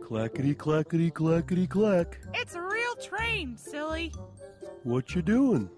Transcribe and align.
Clackety 0.00 0.54
clackety 0.54 1.10
clackety 1.10 1.66
clack. 1.66 2.18
It's 2.34 2.54
a 2.54 2.62
real 2.62 2.94
train, 3.02 3.56
silly. 3.56 4.12
What 4.84 5.14
you 5.14 5.22
doing? 5.22 5.68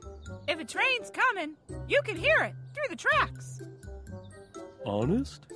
If 0.47 0.61
a 0.61 0.65
train's 0.65 1.11
coming, 1.11 1.55
you 1.89 2.01
can 2.05 2.17
hear 2.17 2.43
it 2.43 2.55
through 2.75 2.89
the 2.91 2.97
tracks. 2.97 3.63
Honest? 4.85 5.47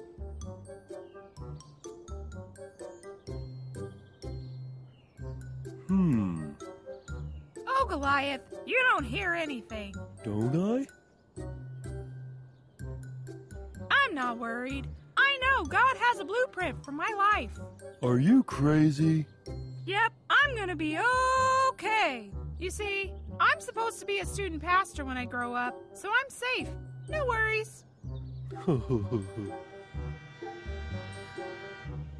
Hmm, 5.88 6.50
Oh, 7.66 7.86
Goliath, 7.88 8.40
you 8.66 8.78
don't 8.90 9.04
hear 9.04 9.34
anything. 9.34 9.94
don't 10.24 10.56
I? 10.56 10.86
I'm 14.14 14.20
not 14.26 14.38
worried. 14.38 14.86
I 15.16 15.38
know 15.42 15.64
God 15.64 15.96
has 15.96 16.20
a 16.20 16.24
blueprint 16.24 16.84
for 16.84 16.92
my 16.92 17.12
life. 17.34 17.50
Are 18.00 18.20
you 18.20 18.44
crazy? 18.44 19.26
Yep, 19.86 20.12
I'm 20.30 20.54
gonna 20.54 20.76
be 20.76 20.96
okay. 21.70 22.30
You 22.60 22.70
see, 22.70 23.12
I'm 23.40 23.58
supposed 23.58 23.98
to 23.98 24.06
be 24.06 24.20
a 24.20 24.26
student 24.26 24.62
pastor 24.62 25.04
when 25.04 25.16
I 25.16 25.24
grow 25.24 25.52
up, 25.52 25.74
so 25.94 26.10
I'm 26.10 26.30
safe. 26.30 26.68
No 27.08 27.26
worries. 27.26 27.82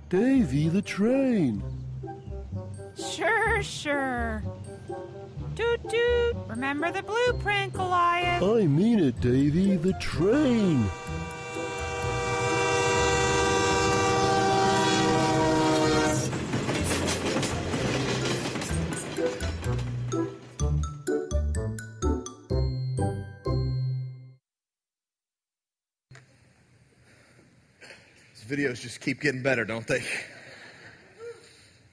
Davy 0.08 0.68
the 0.68 0.82
train. 0.82 1.62
Sure, 2.96 3.62
sure. 3.62 4.42
Toot 5.54 5.88
toot. 5.88 6.36
Remember 6.48 6.90
the 6.90 7.04
blueprint, 7.04 7.72
Goliath. 7.72 8.42
I 8.42 8.66
mean 8.66 8.98
it, 8.98 9.20
Davy 9.20 9.76
the 9.76 9.92
train. 10.00 10.90
Videos 28.44 28.80
just 28.80 29.00
keep 29.00 29.22
getting 29.22 29.42
better, 29.42 29.64
don't 29.64 29.86
they? 29.86 30.04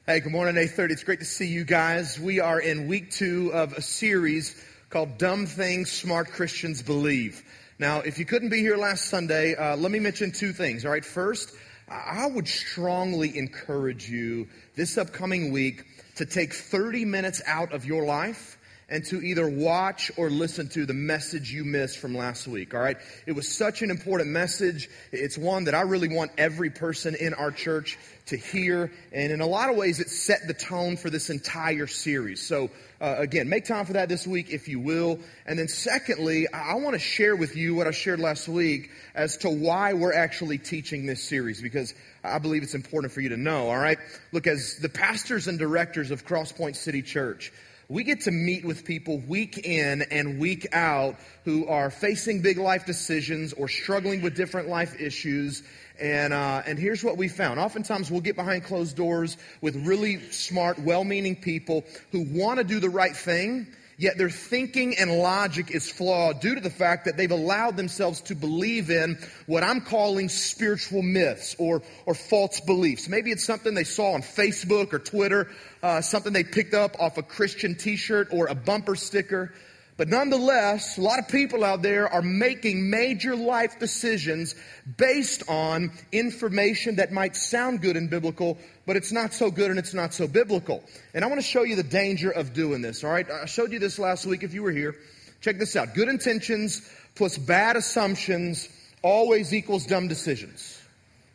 Hey, 0.06 0.20
good 0.20 0.34
morning, 0.34 0.58
830. 0.58 0.94
It's 0.94 1.04
great 1.04 1.20
to 1.20 1.26
see 1.26 1.48
you 1.48 1.64
guys. 1.64 2.20
We 2.20 2.42
are 2.42 2.60
in 2.60 2.90
week 2.90 3.12
two 3.12 3.54
of 3.54 3.72
a 3.74 3.82
series 3.82 4.62
called 4.90 5.18
Dumb 5.18 5.46
Things 5.46 5.90
Smart 5.90 6.30
Christians 6.32 6.82
Believe. 6.82 7.42
Now, 7.80 8.00
if 8.00 8.20
you 8.20 8.26
couldn't 8.26 8.50
be 8.50 8.60
here 8.60 8.76
last 8.76 9.06
Sunday, 9.06 9.56
uh, 9.56 9.78
let 9.78 9.92
me 9.92 10.00
mention 10.00 10.32
two 10.32 10.52
things. 10.52 10.84
All 10.84 10.92
right, 10.92 11.06
first, 11.06 11.56
I 11.88 12.28
would 12.28 12.50
strongly 12.50 13.38
encourage 13.38 14.10
you 14.10 14.50
this 14.76 14.98
upcoming 14.98 15.54
week 15.54 15.86
to 16.16 16.26
take 16.26 16.54
30 16.54 17.06
minutes 17.06 17.42
out 17.48 17.72
of 17.72 17.86
your 17.86 18.04
life 18.04 18.58
and 18.92 19.06
to 19.06 19.22
either 19.22 19.50
watch 19.50 20.12
or 20.18 20.30
listen 20.30 20.68
to 20.68 20.86
the 20.86 20.94
message 20.94 21.50
you 21.50 21.64
missed 21.64 21.98
from 21.98 22.14
last 22.14 22.46
week. 22.46 22.74
All 22.76 22.82
right. 22.82 22.98
It 23.26 23.32
was 23.32 23.48
such 23.48 23.82
an 23.82 23.90
important 23.90 24.30
message. 24.30 24.90
It's 25.14 25.38
one 25.38 25.64
that 25.64 25.74
I 25.74 25.82
really 25.82 26.14
want 26.14 26.32
every 26.38 26.70
person 26.70 27.16
in 27.16 27.34
our 27.34 27.52
church 27.52 27.98
to 28.28 28.36
hear. 28.36 28.92
And 29.14 29.32
in 29.32 29.40
a 29.40 29.48
lot 29.48 29.70
of 29.70 29.78
ways, 29.78 30.02
it 30.02 30.10
set 30.10 30.46
the 30.46 30.54
tone 30.54 30.98
for 30.98 31.10
this 31.10 31.30
entire 31.30 31.88
series. 31.88 32.46
So, 32.46 32.70
uh, 33.00 33.16
again, 33.18 33.48
make 33.48 33.64
time 33.64 33.86
for 33.86 33.94
that 33.94 34.10
this 34.10 34.28
week 34.28 34.50
if 34.50 34.68
you 34.68 34.82
will. 34.82 35.20
And 35.46 35.58
then 35.58 35.70
secondly, 35.70 36.52
I, 36.54 36.72
I 36.72 36.76
want 36.76 36.94
to 36.94 37.00
share 37.00 37.38
with 37.38 37.56
you 37.56 37.74
what 37.74 37.88
I 37.88 37.92
shared 37.92 38.20
last 38.20 38.50
week 38.50 38.92
as 39.16 39.38
to 39.38 39.50
why 39.50 39.94
we're 39.94 40.14
actually 40.14 40.58
teaching 40.58 41.06
this 41.06 41.24
series 41.24 41.62
because 41.62 41.94
I 42.26 42.40
believe 42.40 42.62
it's 42.62 42.76
important 42.76 43.14
for 43.14 43.22
you 43.22 43.30
to 43.30 43.38
know. 43.38 43.70
All 43.70 43.80
right. 43.80 44.00
Look, 44.34 44.48
as 44.48 44.76
the 44.82 44.90
pastors 44.90 45.48
and 45.48 45.58
directors 45.58 46.12
of 46.12 46.26
Crosspoint 46.26 46.76
City 46.76 47.02
Church, 47.02 47.54
we 47.92 48.06
get 48.06 48.22
to 48.22 48.32
meet 48.32 48.64
with 48.64 48.86
people 48.86 49.20
week 49.28 49.58
in 49.58 50.02
and 50.04 50.40
week 50.40 50.66
out 50.72 51.18
who 51.44 51.68
are 51.68 51.90
facing 51.90 52.42
big 52.42 52.58
life 52.58 52.86
decisions 52.86 53.52
or 53.52 53.68
struggling 53.68 54.22
with 54.22 54.34
different 54.34 54.70
life 54.70 54.98
issues. 54.98 55.62
And, 56.00 56.32
uh, 56.32 56.64
and 56.66 56.80
here's 56.80 57.04
what 57.04 57.18
we 57.18 57.28
found. 57.28 57.60
Oftentimes 57.60 58.10
we'll 58.10 58.22
get 58.22 58.38
behind 58.38 58.64
closed 58.64 58.96
doors 58.96 59.36
with 59.60 59.76
really 59.86 60.22
smart, 60.32 60.80
well-meaning 60.80 61.36
people 61.36 61.84
who 62.14 62.26
want 62.32 62.60
to 62.60 62.64
do 62.64 62.80
the 62.80 62.90
right 62.90 63.16
thing, 63.16 63.68
yet 64.02 64.18
their 64.18 64.32
thinking 64.32 64.98
and 64.98 65.20
logic 65.20 65.70
is 65.70 65.88
flawed 65.88 66.40
due 66.40 66.56
to 66.56 66.62
the 66.62 66.72
fact 66.72 67.06
that 67.06 67.18
they've 67.18 67.30
allowed 67.30 67.78
themselves 67.78 68.20
to 68.22 68.34
believe 68.34 68.90
in 68.90 69.16
what 69.46 69.64
I'm 69.64 69.80
calling 69.80 70.28
spiritual 70.28 71.04
myths 71.04 71.56
or, 71.60 71.84
or 72.08 72.16
false 72.16 72.60
beliefs. 72.62 73.08
Maybe 73.08 73.30
it's 73.30 73.46
something 73.46 73.76
they 73.76 73.84
saw 73.84 74.14
on 74.14 74.24
Facebook 74.24 74.92
or 74.92 74.98
Twitter, 74.98 75.52
uh, 75.84 76.02
something 76.02 76.34
they 76.34 76.44
picked 76.44 76.74
up 76.74 77.00
off 77.00 77.20
a 77.20 77.24
Christian 77.24 77.76
t-shirt 77.76 78.30
or 78.32 78.48
a 78.48 78.56
bumper 78.56 78.96
sticker. 78.96 79.54
But 79.98 80.08
nonetheless, 80.08 80.98
a 80.98 81.02
lot 81.02 81.20
of 81.20 81.28
people 81.28 81.64
out 81.64 81.84
there 81.84 82.12
are 82.12 82.24
making 82.24 82.90
major 82.90 83.36
life 83.36 83.78
decisions 83.78 84.56
based 84.98 85.44
on 85.48 85.92
information 86.12 86.96
that 86.96 87.12
might 87.12 87.36
sound 87.36 87.82
good 87.82 87.96
and 87.96 88.10
biblical, 88.10 88.58
but 88.92 88.98
it's 88.98 89.14
not 89.14 89.34
so 89.34 89.50
good 89.50 89.70
and 89.70 89.80
it's 89.80 89.94
not 89.94 90.14
so 90.14 90.28
biblical. 90.28 90.84
And 91.14 91.24
I 91.24 91.30
want 91.30 91.40
to 91.40 91.48
show 91.48 91.64
you 91.64 91.78
the 91.78 91.82
danger 91.82 92.30
of 92.30 92.52
doing 92.52 92.82
this, 92.82 93.06
all 93.06 93.10
right? 93.10 93.26
I 93.32 93.46
showed 93.46 93.72
you 93.72 93.80
this 93.80 93.98
last 93.98 94.26
week 94.26 94.44
if 94.44 94.54
you 94.54 94.64
were 94.64 94.72
here. 94.72 94.98
Check 95.40 95.60
this 95.60 95.78
out. 95.78 95.94
Good 95.94 96.10
intentions 96.10 96.82
plus 97.16 97.38
bad 97.38 97.78
assumptions 97.78 98.68
always 99.02 99.54
equals 99.54 99.86
dumb 99.86 100.10
decisions. 100.10 100.78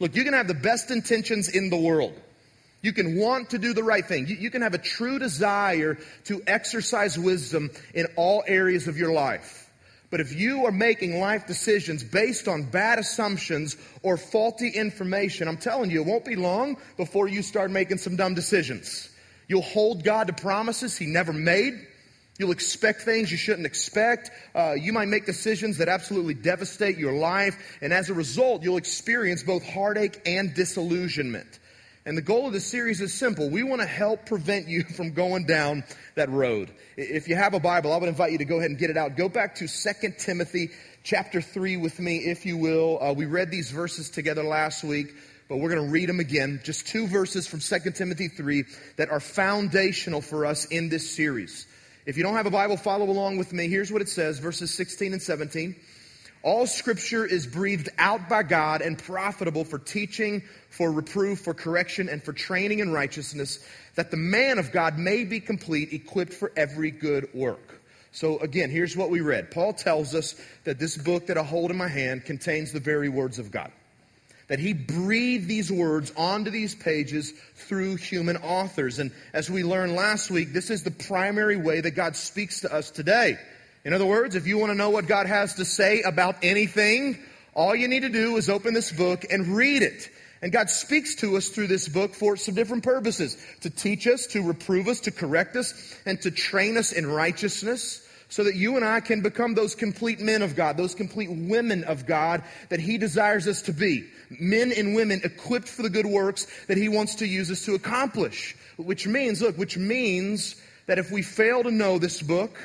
Look, 0.00 0.14
you 0.14 0.22
can 0.22 0.34
have 0.34 0.48
the 0.48 0.52
best 0.52 0.90
intentions 0.90 1.48
in 1.48 1.70
the 1.70 1.78
world. 1.78 2.12
You 2.82 2.92
can 2.92 3.16
want 3.16 3.48
to 3.48 3.58
do 3.58 3.72
the 3.72 3.82
right 3.82 4.04
thing. 4.04 4.26
You, 4.26 4.36
you, 4.36 4.50
can 4.50 4.60
have 4.60 4.74
a 4.74 4.78
true 4.78 5.18
desire 5.18 5.96
to 6.24 6.42
exercise 6.46 7.18
wisdom 7.18 7.70
in 7.94 8.04
all 8.16 8.44
areas 8.46 8.86
of 8.86 8.98
your 8.98 9.14
life. 9.14 9.65
But 10.10 10.20
if 10.20 10.32
you 10.32 10.66
are 10.66 10.72
making 10.72 11.18
life 11.18 11.46
decisions 11.46 12.04
based 12.04 12.46
on 12.46 12.62
bad 12.62 12.98
assumptions 12.98 13.76
or 14.02 14.16
faulty 14.16 14.68
information, 14.68 15.48
I'm 15.48 15.56
telling 15.56 15.90
you, 15.90 16.02
it 16.02 16.06
won't 16.06 16.24
be 16.24 16.36
long 16.36 16.76
before 16.96 17.28
you 17.28 17.42
start 17.42 17.70
making 17.70 17.98
some 17.98 18.16
dumb 18.16 18.34
decisions. 18.34 19.10
You'll 19.48 19.62
hold 19.62 20.04
God 20.04 20.28
to 20.28 20.32
promises 20.32 20.96
He 20.96 21.06
never 21.06 21.32
made. 21.32 21.74
You'll 22.38 22.52
expect 22.52 23.02
things 23.02 23.30
you 23.30 23.38
shouldn't 23.38 23.66
expect. 23.66 24.30
Uh, 24.54 24.74
you 24.74 24.92
might 24.92 25.08
make 25.08 25.24
decisions 25.24 25.78
that 25.78 25.88
absolutely 25.88 26.34
devastate 26.34 26.98
your 26.98 27.14
life. 27.14 27.78
And 27.80 27.92
as 27.92 28.10
a 28.10 28.14
result, 28.14 28.62
you'll 28.62 28.76
experience 28.76 29.42
both 29.42 29.66
heartache 29.66 30.20
and 30.26 30.52
disillusionment. 30.54 31.58
And 32.06 32.16
the 32.16 32.22
goal 32.22 32.46
of 32.46 32.52
this 32.52 32.64
series 32.64 33.00
is 33.00 33.12
simple. 33.12 33.50
We 33.50 33.64
want 33.64 33.82
to 33.82 33.86
help 33.86 34.26
prevent 34.26 34.68
you 34.68 34.84
from 34.96 35.10
going 35.10 35.44
down 35.44 35.82
that 36.14 36.30
road. 36.30 36.70
If 36.96 37.28
you 37.28 37.34
have 37.34 37.52
a 37.52 37.58
Bible, 37.60 37.92
I 37.92 37.96
would 37.96 38.08
invite 38.08 38.30
you 38.30 38.38
to 38.38 38.44
go 38.44 38.58
ahead 38.58 38.70
and 38.70 38.78
get 38.78 38.90
it 38.90 38.96
out. 38.96 39.16
Go 39.16 39.28
back 39.28 39.56
to 39.56 39.66
2 39.66 40.14
Timothy 40.16 40.70
chapter 41.02 41.40
3 41.40 41.76
with 41.78 41.98
me, 41.98 42.18
if 42.18 42.46
you 42.46 42.56
will. 42.56 43.02
Uh, 43.02 43.12
we 43.12 43.26
read 43.26 43.50
these 43.50 43.72
verses 43.72 44.08
together 44.08 44.44
last 44.44 44.84
week, 44.84 45.14
but 45.48 45.56
we're 45.56 45.68
going 45.68 45.84
to 45.84 45.90
read 45.90 46.08
them 46.08 46.20
again. 46.20 46.60
Just 46.62 46.86
two 46.86 47.08
verses 47.08 47.48
from 47.48 47.58
2 47.58 47.90
Timothy 47.90 48.28
3 48.28 48.64
that 48.98 49.10
are 49.10 49.18
foundational 49.18 50.20
for 50.20 50.46
us 50.46 50.64
in 50.66 50.88
this 50.88 51.10
series. 51.10 51.66
If 52.06 52.16
you 52.16 52.22
don't 52.22 52.34
have 52.34 52.46
a 52.46 52.52
Bible, 52.52 52.76
follow 52.76 53.10
along 53.10 53.38
with 53.38 53.52
me. 53.52 53.66
Here's 53.66 53.90
what 53.90 54.00
it 54.00 54.08
says, 54.08 54.38
verses 54.38 54.72
16 54.72 55.12
and 55.12 55.20
17. 55.20 55.74
All 56.46 56.68
scripture 56.68 57.26
is 57.26 57.44
breathed 57.44 57.88
out 57.98 58.28
by 58.28 58.44
God 58.44 58.80
and 58.80 58.96
profitable 58.96 59.64
for 59.64 59.80
teaching, 59.80 60.44
for 60.70 60.92
reproof, 60.92 61.40
for 61.40 61.54
correction, 61.54 62.08
and 62.08 62.22
for 62.22 62.32
training 62.32 62.78
in 62.78 62.92
righteousness, 62.92 63.58
that 63.96 64.12
the 64.12 64.16
man 64.16 64.60
of 64.60 64.70
God 64.70 64.96
may 64.96 65.24
be 65.24 65.40
complete, 65.40 65.92
equipped 65.92 66.32
for 66.32 66.52
every 66.56 66.92
good 66.92 67.28
work. 67.34 67.82
So 68.12 68.38
again, 68.38 68.70
here's 68.70 68.96
what 68.96 69.10
we 69.10 69.22
read. 69.22 69.50
Paul 69.50 69.72
tells 69.72 70.14
us 70.14 70.40
that 70.62 70.78
this 70.78 70.96
book 70.96 71.26
that 71.26 71.36
I 71.36 71.42
hold 71.42 71.72
in 71.72 71.76
my 71.76 71.88
hand 71.88 72.24
contains 72.24 72.70
the 72.70 72.78
very 72.78 73.08
words 73.08 73.40
of 73.40 73.50
God. 73.50 73.72
That 74.46 74.60
he 74.60 74.72
breathed 74.72 75.48
these 75.48 75.72
words 75.72 76.12
onto 76.16 76.52
these 76.52 76.76
pages 76.76 77.32
through 77.56 77.96
human 77.96 78.36
authors. 78.36 79.00
And 79.00 79.10
as 79.32 79.50
we 79.50 79.64
learned 79.64 79.96
last 79.96 80.30
week, 80.30 80.52
this 80.52 80.70
is 80.70 80.84
the 80.84 80.92
primary 80.92 81.56
way 81.56 81.80
that 81.80 81.96
God 81.96 82.14
speaks 82.14 82.60
to 82.60 82.72
us 82.72 82.92
today. 82.92 83.36
In 83.86 83.92
other 83.92 84.04
words, 84.04 84.34
if 84.34 84.48
you 84.48 84.58
want 84.58 84.70
to 84.70 84.74
know 84.74 84.90
what 84.90 85.06
God 85.06 85.28
has 85.28 85.54
to 85.54 85.64
say 85.64 86.02
about 86.02 86.38
anything, 86.42 87.22
all 87.54 87.72
you 87.72 87.86
need 87.86 88.00
to 88.00 88.08
do 88.08 88.36
is 88.36 88.50
open 88.50 88.74
this 88.74 88.90
book 88.90 89.24
and 89.30 89.46
read 89.46 89.82
it. 89.82 90.10
And 90.42 90.50
God 90.50 90.70
speaks 90.70 91.14
to 91.16 91.36
us 91.36 91.50
through 91.50 91.68
this 91.68 91.88
book 91.88 92.12
for 92.12 92.36
some 92.36 92.56
different 92.56 92.82
purposes. 92.82 93.36
To 93.60 93.70
teach 93.70 94.08
us, 94.08 94.26
to 94.32 94.42
reprove 94.42 94.88
us, 94.88 94.98
to 95.02 95.12
correct 95.12 95.54
us, 95.54 95.94
and 96.04 96.20
to 96.22 96.32
train 96.32 96.76
us 96.76 96.90
in 96.90 97.06
righteousness 97.06 98.04
so 98.28 98.42
that 98.42 98.56
you 98.56 98.74
and 98.74 98.84
I 98.84 98.98
can 98.98 99.20
become 99.20 99.54
those 99.54 99.76
complete 99.76 100.18
men 100.18 100.42
of 100.42 100.56
God, 100.56 100.76
those 100.76 100.96
complete 100.96 101.30
women 101.30 101.84
of 101.84 102.06
God 102.06 102.42
that 102.70 102.80
He 102.80 102.98
desires 102.98 103.46
us 103.46 103.62
to 103.62 103.72
be. 103.72 104.04
Men 104.30 104.72
and 104.72 104.96
women 104.96 105.20
equipped 105.22 105.68
for 105.68 105.82
the 105.82 105.90
good 105.90 106.06
works 106.06 106.48
that 106.66 106.76
He 106.76 106.88
wants 106.88 107.14
to 107.16 107.26
use 107.28 107.52
us 107.52 107.64
to 107.66 107.76
accomplish. 107.76 108.56
Which 108.78 109.06
means, 109.06 109.40
look, 109.40 109.56
which 109.56 109.78
means 109.78 110.60
that 110.86 110.98
if 110.98 111.12
we 111.12 111.22
fail 111.22 111.62
to 111.62 111.70
know 111.70 112.00
this 112.00 112.20
book, 112.20 112.58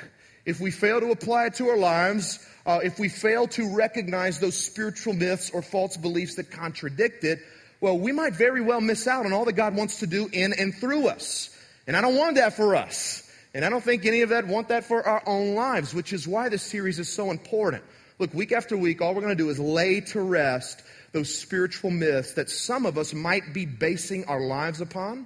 if 0.46 0.60
we 0.60 0.72
fail 0.72 1.00
to 1.00 1.12
apply 1.12 1.48
it 1.48 1.56
to 1.56 1.70
our 1.70 1.78
lives, 1.78 2.46
uh, 2.66 2.80
if 2.84 3.00
we 3.00 3.10
fail 3.10 3.48
to 3.48 3.76
recognize 3.76 4.40
those 4.40 4.58
spiritual 4.58 5.14
myths 5.14 5.50
or 5.52 5.62
false 5.62 5.98
beliefs 5.98 6.36
that 6.36 6.52
contradict 6.52 7.24
it, 7.24 7.40
well, 7.80 7.98
we 7.98 8.12
might 8.12 8.34
very 8.34 8.62
well 8.62 8.82
miss 8.82 9.08
out 9.08 9.26
on 9.26 9.34
all 9.34 9.46
that 9.46 9.54
God 9.54 9.76
wants 9.76 10.00
to 10.00 10.08
do 10.08 10.30
in 10.32 10.54
and 10.54 10.74
through 10.74 11.08
us. 11.08 11.50
And 11.88 11.98
I 11.98 12.02
don't 12.02 12.16
want 12.16 12.36
that 12.36 12.54
for 12.54 12.76
us. 12.76 13.28
And 13.54 13.66
I 13.66 13.70
don't 13.70 13.84
think 13.84 14.06
any 14.06 14.22
of 14.22 14.30
that 14.30 14.48
want 14.48 14.70
that 14.70 14.86
for 14.86 15.06
our 15.06 15.24
own 15.26 15.56
lives, 15.56 15.94
which 15.94 16.14
is 16.14 16.28
why 16.28 16.50
this 16.50 16.64
series 16.64 17.00
is 17.00 17.12
so 17.12 17.32
important. 17.32 17.84
Look, 18.20 18.34
week 18.34 18.52
after 18.52 18.78
week, 18.78 19.02
all 19.02 19.14
we're 19.16 19.22
going 19.22 19.36
to 19.36 19.44
do 19.44 19.50
is 19.50 19.60
lay 19.60 20.02
to 20.02 20.22
rest 20.22 20.84
those 21.12 21.36
spiritual 21.36 21.92
myths 21.92 22.34
that 22.34 22.50
some 22.50 22.86
of 22.86 22.98
us 22.98 23.14
might 23.14 23.54
be 23.54 23.66
basing 23.66 24.26
our 24.26 24.40
lives 24.40 24.80
upon. 24.80 25.26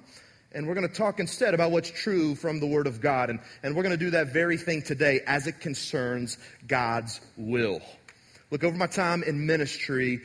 And 0.56 0.66
we're 0.66 0.74
going 0.74 0.88
to 0.88 0.94
talk 0.94 1.20
instead 1.20 1.52
about 1.52 1.70
what's 1.70 1.90
true 1.90 2.34
from 2.34 2.60
the 2.60 2.66
Word 2.66 2.86
of 2.86 3.02
God. 3.02 3.28
And, 3.28 3.40
and 3.62 3.76
we're 3.76 3.82
going 3.82 3.96
to 3.96 4.02
do 4.02 4.12
that 4.12 4.28
very 4.28 4.56
thing 4.56 4.80
today 4.80 5.20
as 5.26 5.46
it 5.46 5.60
concerns 5.60 6.38
God's 6.66 7.20
will. 7.36 7.82
Look, 8.50 8.64
over 8.64 8.74
my 8.74 8.86
time 8.86 9.22
in 9.22 9.44
ministry, 9.44 10.22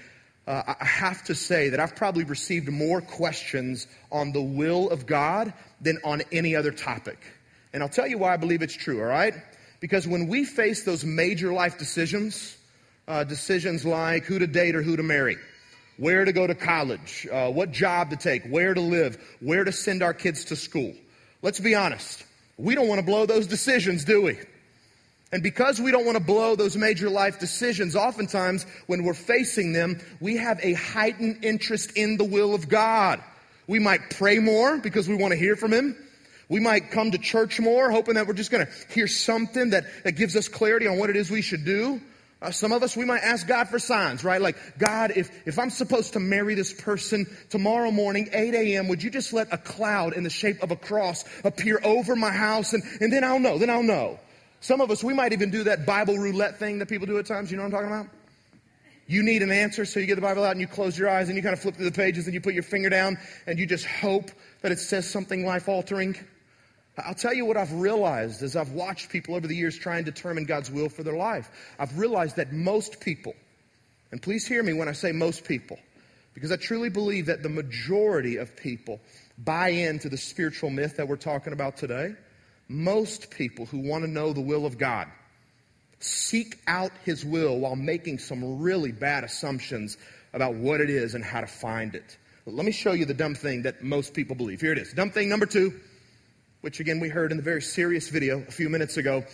uh, 0.48 0.74
I 0.80 0.86
have 0.86 1.22
to 1.25 1.36
say 1.36 1.68
that 1.68 1.81
I've 1.81 1.98
probably 1.98 2.24
received 2.24 2.69
more 2.69 3.01
questions 3.01 3.88
on 4.10 4.31
the 4.31 4.42
will 4.42 4.89
of 4.89 5.06
God 5.06 5.54
than 5.81 5.98
on 6.06 6.22
any 6.31 6.56
other 6.56 6.72
topic. 6.72 7.19
And 7.74 7.84
I'll 7.84 7.89
tell 7.89 8.07
you 8.07 8.18
why 8.18 8.34
I 8.34 8.38
believe 8.38 8.62
it's 8.62 8.74
true, 8.74 9.01
all 9.01 9.07
right? 9.07 9.34
Because 9.81 10.07
when 10.07 10.30
we 10.30 10.45
face 10.45 10.86
those 10.86 11.04
major 11.04 11.51
life 11.51 11.77
decisions, 11.77 12.56
uh, 13.06 13.25
decisions 13.25 13.86
like 13.86 14.24
who 14.24 14.39
to 14.39 14.48
date 14.48 14.75
or 14.77 14.81
who 14.81 14.95
to 14.95 15.04
marry, 15.04 15.36
where 16.01 16.25
to 16.25 16.33
go 16.33 16.48
to 16.48 16.56
college, 16.56 17.27
uh, 17.31 17.51
what 17.51 17.71
job 17.71 18.09
to 18.09 18.15
take, 18.15 18.44
where 18.48 18.74
to 18.74 18.81
live, 18.81 19.24
where 19.39 19.63
to 19.63 19.71
send 19.71 20.01
our 20.01 20.15
kids 20.15 20.45
to 20.45 20.56
school. 20.56 20.92
Let's 21.44 21.59
be 21.59 21.75
honest. 21.75 22.25
We 22.57 22.74
don't 22.74 22.88
want 22.88 22.98
to 22.98 23.06
blow 23.06 23.27
those 23.27 23.45
decisions, 23.45 24.03
do 24.03 24.24
we? 24.24 24.39
And 25.31 25.44
because 25.44 25.80
we 25.80 25.92
don't 25.92 26.03
want 26.03 26.18
to 26.18 26.24
blow 26.24 26.56
those 26.56 26.75
major 26.75 27.07
life 27.07 27.39
decisions, 27.39 27.95
oftentimes 27.95 28.65
when 28.88 29.03
we're 29.03 29.13
facing 29.13 29.74
them, 29.74 30.01
we 30.19 30.38
have 30.38 30.59
a 30.63 30.74
heightened 30.74 31.45
interest 31.45 31.92
in 31.95 32.18
the 32.18 32.25
will 32.25 32.56
of 32.56 32.68
God. 32.68 33.21
We 33.68 33.77
might 33.77 34.09
pray 34.09 34.39
more 34.39 34.80
because 34.80 35.07
we 35.07 35.13
want 35.13 35.33
to 35.33 35.38
hear 35.38 35.56
from 35.56 35.71
Him. 35.71 35.95
We 36.50 36.59
might 36.59 36.89
come 36.89 37.12
to 37.12 37.19
church 37.19 37.59
more, 37.59 37.92
hoping 37.92 38.15
that 38.15 38.25
we're 38.25 38.33
just 38.33 38.50
going 38.50 38.65
to 38.65 38.71
hear 38.92 39.07
something 39.07 39.69
that, 39.69 39.86
that 40.03 40.13
gives 40.13 40.36
us 40.36 40.48
clarity 40.48 40.88
on 40.88 40.98
what 40.98 41.12
it 41.12 41.15
is 41.15 41.30
we 41.30 41.44
should 41.44 41.63
do. 41.63 42.01
Uh, 42.42 42.50
some 42.50 42.72
of 42.72 42.82
us, 42.82 42.98
we 42.98 43.06
might 43.06 43.22
ask 43.22 43.46
God 43.46 43.70
for 43.70 43.78
signs, 43.78 44.24
right? 44.24 44.42
Like, 44.42 44.80
God, 44.80 45.14
if, 45.16 45.30
if 45.46 45.60
I'm 45.60 45.70
supposed 45.70 46.14
to 46.14 46.20
marry 46.20 46.56
this 46.56 46.74
person 46.74 47.28
tomorrow 47.52 47.92
morning, 47.92 48.30
8 48.34 48.56
a.m., 48.56 48.88
would 48.88 49.04
you 49.04 49.12
just 49.12 49.32
let 49.32 49.54
a 49.54 49.60
cloud 49.60 50.14
in 50.14 50.24
the 50.24 50.30
shape 50.32 50.64
of 50.64 50.72
a 50.72 50.76
cross 50.76 51.24
appear 51.44 51.80
over 51.84 52.16
my 52.16 52.32
house? 52.32 52.74
And, 52.74 52.82
and 53.00 53.14
then 53.14 53.24
I'll 53.24 53.40
know, 53.40 53.60
then 53.60 53.70
I'll 53.70 53.84
know. 53.84 54.20
Some 54.60 54.82
of 54.82 54.90
us, 54.90 55.04
we 55.04 55.14
might 55.14 55.34
even 55.34 55.52
do 55.52 55.66
that 55.66 55.86
Bible 55.86 56.18
roulette 56.18 56.58
thing 56.58 56.80
that 56.80 56.88
people 56.88 57.06
do 57.06 57.20
at 57.20 57.28
times. 57.28 57.52
You 57.52 57.58
know 57.58 57.64
what 57.64 57.74
I'm 57.76 57.84
talking 57.84 57.96
about? 57.96 58.08
You 59.06 59.22
need 59.22 59.44
an 59.44 59.52
answer, 59.52 59.86
so 59.86 60.00
you 60.00 60.08
get 60.08 60.16
the 60.16 60.22
Bible 60.22 60.44
out 60.44 60.52
and 60.52 60.62
you 60.62 60.68
close 60.68 60.98
your 60.98 61.10
eyes 61.10 61.28
and 61.28 61.36
you 61.36 61.44
kind 61.44 61.54
of 61.54 61.60
flip 61.60 61.76
through 61.76 61.90
the 61.90 61.92
pages 61.92 62.26
and 62.26 62.34
you 62.34 62.42
put 62.42 62.54
your 62.54 62.64
finger 62.64 62.90
down 62.90 63.18
and 63.46 63.60
you 63.60 63.68
just 63.68 63.86
hope 63.86 64.32
that 64.62 64.72
it 64.72 64.80
says 64.80 65.08
something 65.08 65.46
life 65.46 65.68
altering. 65.68 66.16
I'll 66.98 67.16
tell 67.16 67.34
you 67.34 67.46
what 67.46 67.58
I've 67.58 67.72
realized 67.74 68.44
as 68.44 68.56
I've 68.56 68.72
watched 68.72 69.10
people 69.10 69.36
over 69.36 69.48
the 69.48 69.56
years 69.56 69.78
try 69.78 69.98
and 69.98 70.06
determine 70.06 70.44
God's 70.44 70.70
will 70.70 70.90
for 70.90 71.04
their 71.04 71.16
life. 71.16 71.50
I've 71.80 71.98
realized 71.98 72.36
that 72.36 72.52
most 72.52 73.00
people, 73.00 73.34
and 74.12 74.22
please 74.22 74.46
hear 74.46 74.62
me 74.62 74.74
when 74.74 74.90
I 74.90 74.92
say 74.92 75.12
most 75.12 75.46
people, 75.46 75.80
because 76.34 76.52
I 76.52 76.58
truly 76.58 76.90
believe 76.90 77.28
that 77.28 77.44
the 77.44 77.50
majority 77.50 78.38
of 78.38 78.56
people 78.56 79.00
buy 79.38 79.70
into 79.70 80.10
the 80.10 80.18
spiritual 80.18 80.70
myth 80.70 80.98
that 80.98 81.08
we're 81.08 81.16
talking 81.16 81.54
about 81.54 81.78
today. 81.78 82.14
Most 82.68 83.32
people 83.32 83.66
who 83.66 83.80
want 83.80 84.04
to 84.04 84.10
know 84.10 84.34
the 84.34 84.42
will 84.42 84.66
of 84.66 84.78
God 84.78 85.08
seek 86.00 86.60
out 86.68 86.92
His 87.04 87.24
will 87.24 87.60
while 87.60 87.76
making 87.76 88.20
some 88.20 88.60
really 88.60 88.92
bad 88.92 89.24
assumptions 89.24 89.98
about 90.34 90.56
what 90.56 90.82
it 90.82 90.90
is 90.90 91.16
and 91.16 91.24
how 91.24 91.42
to 91.42 91.48
find 91.48 91.96
it. 91.96 92.18
Let 92.46 92.66
me 92.66 92.72
show 92.72 92.94
you 92.94 93.06
the 93.06 93.14
dumb 93.14 93.36
thing 93.36 93.64
that 93.64 93.84
most 93.84 94.14
people 94.14 94.36
believe. 94.36 94.62
Here 94.62 94.72
it 94.72 94.78
is. 94.78 94.94
Dumb 94.94 95.12
thing 95.12 95.30
number 95.30 95.46
two 95.46 95.80
which 96.62 96.80
again 96.80 97.00
we 97.00 97.10
heard 97.10 97.31
in 97.31 97.38
the 97.38 97.44
very 97.44 97.62
serious 97.62 98.10
video 98.10 98.40
a 98.48 98.52
few 98.52 98.69
minutes 98.69 98.98
ago, 98.98 99.25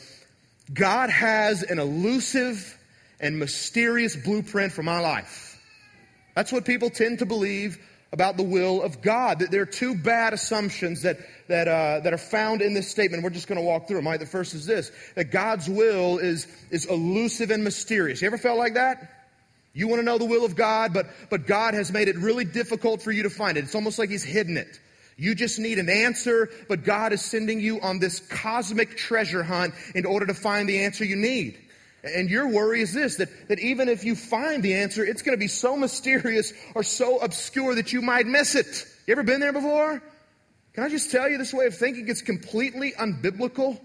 God 0.74 1.10
has 1.10 1.64
an 1.64 1.80
elusive 1.80 2.78
and 3.20 3.40
mysterious 3.40 4.16
blueprint 4.16 4.74
for 4.74 4.84
my 4.84 5.00
life. 5.00 5.60
That's 6.36 6.52
what 6.52 6.66
people 6.66 6.90
tend 6.90 7.20
to 7.20 7.26
believe 7.26 7.78
about 8.12 8.38
the 8.38 8.44
will 8.44 8.82
of 8.82 9.02
God. 9.02 9.40
That 9.40 9.52
there 9.52 9.62
are 9.62 9.66
two 9.66 9.96
bad 9.96 10.34
assumptions 10.34 11.02
that 11.02 11.18
that 11.48 11.68
uh, 11.68 12.02
that 12.02 12.14
are 12.14 12.18
found 12.18 12.62
in 12.62 12.74
this 12.74 12.90
statement. 12.90 13.24
We're 13.24 13.30
just 13.30 13.48
going 13.48 13.60
to 13.60 13.66
walk 13.66 13.88
through 13.88 13.98
them. 13.98 14.08
Right? 14.08 14.20
The 14.20 14.26
first 14.26 14.54
is 14.54 14.66
this: 14.66 14.92
that 15.16 15.32
God's 15.32 15.70
will 15.70 16.18
is 16.18 16.48
is 16.70 16.86
elusive 16.86 17.52
and 17.52 17.64
mysterious. 17.64 18.22
You 18.22 18.28
ever 18.28 18.38
felt 18.38 18.58
like 18.58 18.76
that? 18.76 19.14
You 19.74 19.88
want 19.88 20.00
to 20.00 20.04
know 20.04 20.18
the 20.18 20.26
will 20.26 20.46
of 20.46 20.56
God, 20.56 20.94
but 20.94 21.08
but 21.30 21.48
God 21.48 21.74
has 21.74 21.92
made 21.92 22.08
it 22.08 22.18
really 22.18 22.46
difficult 22.46 23.02
for 23.02 23.12
you 23.12 23.24
to 23.24 23.30
find 23.30 23.58
it. 23.58 23.64
It's 23.64 23.76
almost 23.76 24.00
like 24.00 24.10
He's 24.10 24.24
hidden 24.24 24.58
it. 24.58 24.80
You 25.18 25.34
just 25.34 25.58
need 25.58 25.80
an 25.80 25.90
answer, 25.90 26.50
but 26.70 26.84
God 26.84 27.12
is 27.12 27.22
sending 27.22 27.60
you 27.60 27.82
on 27.82 27.98
this 27.98 28.20
cosmic 28.20 28.98
treasure 28.98 29.42
hunt 29.42 29.74
in 29.96 30.06
order 30.06 30.28
to 30.28 30.36
find 30.36 30.70
the 30.70 30.84
answer 30.84 31.04
you 31.04 31.16
need. 31.16 31.58
And 32.04 32.30
your 32.30 32.48
worry 32.48 32.82
is 32.82 32.94
this 32.94 33.18
that, 33.18 33.50
that 33.50 33.60
even 33.60 33.90
if 33.90 34.04
you 34.04 34.16
find 34.16 34.62
the 34.62 34.76
answer, 34.76 35.04
it's 35.04 35.24
going 35.24 35.36
to 35.36 35.40
be 35.40 35.48
so 35.48 35.76
mysterious 35.76 36.54
or 36.76 36.84
so 36.84 37.18
obscure 37.18 37.74
that 37.76 37.92
you 37.92 38.02
might 38.04 38.28
miss 38.28 38.54
it. 38.54 38.86
You 39.08 39.14
ever 39.14 39.24
been 39.24 39.40
there 39.40 39.54
before? 39.54 40.02
Can 40.74 40.84
I 40.84 40.90
just 40.90 41.10
tell 41.10 41.28
you 41.28 41.40
this 41.40 41.52
way 41.52 41.66
of 41.66 41.76
thinking 41.76 42.08
is 42.08 42.22
completely 42.22 42.92
unbiblical? 42.92 43.82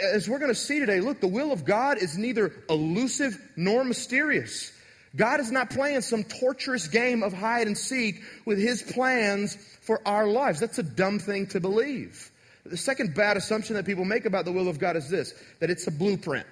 As 0.00 0.28
we're 0.28 0.38
going 0.38 0.52
to 0.52 0.58
see 0.58 0.78
today, 0.78 1.00
look, 1.00 1.20
the 1.20 1.26
will 1.26 1.50
of 1.50 1.64
God 1.64 1.98
is 1.98 2.16
neither 2.16 2.52
elusive 2.70 3.36
nor 3.56 3.82
mysterious. 3.82 4.70
God 5.14 5.40
is 5.40 5.50
not 5.50 5.70
playing 5.70 6.00
some 6.00 6.24
torturous 6.24 6.88
game 6.88 7.22
of 7.22 7.32
hide 7.32 7.66
and 7.66 7.76
seek 7.76 8.22
with 8.44 8.58
his 8.58 8.82
plans 8.82 9.56
for 9.82 10.00
our 10.06 10.26
lives. 10.26 10.60
That's 10.60 10.78
a 10.78 10.82
dumb 10.82 11.18
thing 11.18 11.48
to 11.48 11.60
believe. 11.60 12.30
The 12.64 12.76
second 12.76 13.14
bad 13.14 13.36
assumption 13.36 13.74
that 13.76 13.84
people 13.84 14.04
make 14.04 14.24
about 14.24 14.44
the 14.44 14.52
will 14.52 14.68
of 14.68 14.78
God 14.78 14.96
is 14.96 15.10
this 15.10 15.34
that 15.60 15.70
it's 15.70 15.86
a 15.86 15.90
blueprint. 15.90 16.46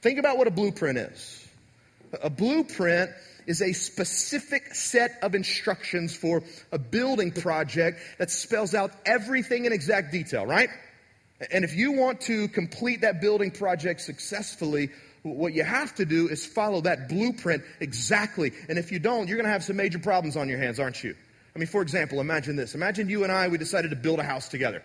Think 0.00 0.18
about 0.18 0.36
what 0.36 0.48
a 0.48 0.50
blueprint 0.50 0.98
is. 0.98 1.48
A 2.22 2.28
blueprint 2.28 3.10
is 3.46 3.62
a 3.62 3.72
specific 3.72 4.74
set 4.74 5.18
of 5.22 5.34
instructions 5.34 6.14
for 6.14 6.42
a 6.70 6.78
building 6.78 7.32
project 7.32 8.00
that 8.18 8.30
spells 8.30 8.74
out 8.74 8.92
everything 9.06 9.64
in 9.64 9.72
exact 9.72 10.12
detail, 10.12 10.44
right? 10.44 10.68
And 11.50 11.64
if 11.64 11.74
you 11.74 11.92
want 11.92 12.20
to 12.22 12.48
complete 12.48 13.00
that 13.00 13.20
building 13.20 13.50
project 13.50 14.00
successfully, 14.00 14.90
what 15.22 15.54
you 15.54 15.62
have 15.62 15.94
to 15.96 16.04
do 16.04 16.28
is 16.28 16.44
follow 16.44 16.80
that 16.82 17.08
blueprint 17.08 17.62
exactly. 17.80 18.52
And 18.68 18.78
if 18.78 18.90
you 18.90 18.98
don't, 18.98 19.28
you're 19.28 19.36
going 19.36 19.46
to 19.46 19.52
have 19.52 19.64
some 19.64 19.76
major 19.76 19.98
problems 19.98 20.36
on 20.36 20.48
your 20.48 20.58
hands, 20.58 20.80
aren't 20.80 21.02
you? 21.02 21.14
I 21.54 21.58
mean, 21.58 21.68
for 21.68 21.82
example, 21.82 22.20
imagine 22.20 22.56
this. 22.56 22.74
Imagine 22.74 23.08
you 23.08 23.22
and 23.22 23.32
I, 23.32 23.48
we 23.48 23.58
decided 23.58 23.90
to 23.90 23.96
build 23.96 24.18
a 24.18 24.24
house 24.24 24.48
together. 24.48 24.82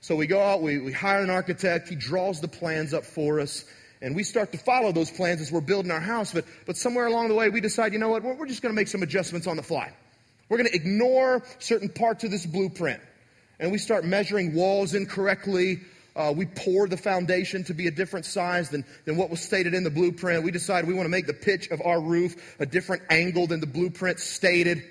So 0.00 0.16
we 0.16 0.26
go 0.26 0.40
out, 0.40 0.60
we, 0.62 0.78
we 0.78 0.92
hire 0.92 1.22
an 1.22 1.30
architect, 1.30 1.88
he 1.88 1.96
draws 1.96 2.40
the 2.40 2.48
plans 2.48 2.92
up 2.92 3.04
for 3.04 3.40
us, 3.40 3.64
and 4.02 4.14
we 4.14 4.22
start 4.22 4.52
to 4.52 4.58
follow 4.58 4.92
those 4.92 5.10
plans 5.10 5.40
as 5.40 5.50
we're 5.50 5.62
building 5.62 5.90
our 5.90 6.00
house. 6.00 6.32
But, 6.32 6.44
but 6.66 6.76
somewhere 6.76 7.06
along 7.06 7.28
the 7.28 7.34
way, 7.34 7.48
we 7.48 7.62
decide, 7.62 7.94
you 7.94 7.98
know 7.98 8.10
what, 8.10 8.22
we're, 8.22 8.34
we're 8.34 8.46
just 8.46 8.60
going 8.60 8.72
to 8.72 8.76
make 8.76 8.88
some 8.88 9.02
adjustments 9.02 9.46
on 9.46 9.56
the 9.56 9.62
fly. 9.62 9.90
We're 10.48 10.58
going 10.58 10.68
to 10.68 10.74
ignore 10.74 11.42
certain 11.58 11.88
parts 11.88 12.22
of 12.22 12.30
this 12.30 12.44
blueprint. 12.44 13.00
And 13.58 13.72
we 13.72 13.78
start 13.78 14.04
measuring 14.04 14.54
walls 14.54 14.94
incorrectly. 14.94 15.80
Uh, 16.16 16.32
we 16.34 16.46
poured 16.46 16.90
the 16.90 16.96
foundation 16.96 17.64
to 17.64 17.74
be 17.74 17.88
a 17.88 17.90
different 17.90 18.24
size 18.24 18.70
than, 18.70 18.84
than 19.04 19.16
what 19.16 19.30
was 19.30 19.40
stated 19.40 19.74
in 19.74 19.82
the 19.82 19.90
blueprint. 19.90 20.44
We 20.44 20.52
decided 20.52 20.86
we 20.86 20.94
want 20.94 21.06
to 21.06 21.10
make 21.10 21.26
the 21.26 21.34
pitch 21.34 21.68
of 21.70 21.82
our 21.84 22.00
roof 22.00 22.56
a 22.60 22.66
different 22.66 23.02
angle 23.10 23.46
than 23.48 23.60
the 23.60 23.66
blueprint 23.66 24.20
stated. 24.20 24.84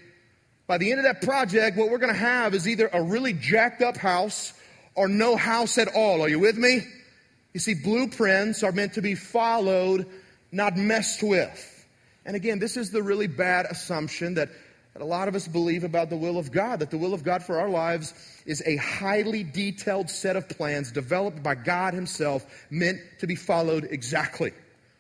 By 0.67 0.77
the 0.77 0.91
end 0.91 0.99
of 0.99 1.05
that 1.05 1.21
project, 1.21 1.77
what 1.77 1.89
we're 1.89 1.97
going 1.97 2.13
to 2.13 2.19
have 2.19 2.53
is 2.53 2.67
either 2.67 2.89
a 2.91 3.01
really 3.01 3.33
jacked 3.33 3.81
up 3.81 3.95
house 3.95 4.53
or 4.95 5.07
no 5.07 5.37
house 5.37 5.77
at 5.77 5.87
all. 5.95 6.21
Are 6.21 6.29
you 6.29 6.39
with 6.39 6.57
me? 6.57 6.81
You 7.53 7.59
see, 7.59 7.73
blueprints 7.73 8.63
are 8.63 8.71
meant 8.71 8.93
to 8.93 9.01
be 9.01 9.15
followed, 9.15 10.07
not 10.51 10.75
messed 10.75 11.23
with. 11.23 11.69
And 12.25 12.35
again, 12.35 12.59
this 12.59 12.75
is 12.75 12.91
the 12.91 13.03
really 13.03 13.27
bad 13.27 13.65
assumption 13.65 14.33
that 14.35 14.49
that 14.93 15.01
a 15.01 15.05
lot 15.05 15.27
of 15.27 15.35
us 15.35 15.47
believe 15.47 15.83
about 15.83 16.09
the 16.09 16.17
will 16.17 16.37
of 16.37 16.51
God, 16.51 16.79
that 16.79 16.91
the 16.91 16.97
will 16.97 17.13
of 17.13 17.23
God 17.23 17.43
for 17.43 17.59
our 17.59 17.69
lives 17.69 18.13
is 18.45 18.61
a 18.65 18.75
highly 18.77 19.43
detailed 19.43 20.09
set 20.09 20.35
of 20.35 20.49
plans 20.49 20.91
developed 20.91 21.41
by 21.43 21.55
God 21.55 21.93
Himself, 21.93 22.45
meant 22.69 22.99
to 23.19 23.27
be 23.27 23.35
followed 23.35 23.87
exactly. 23.89 24.51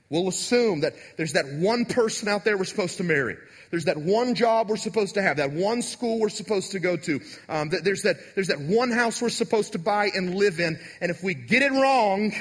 We'll 0.09 0.27
assume 0.27 0.81
that 0.81 0.93
there's 1.17 1.33
that 1.33 1.45
one 1.53 1.85
person 1.85 2.27
out 2.27 2.45
there 2.45 2.57
we're 2.57 2.65
supposed 2.65 2.97
to 2.97 3.03
marry. 3.03 3.35
There's 3.71 3.85
that 3.85 3.97
one 3.97 4.35
job 4.35 4.69
we're 4.69 4.75
supposed 4.77 5.15
to 5.15 5.23
have, 5.23 5.37
that 5.37 5.51
one 5.51 5.81
school 5.81 6.19
we're 6.19 6.29
supposed 6.29 6.73
to 6.73 6.79
go 6.79 6.95
to. 6.97 7.19
Um, 7.49 7.69
that 7.69 7.83
there's, 7.83 8.03
that, 8.03 8.17
there's 8.35 8.49
that 8.49 8.59
one 8.59 8.91
house 8.91 9.21
we're 9.21 9.29
supposed 9.29 9.71
to 9.71 9.79
buy 9.79 10.11
and 10.13 10.35
live 10.35 10.59
in. 10.59 10.79
And 11.01 11.09
if 11.09 11.23
we 11.23 11.33
get 11.33 11.63
it 11.63 11.71
wrong, 11.71 12.31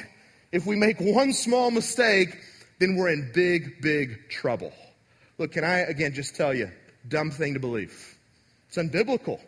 if 0.53 0.67
we 0.67 0.77
make 0.77 1.01
one 1.01 1.33
small 1.33 1.71
mistake, 1.71 2.37
then 2.79 2.97
we're 2.97 3.09
in 3.09 3.31
big, 3.33 3.81
big 3.81 4.29
trouble. 4.29 4.75
Look, 5.39 5.53
can 5.53 5.65
I 5.65 5.79
again 5.79 6.13
just 6.13 6.37
tell 6.37 6.53
you, 6.53 6.71
dumb 7.09 7.31
thing 7.31 7.55
to 7.55 7.61
believe. 7.61 8.19
It's 8.69 8.77
unbiblical. 8.77 9.41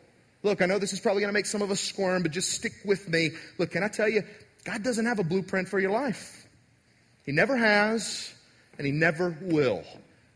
Look, 0.44 0.60
I 0.60 0.66
know 0.66 0.78
this 0.78 0.92
is 0.92 1.00
probably 1.00 1.22
going 1.22 1.30
to 1.30 1.34
make 1.34 1.46
some 1.46 1.62
of 1.62 1.70
us 1.70 1.80
squirm, 1.80 2.22
but 2.22 2.30
just 2.30 2.52
stick 2.52 2.74
with 2.84 3.08
me. 3.08 3.30
Look, 3.58 3.72
can 3.72 3.82
I 3.82 3.88
tell 3.88 4.08
you, 4.08 4.22
God 4.64 4.82
doesn't 4.82 5.06
have 5.06 5.18
a 5.18 5.24
blueprint 5.24 5.68
for 5.68 5.80
your 5.80 5.90
life. 5.90 6.46
He 7.24 7.32
never 7.32 7.56
has, 7.56 8.32
and 8.76 8.86
He 8.86 8.92
never 8.92 9.36
will. 9.40 9.82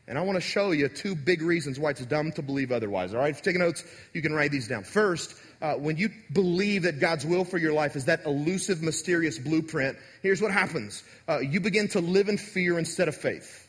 And 0.09 0.17
I 0.17 0.23
want 0.23 0.37
to 0.37 0.41
show 0.41 0.71
you 0.71 0.89
two 0.89 1.15
big 1.15 1.43
reasons 1.43 1.79
why 1.79 1.91
it's 1.91 2.05
dumb 2.07 2.33
to 2.33 2.43
believe 2.43 2.73
otherwise. 2.73 3.13
All 3.13 3.21
right, 3.21 3.29
if 3.29 3.37
you're 3.37 3.53
taking 3.53 3.61
notes, 3.61 3.85
you 4.15 4.23
can 4.23 4.33
write 4.33 4.51
these 4.51 4.67
down. 4.67 4.83
First, 4.83 5.35
uh, 5.61 5.75
when 5.75 5.99
you 5.99 6.09
believe 6.33 6.85
that 6.85 7.01
God's 7.01 7.27
will 7.27 7.45
for 7.45 7.59
your 7.59 7.75
life 7.75 7.95
is 7.95 8.07
that 8.07 8.25
elusive, 8.25 8.83
mysterious 8.83 9.39
blueprint, 9.39 9.99
here's 10.23 10.41
what 10.41 10.51
happens 10.51 11.05
uh, 11.29 11.41
you 11.41 11.61
begin 11.61 11.89
to 11.89 12.01
live 12.01 12.31
in 12.31 12.39
fear 12.39 12.79
instead 12.79 13.09
of 13.09 13.15
faith. 13.15 13.69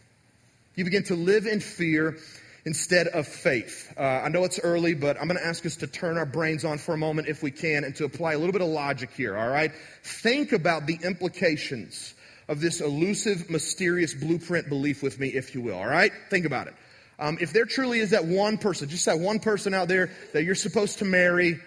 You 0.76 0.86
begin 0.86 1.04
to 1.06 1.16
live 1.16 1.46
in 1.46 1.60
fear 1.60 2.18
instead 2.70 3.08
of 3.08 3.28
faith. 3.28 3.92
Uh, 3.98 4.04
I 4.04 4.30
know 4.30 4.44
it's 4.44 4.60
early, 4.60 4.94
but 4.94 5.20
I'm 5.20 5.28
going 5.28 5.40
to 5.40 5.46
ask 5.46 5.66
us 5.66 5.78
to 5.78 5.88
turn 5.88 6.20
our 6.20 6.26
brains 6.28 6.64
on 6.64 6.78
for 6.78 6.94
a 6.94 6.98
moment 7.00 7.28
if 7.28 7.42
we 7.42 7.50
can 7.50 7.84
and 7.84 7.96
to 7.96 8.06
apply 8.06 8.34
a 8.34 8.38
little 8.38 8.54
bit 8.54 8.62
of 8.62 8.68
logic 8.68 9.10
here, 9.18 9.36
all 9.36 9.50
right? 9.50 9.72
Think 10.04 10.52
about 10.52 10.86
the 10.86 11.00
implications 11.02 12.14
of 12.48 12.62
this 12.62 12.80
elusive, 12.80 13.50
mysterious 13.50 14.14
blueprint 14.14 14.70
belief 14.70 15.02
with 15.02 15.20
me, 15.20 15.30
if 15.30 15.56
you 15.56 15.64
will, 15.64 15.80
all 15.80 15.88
right? 15.88 16.12
Think 16.30 16.46
about 16.46 16.68
it. 16.68 16.76
Um, 17.18 17.40
if 17.42 17.54
there 17.54 17.66
truly 17.66 18.02
is 18.02 18.12
that 18.12 18.26
one 18.26 18.60
person, 18.60 18.88
just 18.88 19.08
that 19.08 19.18
one 19.18 19.40
person 19.40 19.74
out 19.74 19.88
there 19.88 20.12
that 20.34 20.44
you're 20.44 20.54
supposed 20.54 21.00
to 21.00 21.06
marry, 21.06 21.60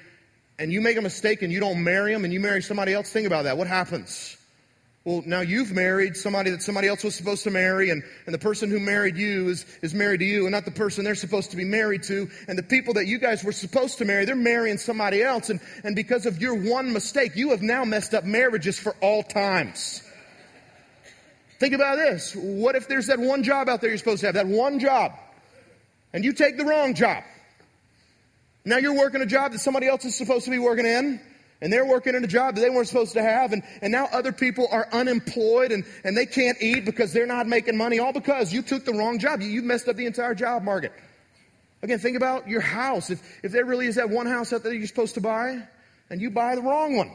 and 0.61 0.73
you 0.73 0.80
make 0.80 0.99
a 0.99 1.02
mistake 1.02 1.42
and 1.42 1.52
you 1.52 1.59
don't 1.59 1.82
marry 1.82 2.12
them 2.12 2.23
and 2.23 2.32
you 2.32 2.38
marry 2.38 2.62
somebody 2.62 2.94
else, 2.94 3.11
think 3.11 3.26
about 3.26 3.42
that. 3.42 3.59
What 3.59 3.66
happens? 3.66 4.37
Well, 5.04 5.23
now 5.26 5.40
you've 5.40 5.73
married 5.73 6.16
somebody 6.16 6.50
that 6.50 6.62
somebody 6.62 6.87
else 6.87 7.02
was 7.02 7.16
supposed 7.16 7.42
to 7.42 7.50
marry, 7.50 7.90
and, 7.90 8.04
and 8.25 8.32
the 8.32 8.38
person 8.38 8.71
who 8.71 8.78
married 8.78 9.16
you 9.16 9.49
is, 9.49 9.66
is 9.82 9.94
married 9.94 10.21
to 10.21 10.25
you 10.25 10.42
and 10.42 10.52
not 10.52 10.64
the 10.64 10.71
person 10.71 11.02
they're 11.02 11.16
supposed 11.16 11.50
to 11.50 11.56
be 11.56 11.64
married 11.64 12.04
to. 12.04 12.30
And 12.47 12.56
the 12.56 12.62
people 12.62 12.94
that 12.94 13.06
you 13.06 13.18
guys 13.18 13.42
were 13.42 13.50
supposed 13.50 13.99
to 13.99 14.04
marry, 14.04 14.25
they're 14.26 14.37
marrying 14.37 14.78
somebody 14.78 15.21
else. 15.21 15.50
And, 15.50 15.59
and 15.82 15.97
because 15.97 16.25
of 16.25 16.40
your 16.40 16.54
one 16.54 16.92
mistake, 16.92 17.35
you 17.35 17.50
have 17.50 17.62
now 17.62 17.85
messed 17.85 18.14
up 18.14 18.23
marriages 18.23 18.78
for 18.78 18.94
all 19.00 19.25
times. 19.25 20.02
Think 21.59 21.75
about 21.75 21.97
this. 21.97 22.37
What 22.37 22.76
if 22.76 22.87
there's 22.87 23.09
that 23.09 23.18
one 23.18 23.42
job 23.42 23.68
out 23.68 23.80
there 23.80 23.90
you're 23.90 23.99
supposed 23.99 24.21
to 24.21 24.26
have, 24.26 24.37
that 24.37 24.47
one 24.47 24.78
job, 24.78 25.12
and 26.12 26.25
you 26.25 26.32
take 26.32 26.56
the 26.56 26.64
wrong 26.64 26.94
job? 26.94 27.25
Now 28.64 28.76
you're 28.76 28.97
working 28.97 29.21
a 29.21 29.26
job 29.26 29.50
that 29.50 29.59
somebody 29.59 29.88
else 29.88 30.04
is 30.04 30.14
supposed 30.14 30.44
to 30.44 30.52
be 30.52 30.61
working 30.61 30.87
in 30.87 31.21
and 31.62 31.73
they're 31.73 31.87
working 31.87 32.16
in 32.16 32.25
a 32.25 32.26
job 32.26 32.57
that 32.57 32.61
they 32.61 32.71
weren't 32.71 32.88
supposed 32.88 33.12
to 33.14 33.23
have, 33.23 33.52
and, 33.52 33.62
and 33.81 33.92
now 33.92 34.09
other 34.12 34.33
people 34.33 34.66
are 34.73 34.88
unemployed 34.92 35.71
and, 35.71 35.85
and 36.02 36.16
they 36.16 36.26
can't 36.26 36.61
eat 36.61 36.85
because 36.85 37.12
they're 37.12 37.25
not 37.25 37.47
making 37.47 37.76
money, 37.76 38.00
all 38.00 38.12
because 38.12 38.52
you 38.52 38.62
took 38.62 38.85
the 38.85 38.92
wrong 38.92 39.21
job. 39.21 39.40
You, 39.40 39.49
you 39.49 39.62
messed 39.62 39.88
up 39.88 39.95
the 39.95 40.07
entire 40.07 40.35
job 40.35 40.64
market. 40.64 40.92
Again, 41.81 42.00
think 42.00 42.16
about 42.16 42.49
your 42.49 42.61
house. 42.61 43.11
If, 43.11 43.23
if 43.45 43.52
there 43.52 43.64
really 43.64 43.87
is 43.87 43.95
that 43.95 44.11
one 44.11 44.26
house 44.26 44.52
out 44.52 44.64
there 44.64 44.73
you're 44.73 44.88
supposed 44.88 45.14
to 45.14 45.21
buy, 45.21 45.62
and 46.11 46.21
you 46.21 46.31
buy 46.31 46.57
the 46.57 46.62
wrong 46.62 46.97
one. 46.97 47.12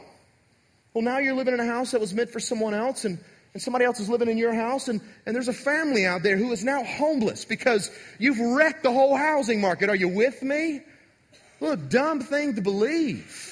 Well, 0.94 1.04
now 1.04 1.18
you're 1.18 1.34
living 1.34 1.54
in 1.54 1.60
a 1.60 1.66
house 1.66 1.90
that 1.90 2.00
was 2.00 2.14
meant 2.14 2.30
for 2.30 2.40
someone 2.40 2.72
else, 2.72 3.04
and, 3.04 3.18
and 3.52 3.62
somebody 3.62 3.84
else 3.84 4.00
is 4.00 4.08
living 4.08 4.30
in 4.30 4.38
your 4.38 4.54
house, 4.54 4.88
and, 4.88 5.02
and 5.26 5.36
there's 5.36 5.48
a 5.48 5.52
family 5.52 6.06
out 6.06 6.22
there 6.22 6.38
who 6.38 6.50
is 6.52 6.64
now 6.64 6.82
homeless 6.84 7.44
because 7.44 7.90
you've 8.18 8.40
wrecked 8.40 8.82
the 8.82 8.92
whole 8.92 9.14
housing 9.14 9.60
market. 9.60 9.90
Are 9.90 9.94
you 9.94 10.08
with 10.08 10.42
me? 10.42 10.80
What 11.58 11.72
a 11.72 11.76
dumb 11.76 12.20
thing 12.20 12.54
to 12.54 12.62
believe. 12.62 13.47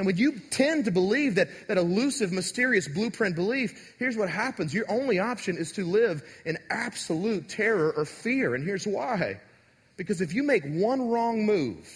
And 0.00 0.06
when 0.06 0.16
you 0.16 0.40
tend 0.48 0.86
to 0.86 0.90
believe 0.90 1.34
that, 1.34 1.50
that 1.68 1.76
elusive, 1.76 2.32
mysterious 2.32 2.88
blueprint 2.88 3.36
belief, 3.36 3.94
here's 3.98 4.16
what 4.16 4.30
happens. 4.30 4.72
Your 4.72 4.90
only 4.90 5.18
option 5.18 5.58
is 5.58 5.72
to 5.72 5.84
live 5.84 6.22
in 6.46 6.56
absolute 6.70 7.50
terror 7.50 7.92
or 7.94 8.06
fear. 8.06 8.54
And 8.54 8.64
here's 8.64 8.86
why. 8.86 9.42
Because 9.98 10.22
if 10.22 10.32
you 10.32 10.42
make 10.42 10.64
one 10.64 11.10
wrong 11.10 11.44
move, 11.44 11.86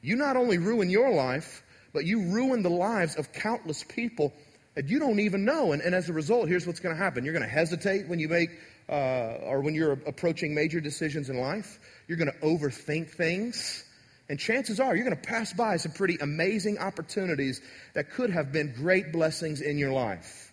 you 0.00 0.16
not 0.16 0.38
only 0.38 0.56
ruin 0.56 0.88
your 0.88 1.12
life, 1.12 1.62
but 1.92 2.06
you 2.06 2.22
ruin 2.32 2.62
the 2.62 2.70
lives 2.70 3.16
of 3.16 3.30
countless 3.30 3.84
people 3.84 4.32
that 4.74 4.88
you 4.88 4.98
don't 4.98 5.20
even 5.20 5.44
know. 5.44 5.72
And, 5.72 5.82
and 5.82 5.94
as 5.94 6.08
a 6.08 6.14
result, 6.14 6.48
here's 6.48 6.66
what's 6.66 6.80
going 6.80 6.96
to 6.96 7.02
happen. 7.02 7.26
You're 7.26 7.34
going 7.34 7.44
to 7.44 7.54
hesitate 7.54 8.08
when 8.08 8.18
you 8.18 8.30
make, 8.30 8.52
uh, 8.88 9.36
or 9.44 9.60
when 9.60 9.74
you're 9.74 9.92
approaching 10.06 10.54
major 10.54 10.80
decisions 10.80 11.28
in 11.28 11.38
life. 11.38 11.78
You're 12.08 12.16
going 12.16 12.32
to 12.32 12.38
overthink 12.38 13.10
things. 13.10 13.84
And 14.30 14.38
chances 14.38 14.78
are 14.78 14.94
you're 14.94 15.04
going 15.04 15.20
to 15.20 15.28
pass 15.28 15.52
by 15.52 15.76
some 15.76 15.90
pretty 15.90 16.16
amazing 16.20 16.78
opportunities 16.78 17.60
that 17.94 18.12
could 18.12 18.30
have 18.30 18.52
been 18.52 18.72
great 18.72 19.10
blessings 19.10 19.60
in 19.60 19.76
your 19.76 19.90
life. 19.90 20.52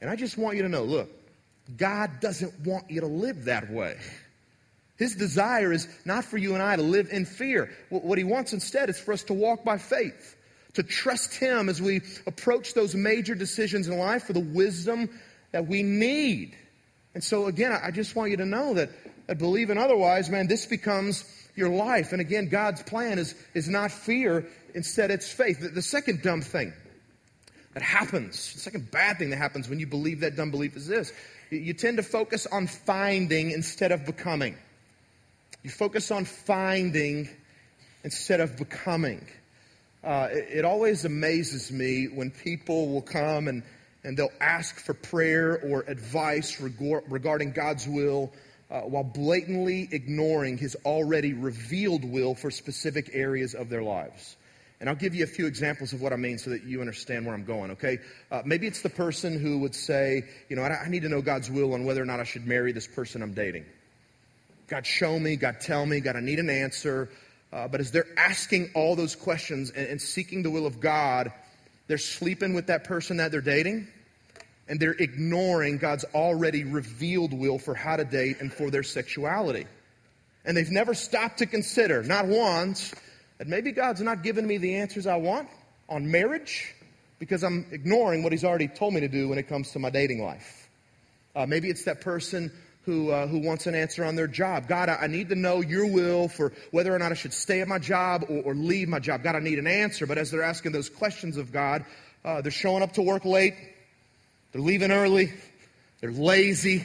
And 0.00 0.08
I 0.08 0.14
just 0.14 0.38
want 0.38 0.56
you 0.56 0.62
to 0.62 0.68
know 0.68 0.84
look, 0.84 1.10
God 1.76 2.20
doesn't 2.20 2.60
want 2.64 2.88
you 2.88 3.00
to 3.00 3.08
live 3.08 3.46
that 3.46 3.68
way. 3.68 3.98
His 4.96 5.16
desire 5.16 5.72
is 5.72 5.88
not 6.04 6.24
for 6.24 6.38
you 6.38 6.54
and 6.54 6.62
I 6.62 6.76
to 6.76 6.82
live 6.82 7.08
in 7.10 7.24
fear. 7.24 7.68
What 7.90 8.16
he 8.16 8.22
wants 8.22 8.52
instead 8.52 8.90
is 8.90 8.98
for 9.00 9.12
us 9.12 9.24
to 9.24 9.34
walk 9.34 9.64
by 9.64 9.78
faith, 9.78 10.36
to 10.74 10.84
trust 10.84 11.34
him 11.34 11.68
as 11.68 11.82
we 11.82 12.02
approach 12.28 12.74
those 12.74 12.94
major 12.94 13.34
decisions 13.34 13.88
in 13.88 13.98
life 13.98 14.22
for 14.22 14.34
the 14.34 14.40
wisdom 14.40 15.10
that 15.50 15.66
we 15.66 15.82
need. 15.82 16.56
And 17.12 17.24
so, 17.24 17.46
again, 17.46 17.72
I 17.72 17.90
just 17.90 18.14
want 18.14 18.30
you 18.30 18.36
to 18.36 18.46
know 18.46 18.74
that, 18.74 18.90
that 19.26 19.38
believing 19.38 19.78
otherwise, 19.78 20.30
man, 20.30 20.46
this 20.46 20.64
becomes 20.64 21.24
your 21.56 21.70
life. 21.70 22.12
And 22.12 22.20
again, 22.20 22.48
God's 22.48 22.82
plan 22.82 23.18
is, 23.18 23.34
is 23.54 23.68
not 23.68 23.90
fear, 23.90 24.46
instead, 24.74 25.10
it's 25.10 25.30
faith. 25.30 25.60
The, 25.60 25.68
the 25.68 25.82
second 25.82 26.22
dumb 26.22 26.42
thing 26.42 26.72
that 27.74 27.82
happens, 27.82 28.52
the 28.54 28.60
second 28.60 28.90
bad 28.90 29.18
thing 29.18 29.30
that 29.30 29.36
happens 29.36 29.68
when 29.68 29.80
you 29.80 29.86
believe 29.86 30.20
that 30.20 30.36
dumb 30.36 30.50
belief 30.50 30.76
is 30.76 30.86
this 30.86 31.12
you 31.50 31.74
tend 31.74 31.96
to 31.98 32.02
focus 32.02 32.46
on 32.46 32.66
finding 32.66 33.52
instead 33.52 33.92
of 33.92 34.04
becoming. 34.04 34.56
You 35.62 35.70
focus 35.70 36.10
on 36.10 36.24
finding 36.24 37.28
instead 38.02 38.40
of 38.40 38.56
becoming. 38.56 39.26
Uh, 40.02 40.28
it, 40.30 40.58
it, 40.58 40.64
always 40.64 41.04
amazes 41.04 41.72
me 41.72 42.06
when 42.06 42.30
people 42.30 42.88
will 42.88 43.02
come 43.02 43.48
and, 43.48 43.62
and 44.04 44.16
they'll 44.16 44.28
ask 44.40 44.78
for 44.78 44.94
prayer 44.94 45.60
or 45.64 45.84
advice 45.88 46.60
regarding 46.60 47.52
God's 47.52 47.88
will 47.88 48.32
uh, 48.70 48.80
while 48.80 49.04
blatantly 49.04 49.88
ignoring 49.92 50.58
his 50.58 50.76
already 50.84 51.32
revealed 51.32 52.04
will 52.04 52.34
for 52.34 52.50
specific 52.50 53.10
areas 53.12 53.54
of 53.54 53.68
their 53.68 53.82
lives. 53.82 54.36
And 54.80 54.90
I'll 54.90 54.96
give 54.96 55.14
you 55.14 55.24
a 55.24 55.28
few 55.28 55.46
examples 55.46 55.92
of 55.92 56.02
what 56.02 56.12
I 56.12 56.16
mean 56.16 56.36
so 56.36 56.50
that 56.50 56.64
you 56.64 56.80
understand 56.80 57.24
where 57.24 57.34
I'm 57.34 57.44
going, 57.44 57.70
okay? 57.72 57.98
Uh, 58.30 58.42
maybe 58.44 58.66
it's 58.66 58.82
the 58.82 58.90
person 58.90 59.40
who 59.40 59.58
would 59.60 59.74
say, 59.74 60.24
you 60.50 60.56
know, 60.56 60.62
I, 60.62 60.82
I 60.84 60.88
need 60.88 61.02
to 61.02 61.08
know 61.08 61.22
God's 61.22 61.50
will 61.50 61.72
on 61.72 61.84
whether 61.84 62.02
or 62.02 62.04
not 62.04 62.20
I 62.20 62.24
should 62.24 62.46
marry 62.46 62.72
this 62.72 62.86
person 62.86 63.22
I'm 63.22 63.32
dating. 63.32 63.64
God, 64.68 64.84
show 64.84 65.18
me, 65.18 65.36
God, 65.36 65.60
tell 65.60 65.86
me, 65.86 66.00
God, 66.00 66.16
I 66.16 66.20
need 66.20 66.40
an 66.40 66.50
answer. 66.50 67.08
Uh, 67.52 67.68
but 67.68 67.80
as 67.80 67.90
they're 67.90 68.08
asking 68.18 68.70
all 68.74 68.96
those 68.96 69.16
questions 69.16 69.70
and, 69.70 69.86
and 69.86 70.02
seeking 70.02 70.42
the 70.42 70.50
will 70.50 70.66
of 70.66 70.80
God, 70.80 71.32
they're 71.86 71.96
sleeping 71.96 72.52
with 72.52 72.66
that 72.66 72.84
person 72.84 73.18
that 73.18 73.30
they're 73.30 73.40
dating 73.40 73.88
and 74.68 74.80
they're 74.80 74.92
ignoring 74.92 75.78
God's 75.78 76.04
already 76.14 76.64
revealed 76.64 77.32
will 77.32 77.58
for 77.58 77.74
how 77.74 77.96
to 77.96 78.04
date 78.04 78.38
and 78.40 78.52
for 78.52 78.70
their 78.70 78.82
sexuality. 78.82 79.66
And 80.44 80.56
they've 80.56 80.70
never 80.70 80.94
stopped 80.94 81.38
to 81.38 81.46
consider, 81.46 82.02
not 82.02 82.26
once, 82.26 82.94
that 83.38 83.46
maybe 83.46 83.72
God's 83.72 84.00
not 84.00 84.22
giving 84.22 84.46
me 84.46 84.58
the 84.58 84.76
answers 84.76 85.06
I 85.06 85.16
want 85.16 85.48
on 85.88 86.10
marriage 86.10 86.74
because 87.18 87.42
I'm 87.42 87.66
ignoring 87.70 88.22
what 88.22 88.32
He's 88.32 88.44
already 88.44 88.68
told 88.68 88.94
me 88.94 89.00
to 89.00 89.08
do 89.08 89.28
when 89.28 89.38
it 89.38 89.48
comes 89.48 89.72
to 89.72 89.78
my 89.78 89.90
dating 89.90 90.22
life. 90.22 90.68
Uh, 91.34 91.46
maybe 91.46 91.68
it's 91.68 91.84
that 91.84 92.00
person 92.00 92.50
who, 92.84 93.10
uh, 93.10 93.26
who 93.26 93.38
wants 93.38 93.66
an 93.66 93.74
answer 93.74 94.04
on 94.04 94.14
their 94.14 94.28
job. 94.28 94.68
God, 94.68 94.88
I, 94.88 94.94
I, 94.94 95.06
need 95.08 95.28
to 95.30 95.34
know 95.34 95.60
your 95.60 95.90
will 95.90 96.28
for 96.28 96.52
whether 96.70 96.94
or 96.94 96.98
not 96.98 97.10
I 97.10 97.16
should 97.16 97.34
stay 97.34 97.60
at 97.60 97.66
my 97.66 97.80
job 97.80 98.24
or, 98.28 98.42
or, 98.42 98.54
leave 98.54 98.88
my 98.88 99.00
job. 99.00 99.24
God, 99.24 99.34
I 99.34 99.40
need 99.40 99.58
an 99.58 99.66
answer. 99.66 100.06
But 100.06 100.18
as 100.18 100.30
they're 100.30 100.44
asking 100.44 100.70
those 100.70 100.88
questions 100.88 101.36
of 101.36 101.52
God, 101.52 101.84
uh, 102.24 102.42
they're 102.42 102.52
showing 102.52 102.82
up 102.82 102.92
to 102.92 103.02
work 103.02 103.24
late 103.24 103.54
they're 104.56 104.64
leaving 104.64 104.90
early. 104.90 105.34
They're 106.00 106.10
lazy. 106.10 106.82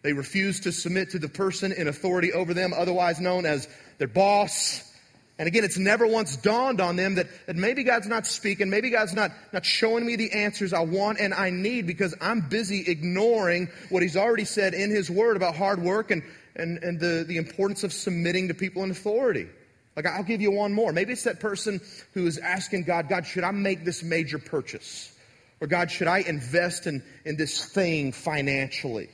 They 0.00 0.14
refuse 0.14 0.60
to 0.60 0.72
submit 0.72 1.10
to 1.10 1.18
the 1.18 1.28
person 1.28 1.70
in 1.70 1.86
authority 1.86 2.32
over 2.32 2.54
them, 2.54 2.72
otherwise 2.72 3.20
known 3.20 3.44
as 3.44 3.68
their 3.98 4.08
boss. 4.08 4.90
And 5.38 5.46
again, 5.46 5.62
it's 5.62 5.76
never 5.76 6.06
once 6.06 6.36
dawned 6.36 6.80
on 6.80 6.96
them 6.96 7.16
that, 7.16 7.26
that 7.44 7.56
maybe 7.56 7.84
God's 7.84 8.06
not 8.06 8.26
speaking, 8.26 8.70
maybe 8.70 8.88
God's 8.88 9.12
not, 9.12 9.32
not 9.52 9.66
showing 9.66 10.06
me 10.06 10.16
the 10.16 10.32
answers 10.32 10.72
I 10.72 10.80
want 10.80 11.20
and 11.20 11.34
I 11.34 11.50
need 11.50 11.86
because 11.86 12.14
I'm 12.22 12.40
busy 12.40 12.86
ignoring 12.86 13.68
what 13.90 14.02
He's 14.02 14.16
already 14.16 14.46
said 14.46 14.72
in 14.72 14.90
His 14.90 15.10
Word 15.10 15.36
about 15.36 15.54
hard 15.54 15.82
work 15.82 16.10
and, 16.10 16.22
and, 16.56 16.82
and 16.82 16.98
the, 16.98 17.26
the 17.28 17.36
importance 17.36 17.84
of 17.84 17.92
submitting 17.92 18.48
to 18.48 18.54
people 18.54 18.82
in 18.82 18.90
authority. 18.90 19.46
Like, 19.94 20.06
I'll 20.06 20.22
give 20.22 20.40
you 20.40 20.52
one 20.52 20.72
more. 20.72 20.90
Maybe 20.90 21.12
it's 21.12 21.24
that 21.24 21.38
person 21.38 21.82
who 22.14 22.26
is 22.26 22.38
asking 22.38 22.84
God, 22.84 23.10
God, 23.10 23.26
should 23.26 23.44
I 23.44 23.50
make 23.50 23.84
this 23.84 24.02
major 24.02 24.38
purchase? 24.38 25.14
Or 25.60 25.66
God, 25.66 25.90
should 25.90 26.08
I 26.08 26.18
invest 26.18 26.86
in, 26.86 27.02
in 27.24 27.36
this 27.36 27.64
thing 27.64 28.12
financially? 28.12 29.10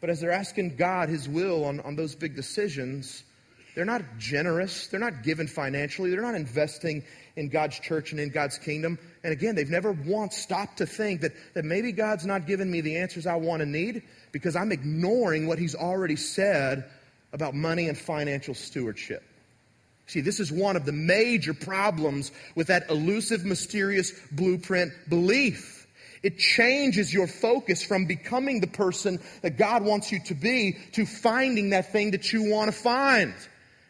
But 0.00 0.10
as 0.10 0.20
they're 0.20 0.32
asking 0.32 0.76
God 0.76 1.08
His 1.08 1.28
will 1.28 1.64
on, 1.64 1.80
on 1.80 1.96
those 1.96 2.14
big 2.14 2.34
decisions, 2.34 3.22
they're 3.74 3.84
not 3.84 4.02
generous. 4.18 4.88
They're 4.88 4.98
not 4.98 5.22
given 5.22 5.46
financially. 5.46 6.10
They're 6.10 6.20
not 6.20 6.34
investing 6.34 7.04
in 7.36 7.48
God's 7.48 7.78
church 7.78 8.10
and 8.10 8.20
in 8.20 8.30
God's 8.30 8.58
kingdom. 8.58 8.98
And 9.22 9.32
again, 9.32 9.54
they've 9.54 9.70
never 9.70 9.92
once 9.92 10.36
stopped 10.36 10.78
to 10.78 10.86
think 10.86 11.20
that, 11.20 11.32
that 11.54 11.64
maybe 11.64 11.92
God's 11.92 12.26
not 12.26 12.46
giving 12.46 12.70
me 12.70 12.80
the 12.80 12.96
answers 12.96 13.26
I 13.26 13.36
want 13.36 13.62
and 13.62 13.70
need 13.70 14.02
because 14.32 14.56
I'm 14.56 14.72
ignoring 14.72 15.46
what 15.46 15.60
He's 15.60 15.76
already 15.76 16.16
said 16.16 16.90
about 17.32 17.54
money 17.54 17.88
and 17.88 17.96
financial 17.96 18.54
stewardship. 18.54 19.22
See, 20.08 20.22
this 20.22 20.40
is 20.40 20.50
one 20.50 20.74
of 20.74 20.86
the 20.86 20.92
major 20.92 21.52
problems 21.52 22.32
with 22.54 22.68
that 22.68 22.88
elusive, 22.88 23.44
mysterious 23.44 24.12
blueprint 24.32 24.92
belief. 25.08 25.86
It 26.22 26.38
changes 26.38 27.12
your 27.12 27.26
focus 27.26 27.82
from 27.82 28.06
becoming 28.06 28.60
the 28.60 28.66
person 28.66 29.20
that 29.42 29.58
God 29.58 29.84
wants 29.84 30.10
you 30.10 30.20
to 30.24 30.34
be 30.34 30.78
to 30.92 31.04
finding 31.04 31.70
that 31.70 31.92
thing 31.92 32.12
that 32.12 32.32
you 32.32 32.50
want 32.50 32.72
to 32.72 32.76
find. 32.76 33.34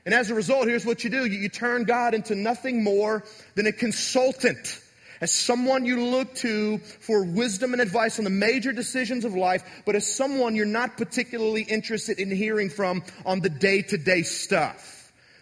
And 0.04 0.12
as 0.12 0.30
a 0.30 0.34
result, 0.34 0.66
here's 0.66 0.84
what 0.84 1.04
you 1.04 1.10
do. 1.10 1.24
You, 1.24 1.38
you 1.38 1.48
turn 1.48 1.84
God 1.84 2.14
into 2.14 2.34
nothing 2.34 2.82
more 2.82 3.24
than 3.54 3.66
a 3.66 3.72
consultant 3.72 4.80
as 5.20 5.32
someone 5.32 5.84
you 5.84 6.04
look 6.04 6.34
to 6.36 6.78
for 6.78 7.24
wisdom 7.24 7.72
and 7.72 7.80
advice 7.80 8.18
on 8.18 8.24
the 8.24 8.30
major 8.30 8.72
decisions 8.72 9.24
of 9.24 9.34
life, 9.34 9.62
but 9.86 9.94
as 9.94 10.12
someone 10.12 10.56
you're 10.56 10.66
not 10.66 10.96
particularly 10.96 11.62
interested 11.62 12.18
in 12.18 12.30
hearing 12.30 12.70
from 12.70 13.04
on 13.24 13.40
the 13.40 13.48
day 13.48 13.82
to 13.82 13.96
day 13.96 14.22
stuff. 14.22 14.97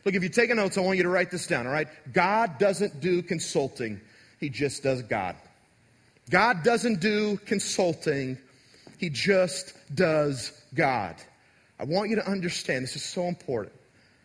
Look, 0.06 0.14
if 0.14 0.22
you're 0.22 0.30
taking 0.30 0.54
notes, 0.54 0.78
I 0.78 0.82
want 0.82 0.98
you 0.98 1.02
to 1.02 1.08
write 1.08 1.32
this 1.32 1.48
down, 1.48 1.66
all 1.66 1.72
right? 1.72 1.88
God 2.12 2.60
doesn't 2.60 3.00
do 3.00 3.22
consulting, 3.22 4.00
He 4.38 4.48
just 4.48 4.84
does 4.84 5.02
God. 5.02 5.34
God 6.30 6.62
doesn't 6.62 7.00
do 7.00 7.38
consulting, 7.38 8.38
He 8.98 9.10
just 9.10 9.74
does 9.92 10.52
God. 10.72 11.16
I 11.80 11.84
want 11.84 12.10
you 12.10 12.16
to 12.16 12.30
understand, 12.30 12.84
this 12.84 12.94
is 12.94 13.04
so 13.04 13.24
important. 13.24 13.74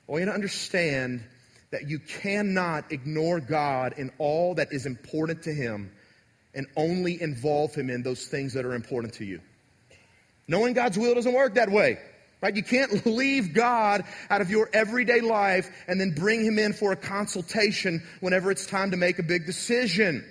I 0.07 0.11
want 0.11 0.21
you 0.21 0.25
to 0.27 0.33
understand 0.35 1.23
that 1.71 1.89
you 1.89 1.97
cannot 1.97 2.91
ignore 2.91 3.39
God 3.39 3.95
in 3.97 4.11
all 4.19 4.53
that 4.55 4.71
is 4.71 4.85
important 4.85 5.41
to 5.43 5.51
Him 5.51 5.91
and 6.53 6.67
only 6.77 7.19
involve 7.19 7.73
Him 7.73 7.89
in 7.89 8.03
those 8.03 8.27
things 8.27 8.53
that 8.53 8.65
are 8.65 8.75
important 8.75 9.15
to 9.15 9.25
you. 9.25 9.41
Knowing 10.47 10.73
God's 10.73 10.99
will 10.99 11.15
doesn't 11.15 11.33
work 11.33 11.55
that 11.55 11.71
way. 11.71 11.97
Right? 12.41 12.55
You 12.55 12.63
can't 12.63 13.05
leave 13.05 13.53
God 13.53 14.03
out 14.29 14.41
of 14.41 14.49
your 14.49 14.69
everyday 14.73 15.21
life 15.21 15.69
and 15.87 15.99
then 15.99 16.11
bring 16.11 16.43
him 16.43 16.57
in 16.57 16.73
for 16.73 16.91
a 16.91 16.95
consultation 16.95 18.03
whenever 18.19 18.51
it's 18.51 18.65
time 18.65 18.91
to 18.91 18.97
make 18.97 19.19
a 19.19 19.23
big 19.23 19.45
decision. 19.45 20.25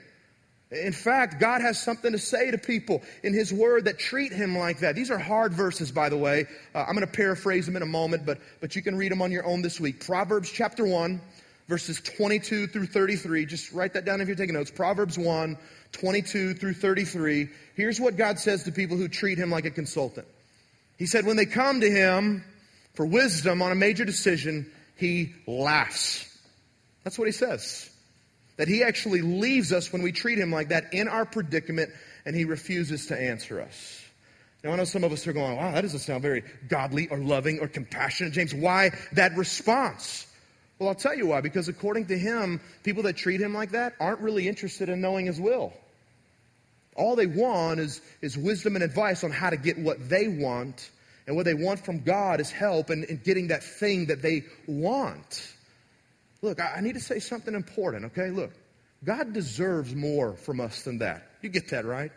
In 0.70 0.92
fact, 0.92 1.40
God 1.40 1.62
has 1.62 1.82
something 1.82 2.12
to 2.12 2.18
say 2.18 2.52
to 2.52 2.58
people 2.58 3.02
in 3.24 3.34
His 3.34 3.52
Word 3.52 3.86
that 3.86 3.98
treat 3.98 4.32
Him 4.32 4.56
like 4.56 4.78
that. 4.80 4.94
These 4.94 5.10
are 5.10 5.18
hard 5.18 5.52
verses, 5.52 5.90
by 5.90 6.08
the 6.08 6.16
way. 6.16 6.46
Uh, 6.72 6.84
I'm 6.86 6.94
going 6.94 7.06
to 7.06 7.12
paraphrase 7.12 7.66
them 7.66 7.74
in 7.74 7.82
a 7.82 7.86
moment, 7.86 8.24
but, 8.24 8.38
but 8.60 8.76
you 8.76 8.82
can 8.82 8.96
read 8.96 9.10
them 9.10 9.20
on 9.20 9.32
your 9.32 9.44
own 9.44 9.62
this 9.62 9.80
week. 9.80 10.04
Proverbs 10.06 10.48
chapter 10.48 10.86
1, 10.86 11.20
verses 11.66 12.00
22 12.00 12.68
through 12.68 12.86
33. 12.86 13.46
Just 13.46 13.72
write 13.72 13.94
that 13.94 14.04
down 14.04 14.20
if 14.20 14.28
you're 14.28 14.36
taking 14.36 14.54
notes. 14.54 14.70
Proverbs 14.70 15.18
1, 15.18 15.58
22 15.90 16.54
through 16.54 16.74
33. 16.74 17.48
Here's 17.74 17.98
what 17.98 18.16
God 18.16 18.38
says 18.38 18.62
to 18.62 18.70
people 18.70 18.96
who 18.96 19.08
treat 19.08 19.38
Him 19.38 19.50
like 19.50 19.64
a 19.64 19.70
consultant. 19.72 20.28
He 21.00 21.06
said, 21.06 21.26
when 21.26 21.36
they 21.36 21.46
come 21.46 21.80
to 21.80 21.90
Him 21.90 22.44
for 22.94 23.04
wisdom 23.04 23.60
on 23.60 23.72
a 23.72 23.74
major 23.74 24.04
decision, 24.04 24.70
He 24.94 25.32
laughs. 25.48 26.28
That's 27.02 27.18
what 27.18 27.26
He 27.26 27.32
says 27.32 27.90
that 28.60 28.68
he 28.68 28.82
actually 28.82 29.22
leaves 29.22 29.72
us 29.72 29.90
when 29.90 30.02
we 30.02 30.12
treat 30.12 30.38
him 30.38 30.52
like 30.52 30.68
that 30.68 30.92
in 30.92 31.08
our 31.08 31.24
predicament 31.24 31.88
and 32.26 32.36
he 32.36 32.44
refuses 32.44 33.06
to 33.06 33.18
answer 33.18 33.58
us. 33.58 34.04
Now, 34.62 34.72
I 34.72 34.76
know 34.76 34.84
some 34.84 35.02
of 35.02 35.12
us 35.12 35.26
are 35.26 35.32
going, 35.32 35.56
wow, 35.56 35.72
that 35.72 35.80
doesn't 35.80 36.00
sound 36.00 36.20
very 36.20 36.44
godly 36.68 37.08
or 37.08 37.16
loving 37.16 37.60
or 37.60 37.68
compassionate. 37.68 38.34
James, 38.34 38.52
why 38.52 38.90
that 39.12 39.34
response? 39.34 40.26
Well, 40.78 40.90
I'll 40.90 40.94
tell 40.94 41.16
you 41.16 41.28
why. 41.28 41.40
Because 41.40 41.68
according 41.68 42.08
to 42.08 42.18
him, 42.18 42.60
people 42.82 43.02
that 43.04 43.16
treat 43.16 43.40
him 43.40 43.54
like 43.54 43.70
that 43.70 43.94
aren't 43.98 44.20
really 44.20 44.46
interested 44.46 44.90
in 44.90 45.00
knowing 45.00 45.24
his 45.24 45.40
will. 45.40 45.72
All 47.00 47.16
they 47.16 47.26
want 47.26 47.80
is, 47.80 48.02
is 48.20 48.36
wisdom 48.36 48.76
and 48.76 48.84
advice 48.84 49.24
on 49.24 49.30
how 49.30 49.48
to 49.48 49.56
get 49.56 49.78
what 49.78 50.08
they 50.10 50.28
want. 50.28 50.90
And 51.26 51.34
what 51.34 51.46
they 51.46 51.54
want 51.54 51.84
from 51.84 52.00
God 52.00 52.40
is 52.40 52.50
help 52.50 52.90
in, 52.90 53.04
in 53.04 53.16
getting 53.24 53.48
that 53.48 53.62
thing 53.62 54.06
that 54.06 54.20
they 54.20 54.42
want. 54.66 55.54
Look, 56.42 56.60
I 56.60 56.80
need 56.80 56.94
to 56.94 57.00
say 57.00 57.18
something 57.18 57.54
important, 57.54 58.06
okay? 58.06 58.30
Look, 58.30 58.52
God 59.02 59.32
deserves 59.32 59.94
more 59.94 60.34
from 60.34 60.60
us 60.60 60.82
than 60.82 60.98
that. 60.98 61.26
You 61.40 61.48
get 61.48 61.70
that, 61.70 61.86
right? 61.86 62.12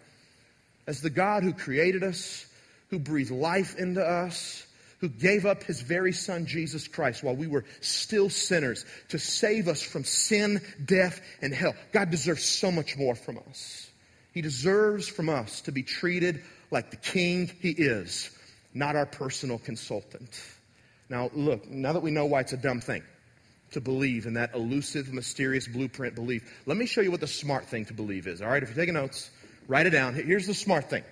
As 0.86 1.00
the 1.00 1.10
God 1.10 1.44
who 1.44 1.54
created 1.54 2.04
us, 2.04 2.46
who 2.90 3.00
breathed 3.00 3.32
life 3.32 3.78
into 3.78 4.04
us, 4.04 4.66
who 5.00 5.08
gave 5.08 5.46
up 5.46 5.64
his 5.64 5.82
very 5.82 6.12
son, 6.12 6.46
Jesus 6.46 6.88
Christ, 6.88 7.24
while 7.24 7.36
we 7.36 7.48
were 7.48 7.64
still 7.80 8.30
sinners 8.30 8.86
to 9.10 9.20
save 9.20 9.68
us 9.70 9.82
from 9.82 10.04
sin, 10.04 10.62
death, 10.84 11.22
and 11.42 11.54
hell. 11.54 11.74
God 11.94 12.10
deserves 12.10 12.44
so 12.44 12.72
much 12.72 12.98
more 12.98 13.16
from 13.16 13.40
us. 13.50 13.90
He 14.34 14.42
deserves 14.42 15.08
from 15.08 15.30
us 15.30 15.62
to 15.62 15.72
be 15.72 15.84
treated 15.84 16.44
like 16.72 16.92
the 16.92 16.98
king 16.98 17.52
he 17.62 17.70
is, 17.70 18.32
not 18.74 18.96
our 18.96 19.06
personal 19.06 19.60
consultant. 19.60 20.42
Now, 21.10 21.30
look, 21.34 21.70
now 21.70 21.94
that 21.94 22.02
we 22.02 22.12
know 22.12 22.26
why 22.26 22.42
it's 22.42 22.54
a 22.54 22.58
dumb 22.58 22.82
thing, 22.82 23.04
to 23.74 23.82
believe 23.82 24.26
in 24.26 24.36
that 24.36 24.54
elusive, 24.54 25.12
mysterious 25.14 25.68
blueprint 25.68 26.16
belief. 26.16 26.44
Let 26.66 26.78
me 26.78 26.86
show 26.86 27.02
you 27.02 27.12
what 27.12 27.20
the 27.20 27.28
smart 27.28 27.66
thing 27.66 27.86
to 27.86 27.94
believe 27.94 28.28
is. 28.28 28.42
All 28.42 28.48
right, 28.48 28.62
if 28.62 28.70
you're 28.70 28.76
taking 28.76 28.94
notes, 28.94 29.30
write 29.68 29.86
it 29.86 29.92
down. 29.92 30.14
Here's 30.14 30.48
the 30.48 30.54
smart 30.54 30.90
thing. 30.90 31.04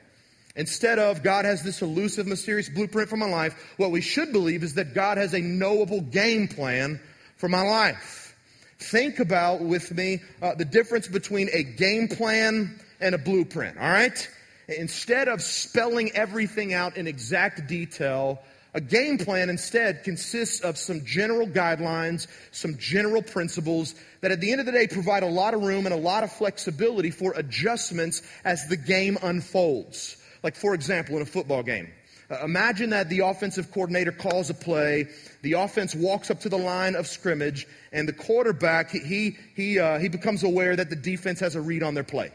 Instead 0.56 1.00
of 1.00 1.24
God 1.24 1.46
has 1.46 1.64
this 1.64 1.82
elusive, 1.82 2.28
mysterious 2.28 2.70
blueprint 2.70 3.10
for 3.10 3.18
my 3.18 3.30
life, 3.30 3.56
what 3.78 3.92
we 3.92 4.02
should 4.02 4.32
believe 4.32 4.64
is 4.64 4.76
that 4.76 4.94
God 4.94 5.18
has 5.18 5.34
a 5.34 5.40
knowable 5.40 6.02
game 6.02 6.48
plan 6.48 7.00
for 7.38 7.48
my 7.48 7.62
life. 7.62 8.36
Think 8.80 9.20
about 9.20 9.62
with 9.62 9.92
me 9.92 10.22
uh, 10.42 10.56
the 10.56 10.66
difference 10.66 11.08
between 11.08 11.50
a 11.54 11.64
game 11.64 12.08
plan 12.08 12.80
and 13.02 13.16
a 13.16 13.18
blueprint, 13.18 13.78
all 13.78 13.90
right? 13.90 14.30
Instead 14.68 15.28
of 15.28 15.42
spelling 15.42 16.12
everything 16.14 16.74
out 16.74 16.98
in 16.98 17.08
exact 17.08 17.68
detail, 17.68 18.40
a 18.74 18.80
game 18.80 19.18
plan 19.18 19.50
instead 19.50 20.04
consists 20.04 20.62
of 20.62 20.78
some 20.78 21.04
general 21.04 21.46
guidelines, 21.46 22.28
some 22.52 22.78
general 22.78 23.22
principles 23.22 23.96
that 24.22 24.32
at 24.32 24.40
the 24.40 24.52
end 24.52 24.62
of 24.62 24.66
the 24.66 24.72
day 24.72 24.88
provide 24.88 25.24
a 25.24 25.28
lot 25.28 25.54
of 25.54 25.62
room 25.62 25.86
and 25.86 25.94
a 25.94 25.98
lot 25.98 26.24
of 26.24 26.32
flexibility 26.32 27.12
for 27.12 27.34
adjustments 27.36 28.22
as 28.46 28.68
the 28.68 28.78
game 28.78 29.18
unfolds. 29.24 30.16
Like, 30.42 30.56
for 30.56 30.74
example, 30.74 31.18
in 31.18 31.22
a 31.22 31.26
football 31.26 31.64
game. 31.64 31.90
Uh, 32.30 32.46
imagine 32.46 32.92
that 32.92 33.10
the 33.10 33.20
offensive 33.20 33.72
coordinator 33.72 34.14
calls 34.14 34.50
a 34.50 34.54
play, 34.54 35.06
the 35.42 35.54
offense 35.54 35.94
walks 35.94 36.32
up 36.32 36.40
to 36.40 36.48
the 36.48 36.58
line 36.58 36.96
of 36.96 37.06
scrimmage, 37.06 37.68
and 37.92 38.08
the 38.08 38.14
quarterback, 38.14 38.90
he, 38.90 39.36
he, 39.54 39.78
uh, 39.78 40.00
he 40.00 40.08
becomes 40.08 40.44
aware 40.44 40.78
that 40.78 40.90
the 40.90 40.96
defense 40.96 41.42
has 41.42 41.56
a 41.56 41.62
read 41.62 41.84
on 41.84 41.94
their 41.94 42.06
play. 42.06 42.32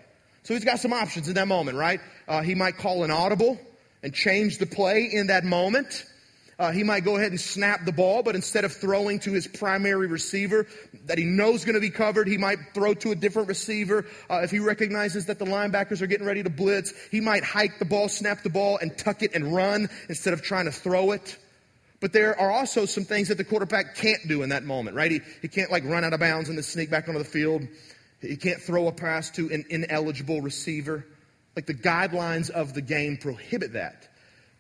So 0.47 0.55
he's 0.55 0.65
got 0.65 0.79
some 0.79 0.93
options 0.93 1.27
in 1.27 1.35
that 1.35 1.49
moment, 1.49 1.77
right? 1.77 2.01
Uh, 2.29 2.41
he 2.41 2.55
might 2.55 2.77
call 2.77 3.03
an 3.03 3.11
audible 3.11 3.59
and 4.05 4.15
change 4.15 4.59
the 4.59 4.67
play 4.67 5.11
in 5.13 5.27
that 5.27 5.43
moment. 5.43 6.05
Uh, 6.57 6.71
he 6.71 6.85
might 6.85 7.03
go 7.03 7.17
ahead 7.17 7.33
and 7.33 7.41
snap 7.41 7.85
the 7.85 7.91
ball, 7.91 8.23
but 8.23 8.37
instead 8.37 8.65
of 8.65 8.73
throwing 8.73 9.19
to 9.19 9.33
his 9.33 9.49
primary 9.49 10.07
receiver 10.07 10.69
that 11.07 11.19
he 11.19 11.25
knows 11.25 11.65
going 11.65 11.75
to 11.75 11.81
be 11.81 11.91
covered, 11.91 12.29
he 12.29 12.39
might 12.39 12.59
throw 12.75 12.95
to 12.95 13.11
a 13.11 13.17
different 13.17 13.49
receiver. 13.49 14.07
Uh, 14.31 14.43
if 14.45 14.53
he 14.53 14.61
recognizes 14.61 15.27
that 15.27 15.41
the 15.41 15.45
linebackers 15.45 16.01
are 16.01 16.07
getting 16.07 16.25
ready 16.25 16.45
to 16.45 16.49
blitz, 16.49 16.95
he 17.11 17.21
might 17.21 17.43
hike 17.43 17.81
the 17.81 17.85
ball, 17.85 18.09
snap 18.09 18.45
the 18.45 18.49
ball, 18.49 18.79
and 18.79 18.97
tuck 18.97 19.25
it 19.25 19.35
and 19.35 19.53
run 19.53 19.89
instead 20.09 20.33
of 20.33 20.43
trying 20.43 20.67
to 20.67 20.73
throw 20.73 21.11
it. 21.11 21.37
But 21.99 22.13
there 22.13 22.39
are 22.39 22.53
also 22.53 22.87
some 22.87 23.05
things 23.05 23.27
that 23.29 23.39
the 23.39 23.45
quarterback 23.45 23.97
can't 23.97 24.29
do 24.29 24.45
in 24.45 24.51
that 24.51 24.63
moment, 24.63 24.95
right? 24.95 25.11
He, 25.11 25.23
he 25.43 25.49
can't 25.49 25.73
like 25.73 25.83
run 25.85 26.05
out 26.05 26.13
of 26.13 26.21
bounds 26.21 26.49
and 26.49 26.57
then 26.57 26.63
sneak 26.63 26.89
back 26.89 27.09
onto 27.09 27.19
the 27.19 27.25
field. 27.25 27.67
He 28.21 28.37
can't 28.37 28.61
throw 28.61 28.89
a 28.89 28.93
pass 28.93 29.31
to 29.33 29.51
an 29.53 29.65
ineligible 29.71 30.41
receiver. 30.41 31.07
Like 31.55 31.67
the 31.67 31.75
guidelines 31.75 32.51
of 32.51 32.75
the 32.75 32.83
game 32.83 33.17
prohibit 33.17 33.73
that. 33.75 34.09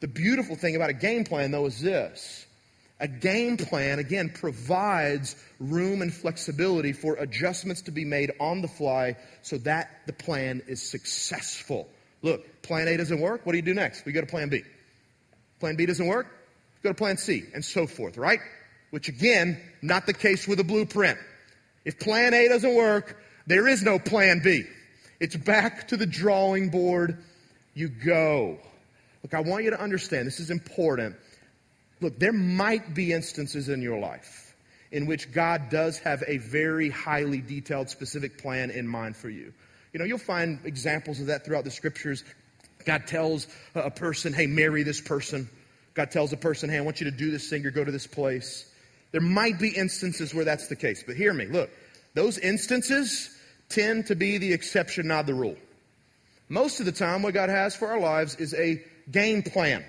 The 0.00 0.08
beautiful 0.08 0.56
thing 0.56 0.76
about 0.76 0.90
a 0.90 0.94
game 0.94 1.24
plan, 1.24 1.50
though, 1.50 1.66
is 1.66 1.80
this. 1.80 2.46
A 2.98 3.08
game 3.08 3.58
plan, 3.58 3.98
again, 3.98 4.30
provides 4.30 5.36
room 5.60 6.00
and 6.00 6.12
flexibility 6.12 6.92
for 6.94 7.14
adjustments 7.16 7.82
to 7.82 7.90
be 7.90 8.06
made 8.06 8.32
on 8.40 8.62
the 8.62 8.68
fly 8.68 9.16
so 9.42 9.58
that 9.58 9.90
the 10.06 10.14
plan 10.14 10.62
is 10.66 10.80
successful. 10.80 11.88
Look, 12.22 12.62
plan 12.62 12.88
A 12.88 12.96
doesn't 12.96 13.20
work. 13.20 13.44
What 13.44 13.52
do 13.52 13.58
you 13.58 13.62
do 13.62 13.74
next? 13.74 14.06
We 14.06 14.12
go 14.12 14.22
to 14.22 14.26
plan 14.26 14.48
B. 14.48 14.62
Plan 15.60 15.76
B 15.76 15.84
doesn't 15.84 16.06
work. 16.06 16.26
Go 16.82 16.90
to 16.90 16.94
plan 16.94 17.18
C, 17.18 17.44
and 17.54 17.62
so 17.64 17.86
forth, 17.86 18.16
right? 18.16 18.40
Which, 18.90 19.08
again, 19.08 19.60
not 19.82 20.06
the 20.06 20.14
case 20.14 20.48
with 20.48 20.60
a 20.60 20.64
blueprint. 20.64 21.18
If 21.84 21.98
plan 21.98 22.32
A 22.32 22.48
doesn't 22.48 22.74
work, 22.74 23.22
there 23.46 23.68
is 23.68 23.82
no 23.82 23.98
plan 23.98 24.40
B. 24.42 24.64
It's 25.20 25.36
back 25.36 25.88
to 25.88 25.96
the 25.96 26.06
drawing 26.06 26.70
board. 26.70 27.22
You 27.74 27.88
go. 27.88 28.58
Look, 29.22 29.34
I 29.34 29.40
want 29.40 29.64
you 29.64 29.70
to 29.70 29.80
understand, 29.80 30.26
this 30.26 30.40
is 30.40 30.50
important. 30.50 31.16
Look, 32.00 32.18
there 32.18 32.32
might 32.32 32.94
be 32.94 33.12
instances 33.12 33.68
in 33.68 33.80
your 33.82 33.98
life 33.98 34.54
in 34.92 35.06
which 35.06 35.32
God 35.32 35.68
does 35.70 35.98
have 35.98 36.22
a 36.26 36.38
very 36.38 36.90
highly 36.90 37.40
detailed, 37.40 37.90
specific 37.90 38.38
plan 38.38 38.70
in 38.70 38.86
mind 38.86 39.16
for 39.16 39.28
you. 39.28 39.52
You 39.92 39.98
know, 39.98 40.04
you'll 40.04 40.18
find 40.18 40.60
examples 40.64 41.20
of 41.20 41.26
that 41.26 41.44
throughout 41.44 41.64
the 41.64 41.70
scriptures. 41.70 42.22
God 42.84 43.06
tells 43.06 43.46
a 43.74 43.90
person, 43.90 44.32
hey, 44.32 44.46
marry 44.46 44.82
this 44.82 45.00
person. 45.00 45.48
God 45.94 46.10
tells 46.10 46.32
a 46.32 46.36
person, 46.36 46.70
hey, 46.70 46.78
I 46.78 46.82
want 46.82 47.00
you 47.00 47.10
to 47.10 47.16
do 47.16 47.30
this 47.30 47.48
thing 47.50 47.64
or 47.66 47.70
go 47.70 47.82
to 47.82 47.90
this 47.90 48.06
place. 48.06 48.70
There 49.12 49.20
might 49.20 49.58
be 49.58 49.70
instances 49.70 50.34
where 50.34 50.44
that's 50.44 50.68
the 50.68 50.76
case, 50.76 51.02
but 51.04 51.16
hear 51.16 51.32
me. 51.32 51.46
Look, 51.46 51.70
those 52.14 52.38
instances 52.38 53.35
tend 53.68 54.06
to 54.06 54.14
be 54.14 54.38
the 54.38 54.52
exception, 54.52 55.08
not 55.08 55.26
the 55.26 55.34
rule. 55.34 55.56
Most 56.48 56.80
of 56.80 56.86
the 56.86 56.92
time, 56.92 57.22
what 57.22 57.34
God 57.34 57.48
has 57.48 57.74
for 57.74 57.88
our 57.88 58.00
lives 58.00 58.36
is 58.36 58.54
a 58.54 58.82
game 59.10 59.42
plan. 59.42 59.84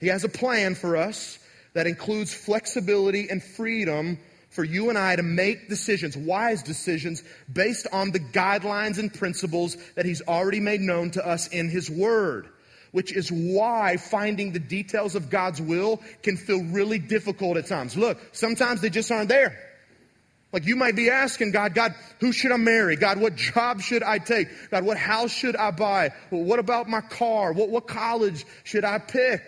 He 0.00 0.08
has 0.08 0.24
a 0.24 0.28
plan 0.28 0.74
for 0.74 0.96
us 0.96 1.38
that 1.74 1.86
includes 1.86 2.32
flexibility 2.32 3.28
and 3.30 3.42
freedom 3.42 4.18
for 4.50 4.64
you 4.64 4.88
and 4.88 4.98
I 4.98 5.16
to 5.16 5.22
make 5.22 5.68
decisions, 5.68 6.16
wise 6.16 6.62
decisions, 6.62 7.22
based 7.52 7.86
on 7.92 8.10
the 8.10 8.20
guidelines 8.20 8.98
and 8.98 9.12
principles 9.12 9.76
that 9.94 10.06
He's 10.06 10.22
already 10.22 10.60
made 10.60 10.80
known 10.80 11.10
to 11.12 11.26
us 11.26 11.48
in 11.48 11.68
His 11.68 11.90
Word. 11.90 12.48
Which 12.90 13.12
is 13.12 13.30
why 13.30 13.98
finding 13.98 14.52
the 14.52 14.58
details 14.58 15.14
of 15.14 15.28
God's 15.28 15.60
will 15.60 16.02
can 16.22 16.38
feel 16.38 16.64
really 16.64 16.98
difficult 16.98 17.58
at 17.58 17.66
times. 17.66 17.96
Look, 17.98 18.18
sometimes 18.32 18.80
they 18.80 18.88
just 18.88 19.12
aren't 19.12 19.28
there. 19.28 19.67
Like 20.52 20.66
you 20.66 20.76
might 20.76 20.96
be 20.96 21.10
asking 21.10 21.52
God, 21.52 21.74
God, 21.74 21.94
who 22.20 22.32
should 22.32 22.52
I 22.52 22.56
marry? 22.56 22.96
God, 22.96 23.20
what 23.20 23.36
job 23.36 23.82
should 23.82 24.02
I 24.02 24.18
take? 24.18 24.48
God, 24.70 24.84
what 24.84 24.96
house 24.96 25.30
should 25.30 25.56
I 25.56 25.70
buy? 25.70 26.10
What 26.30 26.58
about 26.58 26.88
my 26.88 27.02
car? 27.02 27.52
What, 27.52 27.68
what 27.68 27.86
college 27.86 28.46
should 28.64 28.84
I 28.84 28.98
pick? 28.98 29.42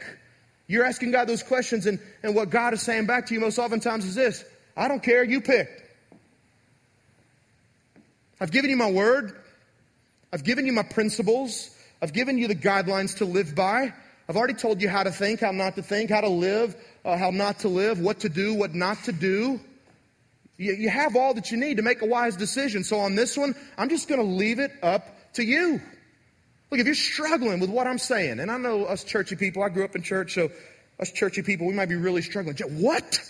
You're 0.66 0.84
asking 0.84 1.10
God 1.10 1.26
those 1.26 1.42
questions, 1.42 1.86
and, 1.86 1.98
and 2.22 2.34
what 2.34 2.50
God 2.50 2.74
is 2.74 2.82
saying 2.82 3.06
back 3.06 3.26
to 3.26 3.34
you 3.34 3.40
most 3.40 3.58
oftentimes 3.58 4.04
is 4.04 4.14
this 4.14 4.44
I 4.76 4.88
don't 4.88 5.02
care, 5.02 5.24
you 5.24 5.40
pick. 5.40 5.68
I've 8.40 8.50
given 8.50 8.70
you 8.70 8.76
my 8.76 8.90
word, 8.90 9.36
I've 10.32 10.44
given 10.44 10.66
you 10.66 10.72
my 10.72 10.82
principles, 10.82 11.70
I've 12.00 12.12
given 12.12 12.38
you 12.38 12.46
the 12.46 12.54
guidelines 12.54 13.16
to 13.18 13.24
live 13.24 13.54
by. 13.54 13.92
I've 14.28 14.36
already 14.36 14.54
told 14.54 14.80
you 14.80 14.88
how 14.88 15.02
to 15.02 15.10
think, 15.10 15.40
how 15.40 15.50
not 15.50 15.74
to 15.74 15.82
think, 15.82 16.08
how 16.08 16.20
to 16.20 16.28
live, 16.28 16.76
uh, 17.04 17.16
how 17.16 17.30
not 17.30 17.60
to 17.60 17.68
live, 17.68 17.98
what 17.98 18.20
to 18.20 18.28
do, 18.28 18.54
what 18.54 18.72
not 18.72 19.02
to 19.04 19.12
do. 19.12 19.60
You, 20.60 20.74
you 20.74 20.90
have 20.90 21.16
all 21.16 21.32
that 21.32 21.50
you 21.50 21.56
need 21.56 21.78
to 21.78 21.82
make 21.82 22.02
a 22.02 22.06
wise 22.06 22.36
decision. 22.36 22.84
So 22.84 23.00
on 23.00 23.14
this 23.14 23.34
one, 23.34 23.54
I'm 23.78 23.88
just 23.88 24.08
going 24.08 24.20
to 24.20 24.26
leave 24.26 24.58
it 24.58 24.70
up 24.82 25.32
to 25.32 25.42
you. 25.42 25.80
Look, 26.70 26.78
if 26.78 26.84
you're 26.84 26.94
struggling 26.94 27.60
with 27.60 27.70
what 27.70 27.86
I'm 27.86 27.96
saying, 27.96 28.40
and 28.40 28.50
I 28.50 28.58
know 28.58 28.84
us 28.84 29.02
churchy 29.02 29.36
people, 29.36 29.62
I 29.62 29.70
grew 29.70 29.84
up 29.84 29.96
in 29.96 30.02
church, 30.02 30.34
so 30.34 30.50
us 30.98 31.10
churchy 31.12 31.40
people, 31.40 31.66
we 31.66 31.72
might 31.72 31.88
be 31.88 31.94
really 31.94 32.20
struggling. 32.20 32.56
What? 32.78 33.20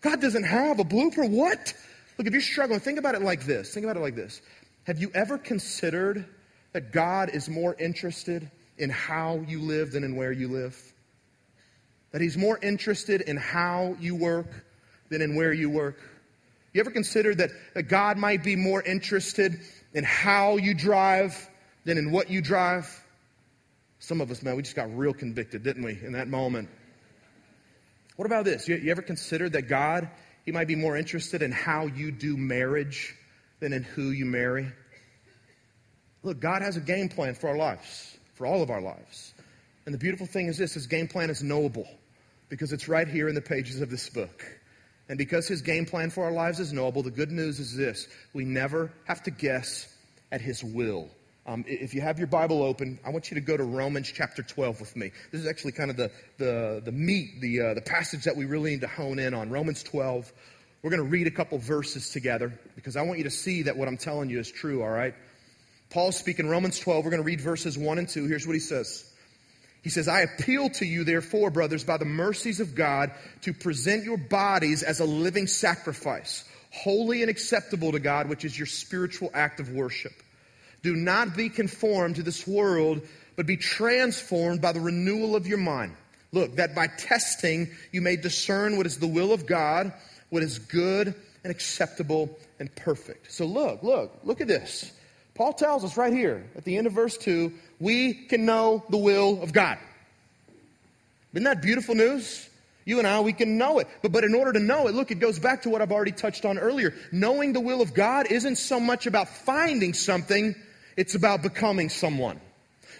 God 0.00 0.20
doesn't 0.20 0.44
have 0.44 0.78
a 0.78 0.84
blueprint? 0.84 1.32
What? 1.32 1.74
Look, 2.18 2.28
if 2.28 2.32
you're 2.32 2.40
struggling, 2.40 2.78
think 2.78 3.00
about 3.00 3.16
it 3.16 3.22
like 3.22 3.44
this. 3.44 3.74
Think 3.74 3.84
about 3.84 3.96
it 3.96 4.00
like 4.00 4.14
this. 4.14 4.40
Have 4.84 5.00
you 5.00 5.10
ever 5.12 5.38
considered 5.38 6.24
that 6.72 6.92
God 6.92 7.30
is 7.30 7.48
more 7.48 7.74
interested 7.80 8.48
in 8.78 8.90
how 8.90 9.44
you 9.48 9.60
live 9.60 9.90
than 9.90 10.04
in 10.04 10.14
where 10.14 10.30
you 10.30 10.46
live? 10.46 10.80
That 12.12 12.20
He's 12.20 12.36
more 12.36 12.60
interested 12.62 13.22
in 13.22 13.36
how 13.36 13.96
you 13.98 14.14
work 14.14 14.46
than 15.08 15.20
in 15.20 15.34
where 15.34 15.52
you 15.52 15.68
work? 15.68 15.98
You 16.76 16.80
ever 16.80 16.90
considered 16.90 17.38
that, 17.38 17.52
that 17.72 17.84
God 17.84 18.18
might 18.18 18.44
be 18.44 18.54
more 18.54 18.82
interested 18.82 19.62
in 19.94 20.04
how 20.04 20.58
you 20.58 20.74
drive 20.74 21.48
than 21.86 21.96
in 21.96 22.12
what 22.12 22.28
you 22.28 22.42
drive. 22.42 22.86
Some 23.98 24.20
of 24.20 24.30
us, 24.30 24.42
man, 24.42 24.56
we 24.56 24.62
just 24.62 24.76
got 24.76 24.94
real 24.94 25.14
convicted, 25.14 25.62
didn't 25.62 25.82
we, 25.82 25.98
in 25.98 26.12
that 26.12 26.28
moment? 26.28 26.68
What 28.16 28.26
about 28.26 28.44
this? 28.44 28.68
You, 28.68 28.76
you 28.76 28.90
ever 28.90 29.00
considered 29.00 29.54
that 29.54 29.70
God, 29.70 30.10
He 30.44 30.52
might 30.52 30.68
be 30.68 30.76
more 30.76 30.98
interested 30.98 31.40
in 31.40 31.50
how 31.50 31.86
you 31.86 32.12
do 32.12 32.36
marriage 32.36 33.14
than 33.58 33.72
in 33.72 33.82
who 33.82 34.10
you 34.10 34.26
marry? 34.26 34.70
Look, 36.22 36.40
God 36.40 36.60
has 36.60 36.76
a 36.76 36.80
game 36.80 37.08
plan 37.08 37.36
for 37.36 37.48
our 37.48 37.56
lives, 37.56 38.18
for 38.34 38.46
all 38.46 38.62
of 38.62 38.68
our 38.68 38.82
lives. 38.82 39.32
And 39.86 39.94
the 39.94 39.98
beautiful 39.98 40.26
thing 40.26 40.48
is 40.48 40.58
this 40.58 40.74
His 40.74 40.88
game 40.88 41.08
plan 41.08 41.30
is 41.30 41.42
knowable 41.42 41.88
because 42.50 42.70
it's 42.74 42.86
right 42.86 43.08
here 43.08 43.30
in 43.30 43.34
the 43.34 43.40
pages 43.40 43.80
of 43.80 43.88
this 43.88 44.10
book. 44.10 44.44
And 45.08 45.18
because 45.18 45.46
His 45.46 45.62
game 45.62 45.86
plan 45.86 46.10
for 46.10 46.24
our 46.24 46.32
lives 46.32 46.60
is 46.60 46.72
knowable, 46.72 47.02
the 47.02 47.10
good 47.10 47.30
news 47.30 47.60
is 47.60 47.76
this 47.76 48.08
we 48.34 48.44
never 48.44 48.92
have 49.04 49.22
to 49.24 49.30
guess 49.30 49.86
at 50.32 50.40
His 50.40 50.64
will 50.64 51.10
um, 51.46 51.64
if 51.68 51.94
you 51.94 52.00
have 52.00 52.18
your 52.18 52.26
Bible 52.26 52.62
open, 52.64 52.98
I 53.04 53.10
want 53.10 53.30
you 53.30 53.36
to 53.36 53.40
go 53.40 53.56
to 53.56 53.62
Romans 53.62 54.10
chapter 54.12 54.42
12 54.42 54.80
with 54.80 54.96
me. 54.96 55.12
This 55.30 55.40
is 55.42 55.46
actually 55.46 55.72
kind 55.72 55.90
of 55.90 55.96
the, 55.96 56.10
the, 56.38 56.82
the 56.84 56.90
meat, 56.90 57.40
the, 57.40 57.60
uh, 57.60 57.74
the 57.74 57.82
passage 57.82 58.24
that 58.24 58.34
we 58.34 58.46
really 58.46 58.70
need 58.70 58.80
to 58.80 58.88
hone 58.88 59.20
in 59.20 59.32
on. 59.32 59.50
Romans 59.50 59.84
12. 59.84 60.32
We're 60.82 60.90
going 60.90 61.02
to 61.02 61.08
read 61.08 61.28
a 61.28 61.30
couple 61.30 61.58
verses 61.58 62.10
together 62.10 62.58
because 62.74 62.96
I 62.96 63.02
want 63.02 63.18
you 63.18 63.24
to 63.24 63.30
see 63.30 63.62
that 63.62 63.76
what 63.76 63.86
I'm 63.86 63.96
telling 63.96 64.28
you 64.28 64.40
is 64.40 64.50
true, 64.50 64.82
all 64.82 64.90
right? 64.90 65.14
Paul's 65.90 66.16
speaking 66.16 66.48
Romans 66.48 66.80
12. 66.80 67.04
We're 67.04 67.12
going 67.12 67.22
to 67.22 67.26
read 67.26 67.40
verses 67.40 67.78
1 67.78 67.98
and 67.98 68.08
2. 68.08 68.26
Here's 68.26 68.44
what 68.44 68.54
he 68.54 68.60
says. 68.60 69.05
He 69.86 69.90
says, 69.90 70.08
I 70.08 70.22
appeal 70.22 70.68
to 70.70 70.84
you, 70.84 71.04
therefore, 71.04 71.48
brothers, 71.48 71.84
by 71.84 71.96
the 71.96 72.04
mercies 72.04 72.58
of 72.58 72.74
God, 72.74 73.12
to 73.42 73.52
present 73.52 74.02
your 74.02 74.16
bodies 74.16 74.82
as 74.82 74.98
a 74.98 75.04
living 75.04 75.46
sacrifice, 75.46 76.42
holy 76.72 77.22
and 77.22 77.30
acceptable 77.30 77.92
to 77.92 78.00
God, 78.00 78.28
which 78.28 78.44
is 78.44 78.58
your 78.58 78.66
spiritual 78.66 79.30
act 79.32 79.60
of 79.60 79.70
worship. 79.70 80.10
Do 80.82 80.96
not 80.96 81.36
be 81.36 81.48
conformed 81.48 82.16
to 82.16 82.24
this 82.24 82.48
world, 82.48 83.00
but 83.36 83.46
be 83.46 83.56
transformed 83.56 84.60
by 84.60 84.72
the 84.72 84.80
renewal 84.80 85.36
of 85.36 85.46
your 85.46 85.58
mind. 85.58 85.94
Look, 86.32 86.56
that 86.56 86.74
by 86.74 86.88
testing 86.88 87.68
you 87.92 88.00
may 88.00 88.16
discern 88.16 88.76
what 88.76 88.86
is 88.86 88.98
the 88.98 89.06
will 89.06 89.32
of 89.32 89.46
God, 89.46 89.92
what 90.30 90.42
is 90.42 90.58
good 90.58 91.14
and 91.44 91.50
acceptable 91.52 92.36
and 92.58 92.74
perfect. 92.74 93.30
So 93.30 93.46
look, 93.46 93.84
look, 93.84 94.18
look 94.24 94.40
at 94.40 94.48
this. 94.48 94.90
Paul 95.36 95.52
tells 95.52 95.84
us 95.84 95.96
right 95.96 96.12
here 96.12 96.44
at 96.56 96.64
the 96.64 96.76
end 96.76 96.86
of 96.86 96.92
verse 96.92 97.16
2 97.18 97.52
we 97.78 98.14
can 98.14 98.46
know 98.46 98.82
the 98.88 98.96
will 98.96 99.42
of 99.42 99.52
God. 99.52 99.78
Isn't 101.34 101.44
that 101.44 101.60
beautiful 101.60 101.94
news? 101.94 102.48
You 102.86 102.98
and 102.98 103.06
I, 103.06 103.20
we 103.20 103.32
can 103.32 103.58
know 103.58 103.80
it. 103.80 103.88
But, 104.00 104.12
but 104.12 104.24
in 104.24 104.34
order 104.34 104.52
to 104.54 104.60
know 104.60 104.86
it, 104.86 104.94
look, 104.94 105.10
it 105.10 105.18
goes 105.18 105.38
back 105.38 105.62
to 105.62 105.68
what 105.68 105.82
I've 105.82 105.92
already 105.92 106.12
touched 106.12 106.44
on 106.46 106.56
earlier. 106.56 106.94
Knowing 107.12 107.52
the 107.52 107.60
will 107.60 107.82
of 107.82 107.92
God 107.92 108.30
isn't 108.30 108.56
so 108.56 108.80
much 108.80 109.06
about 109.06 109.28
finding 109.28 109.92
something 109.92 110.54
it's 110.96 111.14
about 111.14 111.42
becoming 111.42 111.90
someone. 111.90 112.40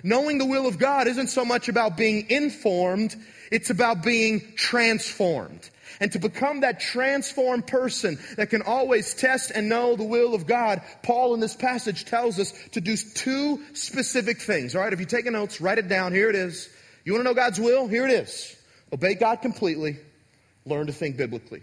Knowing 0.02 0.38
the 0.38 0.46
will 0.46 0.66
of 0.66 0.78
God 0.78 1.06
isn't 1.06 1.28
so 1.28 1.44
much 1.44 1.68
about 1.68 1.96
being 1.96 2.30
informed, 2.30 3.14
it's 3.50 3.70
about 3.70 4.02
being 4.02 4.54
transformed. 4.56 5.70
And 6.00 6.12
to 6.12 6.18
become 6.18 6.60
that 6.60 6.80
transformed 6.80 7.66
person 7.66 8.18
that 8.36 8.50
can 8.50 8.62
always 8.62 9.14
test 9.14 9.50
and 9.54 9.68
know 9.68 9.96
the 9.96 10.04
will 10.04 10.34
of 10.34 10.46
God, 10.46 10.82
Paul 11.02 11.34
in 11.34 11.40
this 11.40 11.56
passage 11.56 12.04
tells 12.04 12.38
us 12.38 12.52
to 12.72 12.80
do 12.80 12.96
two 12.96 13.62
specific 13.72 14.40
things. 14.40 14.74
All 14.74 14.82
right, 14.82 14.92
if 14.92 14.98
you're 14.98 15.08
taking 15.08 15.32
notes, 15.32 15.60
write 15.60 15.78
it 15.78 15.88
down. 15.88 16.12
Here 16.12 16.28
it 16.28 16.36
is. 16.36 16.68
You 17.04 17.12
want 17.12 17.24
to 17.24 17.30
know 17.30 17.34
God's 17.34 17.60
will? 17.60 17.86
Here 17.88 18.04
it 18.04 18.10
is. 18.10 18.56
Obey 18.92 19.14
God 19.14 19.36
completely, 19.42 19.96
learn 20.64 20.86
to 20.86 20.92
think 20.92 21.16
biblically. 21.16 21.62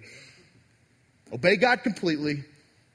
Obey 1.32 1.56
God 1.58 1.84
completely, 1.84 2.44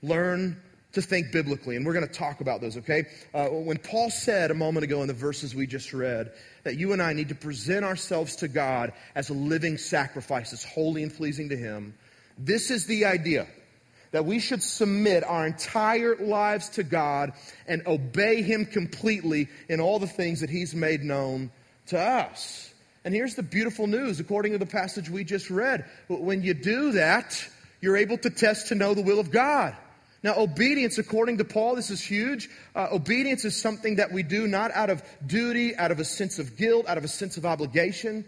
learn 0.02 0.60
to 1.00 1.06
think 1.06 1.32
biblically. 1.32 1.76
And 1.76 1.86
we're 1.86 1.92
going 1.92 2.06
to 2.06 2.12
talk 2.12 2.40
about 2.40 2.60
those, 2.60 2.76
okay? 2.78 3.06
Uh, 3.32 3.48
when 3.48 3.78
Paul 3.78 4.10
said 4.10 4.50
a 4.50 4.54
moment 4.54 4.84
ago 4.84 5.02
in 5.02 5.08
the 5.08 5.14
verses 5.14 5.54
we 5.54 5.66
just 5.66 5.92
read 5.92 6.32
that 6.64 6.76
you 6.76 6.92
and 6.92 7.00
I 7.00 7.12
need 7.12 7.28
to 7.28 7.34
present 7.34 7.84
ourselves 7.84 8.36
to 8.36 8.48
God 8.48 8.92
as 9.14 9.30
a 9.30 9.34
living 9.34 9.78
sacrifice, 9.78 10.52
as 10.52 10.64
holy 10.64 11.02
and 11.02 11.14
pleasing 11.14 11.48
to 11.50 11.56
Him, 11.56 11.94
this 12.38 12.70
is 12.70 12.86
the 12.86 13.04
idea 13.04 13.46
that 14.10 14.24
we 14.24 14.40
should 14.40 14.62
submit 14.62 15.22
our 15.24 15.46
entire 15.46 16.16
lives 16.16 16.70
to 16.70 16.82
God 16.82 17.32
and 17.66 17.86
obey 17.86 18.42
Him 18.42 18.64
completely 18.64 19.48
in 19.68 19.80
all 19.80 19.98
the 19.98 20.06
things 20.06 20.40
that 20.40 20.50
He's 20.50 20.74
made 20.74 21.02
known 21.02 21.50
to 21.86 21.98
us. 21.98 22.72
And 23.04 23.14
here's 23.14 23.34
the 23.34 23.42
beautiful 23.42 23.86
news 23.86 24.20
according 24.20 24.52
to 24.52 24.58
the 24.58 24.66
passage 24.66 25.08
we 25.08 25.24
just 25.24 25.50
read. 25.50 25.84
When 26.08 26.42
you 26.42 26.54
do 26.54 26.92
that, 26.92 27.46
you're 27.80 27.96
able 27.96 28.18
to 28.18 28.30
test 28.30 28.68
to 28.68 28.74
know 28.74 28.94
the 28.94 29.02
will 29.02 29.20
of 29.20 29.30
God. 29.30 29.76
Now, 30.22 30.34
obedience, 30.36 30.98
according 30.98 31.38
to 31.38 31.44
Paul, 31.44 31.76
this 31.76 31.90
is 31.90 32.00
huge. 32.00 32.48
Uh, 32.74 32.88
obedience 32.92 33.44
is 33.44 33.60
something 33.60 33.96
that 33.96 34.10
we 34.10 34.22
do 34.22 34.48
not 34.48 34.72
out 34.72 34.90
of 34.90 35.02
duty, 35.24 35.76
out 35.76 35.92
of 35.92 36.00
a 36.00 36.04
sense 36.04 36.38
of 36.38 36.56
guilt, 36.56 36.88
out 36.88 36.98
of 36.98 37.04
a 37.04 37.08
sense 37.08 37.36
of 37.36 37.46
obligation. 37.46 38.24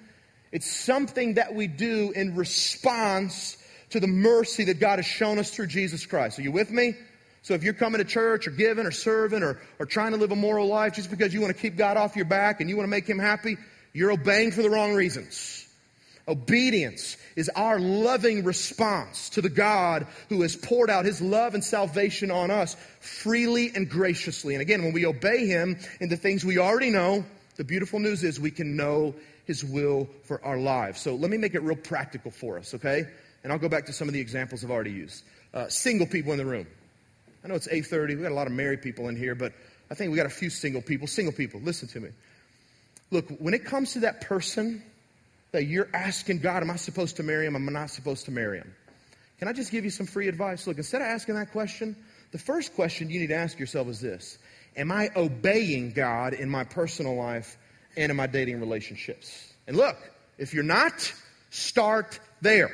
It's 0.52 0.70
something 0.70 1.34
that 1.34 1.54
we 1.54 1.66
do 1.66 2.12
in 2.14 2.36
response 2.36 3.56
to 3.90 4.00
the 4.00 4.06
mercy 4.06 4.64
that 4.64 4.78
God 4.78 4.98
has 4.98 5.06
shown 5.06 5.38
us 5.38 5.50
through 5.50 5.66
Jesus 5.66 6.06
Christ. 6.06 6.38
Are 6.38 6.42
you 6.42 6.52
with 6.52 6.70
me? 6.70 6.94
So 7.42 7.54
if 7.54 7.64
you're 7.64 7.74
coming 7.74 7.98
to 7.98 8.04
church 8.04 8.46
or 8.46 8.50
giving 8.50 8.86
or 8.86 8.90
serving 8.90 9.42
or, 9.42 9.60
or 9.78 9.86
trying 9.86 10.12
to 10.12 10.18
live 10.18 10.30
a 10.30 10.36
moral 10.36 10.66
life 10.66 10.94
just 10.94 11.10
because 11.10 11.32
you 11.32 11.40
want 11.40 11.54
to 11.54 11.60
keep 11.60 11.76
God 11.76 11.96
off 11.96 12.14
your 12.14 12.26
back 12.26 12.60
and 12.60 12.68
you 12.68 12.76
want 12.76 12.86
to 12.86 12.90
make 12.90 13.06
him 13.06 13.18
happy, 13.18 13.56
you're 13.92 14.12
obeying 14.12 14.52
for 14.52 14.62
the 14.62 14.70
wrong 14.70 14.94
reasons. 14.94 15.66
Obedience 16.28 17.16
is 17.34 17.48
our 17.50 17.80
loving 17.80 18.44
response 18.44 19.30
to 19.30 19.40
the 19.40 19.48
God 19.48 20.06
who 20.28 20.42
has 20.42 20.54
poured 20.54 20.90
out 20.90 21.04
his 21.04 21.20
love 21.20 21.54
and 21.54 21.64
salvation 21.64 22.30
on 22.30 22.50
us 22.50 22.76
freely 23.00 23.72
and 23.74 23.88
graciously. 23.88 24.54
And 24.54 24.62
again, 24.62 24.82
when 24.82 24.92
we 24.92 25.06
obey 25.06 25.46
him 25.46 25.78
in 26.00 26.08
the 26.08 26.16
things 26.16 26.44
we 26.44 26.58
already 26.58 26.90
know, 26.90 27.24
the 27.56 27.64
beautiful 27.64 27.98
news 27.98 28.22
is 28.22 28.38
we 28.38 28.50
can 28.50 28.76
know 28.76 29.14
his 29.46 29.64
will 29.64 30.08
for 30.24 30.44
our 30.44 30.58
lives. 30.58 31.00
So 31.00 31.14
let 31.14 31.30
me 31.30 31.36
make 31.36 31.54
it 31.54 31.62
real 31.62 31.76
practical 31.76 32.30
for 32.30 32.58
us, 32.58 32.74
okay? 32.74 33.04
And 33.42 33.52
I'll 33.52 33.58
go 33.58 33.68
back 33.68 33.86
to 33.86 33.92
some 33.92 34.06
of 34.06 34.14
the 34.14 34.20
examples 34.20 34.62
I've 34.62 34.70
already 34.70 34.92
used. 34.92 35.24
Uh, 35.52 35.68
single 35.68 36.06
people 36.06 36.32
in 36.32 36.38
the 36.38 36.46
room. 36.46 36.66
I 37.44 37.48
know 37.48 37.54
it's 37.54 37.68
8:30. 37.68 38.14
We 38.16 38.22
got 38.22 38.32
a 38.32 38.34
lot 38.34 38.46
of 38.46 38.52
married 38.52 38.82
people 38.82 39.08
in 39.08 39.16
here, 39.16 39.34
but 39.34 39.52
I 39.90 39.94
think 39.94 40.10
we 40.10 40.16
got 40.16 40.26
a 40.26 40.30
few 40.30 40.50
single 40.50 40.82
people. 40.82 41.06
Single 41.06 41.32
people, 41.32 41.60
listen 41.60 41.88
to 41.88 42.00
me. 42.00 42.10
Look, 43.10 43.28
when 43.38 43.54
it 43.54 43.64
comes 43.64 43.94
to 43.94 44.00
that 44.00 44.20
person 44.20 44.82
that 45.52 45.64
you're 45.64 45.88
asking 45.92 46.38
God, 46.40 46.62
am 46.62 46.70
I 46.70 46.76
supposed 46.76 47.16
to 47.16 47.22
marry 47.22 47.46
him? 47.46 47.56
Am 47.56 47.68
I 47.68 47.72
not 47.72 47.90
supposed 47.90 48.26
to 48.26 48.30
marry 48.30 48.58
him? 48.58 48.74
Can 49.38 49.48
I 49.48 49.52
just 49.52 49.72
give 49.72 49.84
you 49.84 49.90
some 49.90 50.06
free 50.06 50.28
advice? 50.28 50.66
Look, 50.66 50.76
instead 50.76 51.00
of 51.00 51.08
asking 51.08 51.34
that 51.36 51.50
question, 51.50 51.96
the 52.30 52.38
first 52.38 52.74
question 52.74 53.10
you 53.10 53.20
need 53.20 53.28
to 53.28 53.34
ask 53.34 53.58
yourself 53.58 53.88
is 53.88 54.00
this 54.00 54.38
Am 54.76 54.92
I 54.92 55.10
obeying 55.16 55.92
God 55.92 56.34
in 56.34 56.48
my 56.48 56.64
personal 56.64 57.16
life 57.16 57.58
and 57.96 58.10
in 58.10 58.16
my 58.16 58.26
dating 58.26 58.60
relationships? 58.60 59.52
And 59.66 59.76
look, 59.76 59.96
if 60.38 60.54
you're 60.54 60.62
not, 60.62 61.12
start 61.50 62.20
there. 62.40 62.70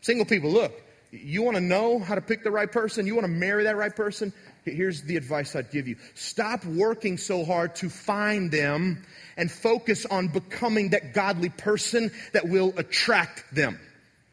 Single 0.00 0.26
people, 0.26 0.50
look, 0.50 0.72
You 1.10 1.42
want 1.42 1.56
to 1.56 1.60
know 1.60 1.98
how 1.98 2.14
to 2.14 2.20
pick 2.20 2.42
the 2.42 2.50
right 2.50 2.70
person? 2.70 3.06
You 3.06 3.14
want 3.14 3.26
to 3.26 3.32
marry 3.32 3.64
that 3.64 3.76
right 3.76 3.94
person? 3.94 4.32
Here's 4.64 5.02
the 5.02 5.16
advice 5.16 5.56
I'd 5.56 5.70
give 5.70 5.88
you. 5.88 5.96
Stop 6.14 6.64
working 6.64 7.18
so 7.18 7.44
hard 7.44 7.74
to 7.76 7.88
find 7.88 8.50
them 8.50 9.04
and 9.36 9.50
focus 9.50 10.06
on 10.06 10.28
becoming 10.28 10.90
that 10.90 11.14
godly 11.14 11.48
person 11.48 12.12
that 12.32 12.48
will 12.48 12.72
attract 12.76 13.44
them. 13.54 13.80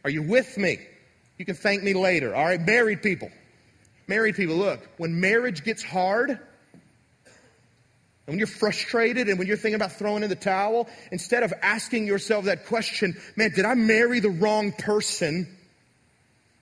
Are 0.04 0.10
you 0.10 0.22
with 0.22 0.58
me? 0.58 0.80
You 1.38 1.46
can 1.46 1.56
thank 1.56 1.84
me 1.84 1.94
later. 1.94 2.36
All 2.36 2.46
right, 2.46 2.62
married 2.62 3.02
people. 3.02 3.32
Married 4.08 4.36
people, 4.36 4.56
look, 4.56 4.88
when 4.98 5.20
marriage 5.20 5.64
gets 5.64 5.84
hard, 5.84 6.30
and 6.30 6.40
when 8.28 8.38
you're 8.38 8.48
frustrated 8.48 9.30
and 9.30 9.40
when 9.40 9.48
you're 9.48 9.58
thinking 9.58 9.76
about 9.76 9.94
throwing 9.94 10.22
in 10.22 10.30
the 10.30 10.36
towel, 10.36 10.88
instead 11.12 11.42
of 11.44 11.54
asking 11.62 12.06
yourself 12.06 12.46
that 12.46 12.68
question, 12.68 13.20
man, 13.36 13.52
did 13.56 13.66
I 13.66 13.74
marry 13.74 14.20
the 14.20 14.30
wrong 14.30 14.72
person? 14.72 15.48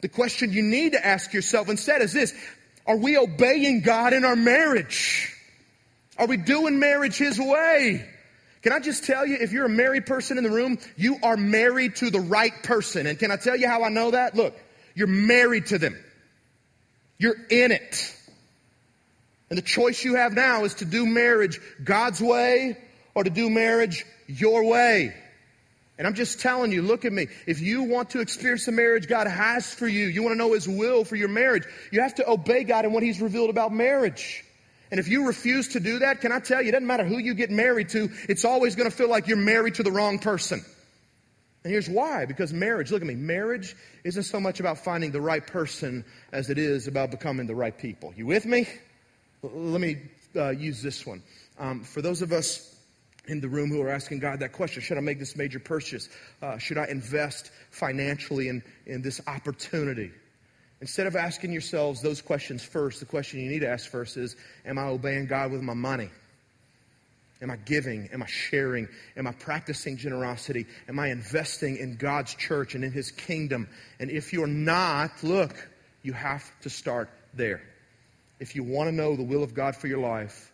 The 0.02 0.08
question 0.08 0.54
you 0.54 0.62
need 0.62 0.94
to 0.94 1.06
ask 1.06 1.34
yourself 1.34 1.70
instead 1.70 2.02
is 2.02 2.14
this 2.14 2.34
Are 2.88 2.98
we 2.98 3.18
obeying 3.18 3.82
God 3.82 4.14
in 4.14 4.24
our 4.24 4.36
marriage? 4.36 5.34
Are 6.18 6.26
we 6.26 6.38
doing 6.38 6.80
marriage 6.80 7.18
His 7.18 7.38
way? 7.38 8.10
Can 8.64 8.74
I 8.74 8.80
just 8.80 9.04
tell 9.04 9.26
you, 9.26 9.38
if 9.40 9.52
you're 9.52 9.66
a 9.66 9.70
married 9.70 10.06
person 10.06 10.38
in 10.38 10.44
the 10.44 10.50
room, 10.50 10.80
you 10.96 11.18
are 11.22 11.38
married 11.38 11.98
to 11.98 12.10
the 12.10 12.20
right 12.20 12.52
person. 12.64 13.06
And 13.06 13.20
can 13.20 13.32
I 13.32 13.36
tell 13.36 13.56
you 13.56 13.68
how 13.68 13.84
I 13.84 13.90
know 13.90 14.12
that? 14.12 14.36
Look, 14.36 14.56
you're 14.96 15.08
married 15.08 15.68
to 15.68 15.78
them. 15.78 15.96
You're 17.18 17.38
in 17.50 17.72
it. 17.72 18.16
And 19.50 19.58
the 19.58 19.64
choice 19.64 20.04
you 20.04 20.16
have 20.16 20.34
now 20.34 20.64
is 20.64 20.76
to 20.76 20.86
do 20.86 21.06
marriage 21.06 21.60
God's 21.84 22.20
way 22.22 22.78
or 23.16 23.24
to 23.24 23.30
do 23.30 23.50
marriage 23.50 24.06
your 24.28 24.64
way. 24.64 25.16
And 25.98 26.06
I'm 26.06 26.14
just 26.14 26.40
telling 26.40 26.72
you, 26.72 26.84
look 26.84 27.06
at 27.06 27.14
me. 27.14 27.28
If 27.48 27.60
you 27.60 27.84
want 27.84 28.12
to 28.12 28.20
experience 28.20 28.66
the 28.66 28.72
marriage 28.72 29.08
God 29.08 29.28
has 29.28 29.74
for 29.74 29.88
you, 29.88 30.06
you 30.08 30.22
want 30.22 30.34
to 30.34 30.38
know 30.38 30.54
His 30.54 30.68
will 30.68 31.04
for 31.04 31.16
your 31.16 31.30
marriage, 31.30 31.64
you 31.92 32.02
have 32.02 32.16
to 32.16 32.30
obey 32.30 32.64
God 32.64 32.86
in 32.86 32.92
what 32.92 33.02
He's 33.02 33.20
revealed 33.20 33.50
about 33.50 33.74
marriage. 33.74 34.44
And 34.92 35.00
if 35.00 35.08
you 35.08 35.28
refuse 35.28 35.70
to 35.70 35.80
do 35.80 36.00
that, 36.00 36.22
can 36.22 36.32
I 36.32 36.40
tell 36.40 36.62
you, 36.62 36.70
it 36.70 36.72
doesn't 36.74 36.88
matter 36.88 37.04
who 37.04 37.18
you 37.18 37.34
get 37.34 37.50
married 37.50 37.90
to, 37.90 38.10
it's 38.30 38.46
always 38.46 38.76
going 38.76 38.90
to 38.90 38.96
feel 38.96 39.10
like 39.10 39.28
you're 39.28 39.38
married 39.38 39.76
to 39.76 39.84
the 39.84 39.92
wrong 39.92 40.20
person. 40.20 40.64
And 41.64 41.72
here's 41.74 41.90
why 41.90 42.26
because 42.26 42.54
marriage, 42.54 42.92
look 42.92 43.02
at 43.02 43.08
me, 43.08 43.16
marriage 43.16 43.76
isn't 44.04 44.24
so 44.24 44.40
much 44.40 44.60
about 44.60 44.78
finding 44.78 45.12
the 45.12 45.20
right 45.20 45.46
person 45.46 46.06
as 46.32 46.50
it 46.50 46.58
is 46.58 46.88
about 46.88 47.12
becoming 47.12 47.48
the 47.48 47.56
right 47.56 47.78
people. 47.78 48.14
You 48.16 48.28
with 48.28 48.46
me? 48.46 48.68
Let 49.42 49.82
me 49.82 49.98
uh, 50.36 50.52
use 50.52 50.82
this 50.82 51.06
one. 51.06 51.24
Um, 51.60 51.84
for 51.84 52.02
those 52.02 52.22
of 52.22 52.32
us 52.32 52.77
in 53.28 53.42
the 53.42 53.50
room 53.50 53.70
who 53.70 53.82
are 53.82 53.90
asking 53.90 54.20
God 54.20 54.40
that 54.40 54.54
question 54.54 54.82
Should 54.82 54.98
I 54.98 55.02
make 55.02 55.20
this 55.20 55.36
major 55.36 55.60
purchase? 55.60 56.10
Uh, 56.42 56.58
should 56.58 56.78
I 56.78 56.86
invest 56.88 57.52
financially 57.72 58.48
in, 58.48 58.64
in 58.86 59.02
this 59.02 59.22
opportunity? 59.28 60.12
Instead 60.80 61.08
of 61.08 61.16
asking 61.16 61.52
yourselves 61.52 62.02
those 62.02 62.22
questions 62.22 62.64
first, 62.64 63.00
the 63.00 63.06
question 63.06 63.40
you 63.40 63.50
need 63.50 63.60
to 63.60 63.70
ask 63.70 63.90
first 63.90 64.18
is 64.18 64.36
Am 64.66 64.78
I 64.78 64.86
obeying 64.86 65.28
God 65.28 65.52
with 65.52 65.62
my 65.62 65.74
money? 65.74 66.10
Am 67.42 67.52
I 67.52 67.58
giving? 67.58 68.10
Am 68.12 68.24
I 68.24 68.26
sharing? 68.26 68.88
Am 69.16 69.28
I 69.28 69.32
practicing 69.32 69.98
generosity? 69.98 70.66
Am 70.88 70.98
I 70.98 71.10
investing 71.10 71.78
in 71.78 71.96
God's 71.98 72.34
church 72.34 72.74
and 72.74 72.84
in 72.84 72.92
His 72.92 73.12
kingdom? 73.12 73.68
And 74.00 74.10
if 74.10 74.34
you're 74.34 74.48
not, 74.48 75.12
look, 75.24 75.54
you 76.02 76.14
have 76.14 76.50
to 76.62 76.70
start 76.70 77.10
there. 77.34 77.62
If 78.40 78.56
you 78.56 78.64
want 78.64 78.88
to 78.88 78.96
know 78.96 79.16
the 79.16 79.24
will 79.24 79.44
of 79.44 79.54
God 79.54 79.76
for 79.76 79.88
your 79.88 80.00
life, 80.00 80.52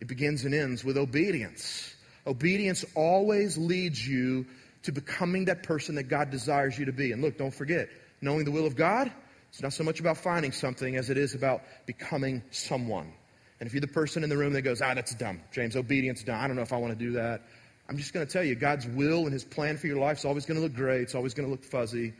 it 0.00 0.08
begins 0.08 0.44
and 0.44 0.54
ends 0.54 0.84
with 0.84 0.96
obedience. 0.96 1.94
Obedience 2.26 2.84
always 2.94 3.56
leads 3.56 4.06
you 4.06 4.46
to 4.82 4.92
becoming 4.92 5.46
that 5.46 5.62
person 5.62 5.94
that 5.96 6.04
God 6.04 6.30
desires 6.30 6.78
you 6.78 6.86
to 6.86 6.92
be. 6.92 7.12
And 7.12 7.22
look, 7.22 7.36
don't 7.36 7.54
forget, 7.54 7.88
knowing 8.20 8.44
the 8.44 8.50
will 8.50 8.66
of 8.66 8.76
God, 8.76 9.12
it's 9.50 9.62
not 9.62 9.72
so 9.72 9.84
much 9.84 10.00
about 10.00 10.16
finding 10.16 10.52
something 10.52 10.96
as 10.96 11.10
it 11.10 11.18
is 11.18 11.34
about 11.34 11.62
becoming 11.86 12.42
someone. 12.50 13.12
And 13.58 13.66
if 13.66 13.74
you're 13.74 13.80
the 13.82 13.88
person 13.88 14.24
in 14.24 14.30
the 14.30 14.36
room 14.38 14.54
that 14.54 14.62
goes, 14.62 14.80
ah, 14.80 14.94
that's 14.94 15.14
dumb, 15.14 15.40
James, 15.52 15.76
obedience 15.76 16.22
dumb. 16.22 16.40
I 16.40 16.46
don't 16.46 16.56
know 16.56 16.62
if 16.62 16.72
I 16.72 16.76
want 16.76 16.98
to 16.98 17.04
do 17.04 17.12
that. 17.12 17.42
I'm 17.88 17.96
just 17.96 18.14
going 18.14 18.26
to 18.26 18.32
tell 18.32 18.44
you, 18.44 18.54
God's 18.54 18.86
will 18.86 19.24
and 19.24 19.32
His 19.32 19.44
plan 19.44 19.76
for 19.76 19.86
your 19.86 19.98
life 19.98 20.18
is 20.18 20.24
always 20.24 20.46
going 20.46 20.56
to 20.56 20.62
look 20.62 20.74
great. 20.74 21.02
It's 21.02 21.14
always 21.14 21.34
going 21.34 21.46
to 21.46 21.50
look 21.50 21.64
fuzzy. 21.64 22.14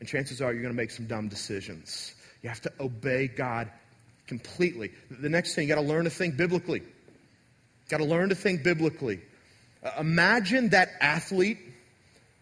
And 0.00 0.08
chances 0.08 0.40
are 0.40 0.52
you're 0.52 0.62
going 0.62 0.72
to 0.72 0.76
make 0.76 0.92
some 0.92 1.06
dumb 1.06 1.28
decisions. 1.28 2.14
You 2.42 2.48
have 2.48 2.60
to 2.62 2.72
obey 2.78 3.26
God 3.26 3.70
completely. 4.28 4.92
The 5.10 5.28
next 5.28 5.54
thing, 5.54 5.68
you 5.68 5.74
got 5.74 5.80
to 5.80 5.86
learn 5.86 6.04
to 6.04 6.10
think 6.10 6.36
biblically. 6.36 6.82
Got 7.88 7.98
to 7.98 8.04
learn 8.04 8.28
to 8.28 8.34
think 8.34 8.62
biblically. 8.62 9.20
Uh, 9.82 9.92
imagine 10.00 10.70
that 10.70 10.90
athlete 11.00 11.58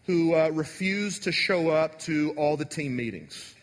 who 0.05 0.33
uh, 0.33 0.49
refused 0.49 1.23
to 1.23 1.31
show 1.31 1.69
up 1.69 1.99
to 1.99 2.33
all 2.37 2.57
the 2.57 2.65
team 2.65 2.95
meetings. 2.95 3.55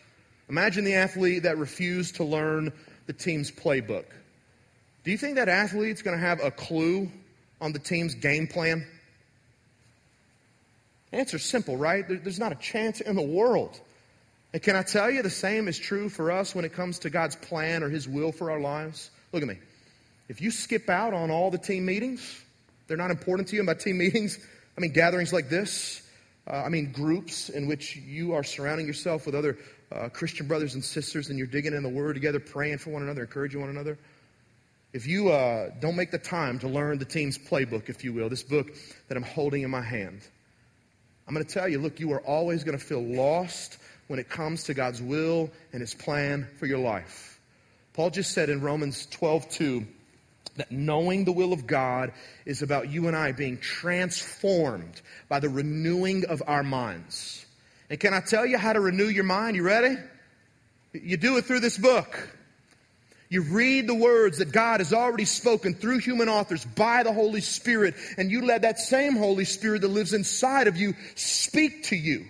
Imagine 0.49 0.83
the 0.83 0.95
athlete 0.95 1.43
that 1.43 1.57
refused 1.57 2.15
to 2.15 2.23
learn 2.23 2.71
the 3.07 3.13
team's 3.13 3.51
playbook. 3.51 4.05
Do 5.03 5.11
you 5.11 5.17
think 5.17 5.35
that 5.35 5.49
athlete's 5.49 6.01
going 6.01 6.17
to 6.17 6.25
have 6.25 6.39
a 6.43 6.51
clue 6.51 7.11
on 7.61 7.73
the 7.73 7.79
team's 7.79 8.15
game 8.15 8.47
plan? 8.47 8.85
Answer's 11.11 11.43
simple, 11.43 11.77
right? 11.77 12.05
There's 12.07 12.39
not 12.39 12.51
a 12.51 12.55
chance 12.55 13.01
in 13.01 13.15
the 13.15 13.21
world. 13.21 13.79
And 14.53 14.61
can 14.61 14.75
I 14.75 14.83
tell 14.83 15.09
you 15.09 15.21
the 15.21 15.29
same 15.29 15.67
is 15.67 15.77
true 15.77 16.09
for 16.09 16.31
us 16.31 16.55
when 16.55 16.65
it 16.65 16.73
comes 16.73 16.99
to 16.99 17.09
God's 17.09 17.35
plan 17.35 17.83
or 17.83 17.89
His 17.89 18.07
will 18.07 18.31
for 18.31 18.51
our 18.51 18.59
lives? 18.59 19.09
Look 19.31 19.41
at 19.41 19.47
me. 19.47 19.57
If 20.27 20.41
you 20.41 20.49
skip 20.51 20.89
out 20.89 21.13
on 21.13 21.29
all 21.29 21.51
the 21.51 21.57
team 21.57 21.85
meetings, 21.85 22.41
they're 22.87 22.97
not 22.97 23.11
important 23.11 23.47
to 23.49 23.55
you. 23.55 23.63
By 23.63 23.75
team 23.75 23.97
meetings, 23.97 24.39
I 24.77 24.81
mean 24.81 24.91
gatherings 24.91 25.31
like 25.31 25.49
this. 25.49 26.01
Uh, 26.47 26.63
I 26.65 26.69
mean 26.69 26.91
groups 26.91 27.49
in 27.49 27.67
which 27.67 27.95
you 27.95 28.33
are 28.33 28.43
surrounding 28.43 28.87
yourself 28.87 29.25
with 29.25 29.35
other 29.35 29.57
uh, 29.91 30.09
Christian 30.09 30.47
brothers 30.47 30.73
and 30.73 30.83
sisters 30.83 31.29
and 31.29 31.37
you're 31.37 31.47
digging 31.47 31.73
in 31.73 31.83
the 31.83 31.89
Word 31.89 32.13
together, 32.13 32.39
praying 32.39 32.79
for 32.79 32.89
one 32.89 33.03
another, 33.03 33.21
encouraging 33.21 33.61
one 33.61 33.69
another. 33.69 33.97
If 34.93 35.05
you 35.07 35.29
uh, 35.29 35.71
don't 35.79 35.95
make 35.95 36.11
the 36.11 36.17
time 36.17 36.57
to 36.59 36.67
learn 36.67 36.99
the 36.99 37.05
team's 37.05 37.37
playbook, 37.37 37.89
if 37.89 38.03
you 38.03 38.13
will, 38.13 38.29
this 38.29 38.43
book 38.43 38.73
that 39.07 39.17
I'm 39.17 39.23
holding 39.23 39.63
in 39.63 39.69
my 39.69 39.81
hand, 39.81 40.21
I'm 41.27 41.33
going 41.33 41.45
to 41.45 41.53
tell 41.53 41.67
you 41.67 41.79
look, 41.79 41.99
you 41.99 42.13
are 42.13 42.21
always 42.21 42.63
going 42.63 42.77
to 42.77 42.83
feel 42.83 43.03
lost 43.03 43.77
when 44.07 44.19
it 44.19 44.29
comes 44.29 44.63
to 44.65 44.73
God's 44.73 45.01
will 45.01 45.51
and 45.73 45.81
His 45.81 45.93
plan 45.93 46.47
for 46.59 46.65
your 46.65 46.79
life. 46.79 47.39
Paul 47.93 48.09
just 48.09 48.31
said 48.31 48.49
in 48.49 48.61
Romans 48.61 49.05
12 49.07 49.49
2, 49.49 49.87
that 50.55 50.71
knowing 50.71 51.25
the 51.25 51.31
will 51.31 51.53
of 51.53 51.67
God 51.67 52.11
is 52.45 52.61
about 52.61 52.89
you 52.89 53.07
and 53.07 53.15
I 53.15 53.31
being 53.31 53.57
transformed 53.57 55.01
by 55.27 55.39
the 55.39 55.49
renewing 55.49 56.25
of 56.25 56.41
our 56.47 56.63
minds. 56.63 57.45
And 57.89 57.99
can 57.99 58.13
I 58.13 58.21
tell 58.21 58.45
you 58.45 58.57
how 58.57 58.73
to 58.73 58.79
renew 58.79 59.07
your 59.07 59.23
mind? 59.23 59.55
You 59.55 59.63
ready? 59.63 59.97
You 60.93 61.17
do 61.17 61.37
it 61.37 61.45
through 61.45 61.59
this 61.59 61.77
book. 61.77 62.29
You 63.27 63.41
read 63.41 63.87
the 63.87 63.95
words 63.95 64.37
that 64.37 64.51
God 64.51 64.79
has 64.79 64.93
already 64.93 65.25
spoken 65.25 65.73
through 65.73 65.97
human 65.97 66.29
authors 66.29 66.63
by 66.63 67.03
the 67.03 67.11
Holy 67.11 67.41
Spirit, 67.41 67.95
and 68.17 68.31
you 68.31 68.45
let 68.45 68.61
that 68.61 68.79
same 68.79 69.15
Holy 69.15 69.45
Spirit 69.45 69.81
that 69.81 69.87
lives 69.87 70.13
inside 70.13 70.67
of 70.67 70.77
you 70.77 70.93
speak 71.15 71.83
to 71.85 71.95
you. 71.95 72.25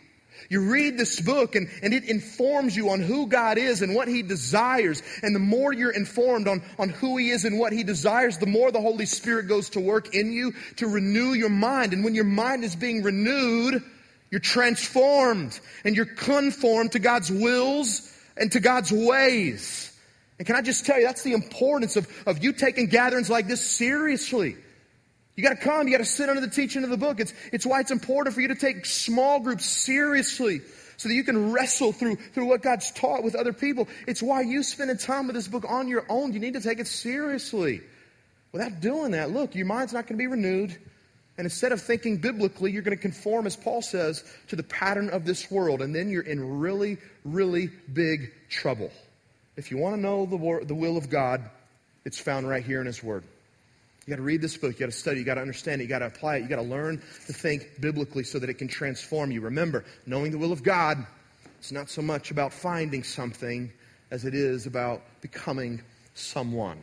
You 0.50 0.62
read 0.72 0.98
this 0.98 1.20
book 1.20 1.56
and, 1.56 1.70
and 1.82 1.94
it 1.94 2.06
informs 2.06 2.76
you 2.76 2.90
on 2.90 3.00
who 3.00 3.28
God 3.28 3.58
is 3.58 3.82
and 3.82 3.96
what 3.96 4.08
He 4.08 4.22
desires. 4.22 5.02
And 5.24 5.36
the 5.36 5.40
more 5.40 5.74
you're 5.74 5.92
informed 5.92 6.48
on, 6.48 6.62
on 6.78 6.90
who 6.90 7.18
He 7.18 7.30
is 7.30 7.46
and 7.46 7.58
what 7.60 7.74
He 7.74 7.84
desires, 7.84 8.38
the 8.38 8.46
more 8.46 8.72
the 8.72 8.82
Holy 8.82 9.06
Spirit 9.06 9.48
goes 9.48 9.72
to 9.72 9.80
work 9.80 10.14
in 10.14 10.32
you 10.32 10.54
to 10.78 10.88
renew 10.88 11.34
your 11.34 11.50
mind. 11.50 11.94
And 11.94 12.04
when 12.04 12.16
your 12.16 12.26
mind 12.26 12.64
is 12.64 12.76
being 12.76 13.04
renewed, 13.04 13.82
you're 14.30 14.40
transformed 14.40 15.60
and 15.84 15.96
you're 15.96 16.06
conformed 16.06 16.92
to 16.94 17.00
God's 17.00 17.32
wills 17.32 18.12
and 18.38 18.52
to 18.52 18.60
God's 18.60 18.92
ways. 18.92 19.92
And 20.38 20.46
can 20.46 20.56
I 20.56 20.62
just 20.62 20.86
tell 20.86 21.00
you, 21.00 21.06
that's 21.06 21.24
the 21.24 21.34
importance 21.34 21.96
of, 21.96 22.08
of 22.28 22.44
you 22.44 22.52
taking 22.52 22.88
gatherings 22.88 23.30
like 23.30 23.48
this 23.48 23.66
seriously. 23.66 24.58
You 25.36 25.44
got 25.44 25.50
to 25.50 25.62
come. 25.62 25.88
You 25.88 25.94
got 25.94 26.04
to 26.04 26.10
sit 26.10 26.30
under 26.30 26.42
the 26.42 26.50
teaching 26.50 26.84
of 26.84 26.90
the 26.90 26.98
book. 26.98 27.20
It's, 27.20 27.34
it's 27.52 27.66
why 27.66 27.82
it's 27.82 27.92
important 27.92 28.36
for 28.36 28.42
you 28.42 28.48
to 28.50 28.56
take 28.56 28.86
small 28.86 29.40
groups 29.40 29.66
seriously 29.66 30.62
so 30.98 31.10
that 31.10 31.16
you 31.16 31.24
can 31.24 31.52
wrestle 31.52 31.92
through, 31.92 32.16
through 32.16 32.46
what 32.46 32.62
God's 32.62 32.92
taught 32.92 33.24
with 33.24 33.36
other 33.36 33.52
people. 33.52 33.88
It's 34.08 34.24
why 34.24 34.42
you 34.42 34.64
spending 34.64 34.98
time 34.98 35.28
with 35.28 35.36
this 35.36 35.48
book 35.48 35.66
on 35.68 35.88
your 35.88 36.06
own. 36.08 36.34
You 36.34 36.40
need 36.40 36.54
to 36.54 36.62
take 36.62 36.80
it 36.80 36.88
seriously. 36.88 37.82
Without 38.54 38.80
doing 38.80 39.12
that, 39.12 39.32
look, 39.32 39.56
your 39.56 39.66
mind's 39.66 39.92
not 39.92 40.08
going 40.08 40.18
to 40.18 40.24
be 40.24 40.28
renewed. 40.28 40.78
And 41.38 41.46
instead 41.46 41.74
of 41.74 41.82
thinking 41.82 42.18
biblically, 42.18 42.72
you're 42.72 42.82
going 42.82 42.96
to 42.96 43.02
conform, 43.02 43.46
as 43.46 43.58
Paul 43.58 43.82
says, 43.82 44.24
to 44.48 44.56
the 44.56 44.64
pattern 44.64 45.10
of 45.10 45.26
this 45.26 45.52
world. 45.52 45.82
And 45.82 45.94
then 45.94 46.10
you're 46.10 46.22
in 46.22 46.60
really, 46.60 46.98
really 47.26 47.70
big 47.92 48.32
trouble. 48.50 48.90
If 49.58 49.72
you 49.72 49.78
want 49.78 49.96
to 49.96 50.02
know 50.02 50.26
the, 50.26 50.66
the 50.66 50.76
will 50.76 50.96
of 50.96 51.10
God, 51.10 51.50
it's 52.06 52.20
found 52.20 52.48
right 52.48 52.64
here 52.64 52.80
in 52.80 52.88
His 52.88 53.04
Word. 53.04 53.26
You 54.06 54.12
got 54.12 54.18
to 54.18 54.22
read 54.22 54.42
this 54.42 54.56
book. 54.58 54.74
You 54.74 54.80
got 54.80 54.86
to 54.88 54.92
study. 54.92 55.20
You 55.20 55.26
got 55.26 55.36
to 55.36 55.42
understand 55.42 55.82
it. 55.82 55.86
You 55.86 55.90
got 55.90 56.00
to 56.00 56.08
apply 56.08 56.38
it. 56.38 56.44
You 56.44 56.48
got 56.48 56.58
to 56.58 56.62
learn 56.62 57.02
to 57.26 57.34
think 57.34 57.80
biblically 57.80 58.24
so 58.24 58.40
that 58.40 58.50
it 58.50 58.56
can 58.56 58.68
transform 58.68 59.32
you. 59.32 59.42
Remember, 59.42 59.84
knowing 60.06 60.32
the 60.32 60.38
will 60.38 60.52
of 60.52 60.64
God 60.64 61.06
is 61.62 61.72
not 61.72 61.90
so 61.90 62.02
much 62.02 62.32
about 62.32 62.54
finding 62.54 63.04
something 63.04 63.72
as 64.12 64.26
it 64.26 64.36
is 64.36 64.68
about 64.68 65.02
becoming 65.22 65.82
someone. 66.14 66.78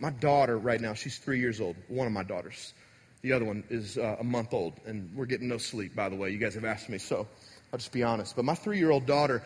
My 0.00 0.10
daughter, 0.10 0.58
right 0.58 0.80
now, 0.80 0.94
she's 0.94 1.18
three 1.18 1.40
years 1.40 1.60
old. 1.60 1.74
One 1.88 2.06
of 2.06 2.12
my 2.12 2.22
daughters. 2.22 2.74
The 3.22 3.32
other 3.32 3.44
one 3.44 3.64
is 3.68 3.98
uh, 3.98 4.16
a 4.20 4.24
month 4.24 4.54
old, 4.54 4.74
and 4.86 5.10
we're 5.16 5.26
getting 5.26 5.48
no 5.48 5.58
sleep, 5.58 5.96
by 5.96 6.08
the 6.08 6.14
way. 6.14 6.30
You 6.30 6.38
guys 6.38 6.54
have 6.54 6.64
asked 6.64 6.88
me, 6.88 6.98
so 6.98 7.26
I'll 7.72 7.78
just 7.78 7.90
be 7.90 8.04
honest. 8.04 8.36
But 8.36 8.44
my 8.44 8.54
three 8.54 8.78
year 8.78 8.90
old 8.90 9.06
daughter, 9.06 9.42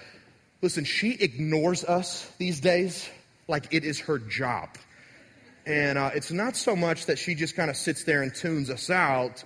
Listen, 0.62 0.85
she 0.85 1.14
ignores 1.14 1.85
us 1.85 2.31
these 2.38 2.61
days 2.61 3.11
like 3.48 3.74
it 3.74 3.85
is 3.85 3.98
her 3.98 4.20
job. 4.20 4.68
And 5.66 5.98
uh, 5.98 6.11
it's 6.14 6.33
not 6.33 6.57
so 6.57 6.75
much 6.75 7.07
that 7.07 7.18
she 7.18 7.35
just 7.35 7.55
kind 7.55 7.70
of 7.70 7.77
sits 7.77 8.05
there 8.05 8.22
and 8.22 8.35
tunes 8.35 8.70
us 8.70 8.90
out. 8.90 9.44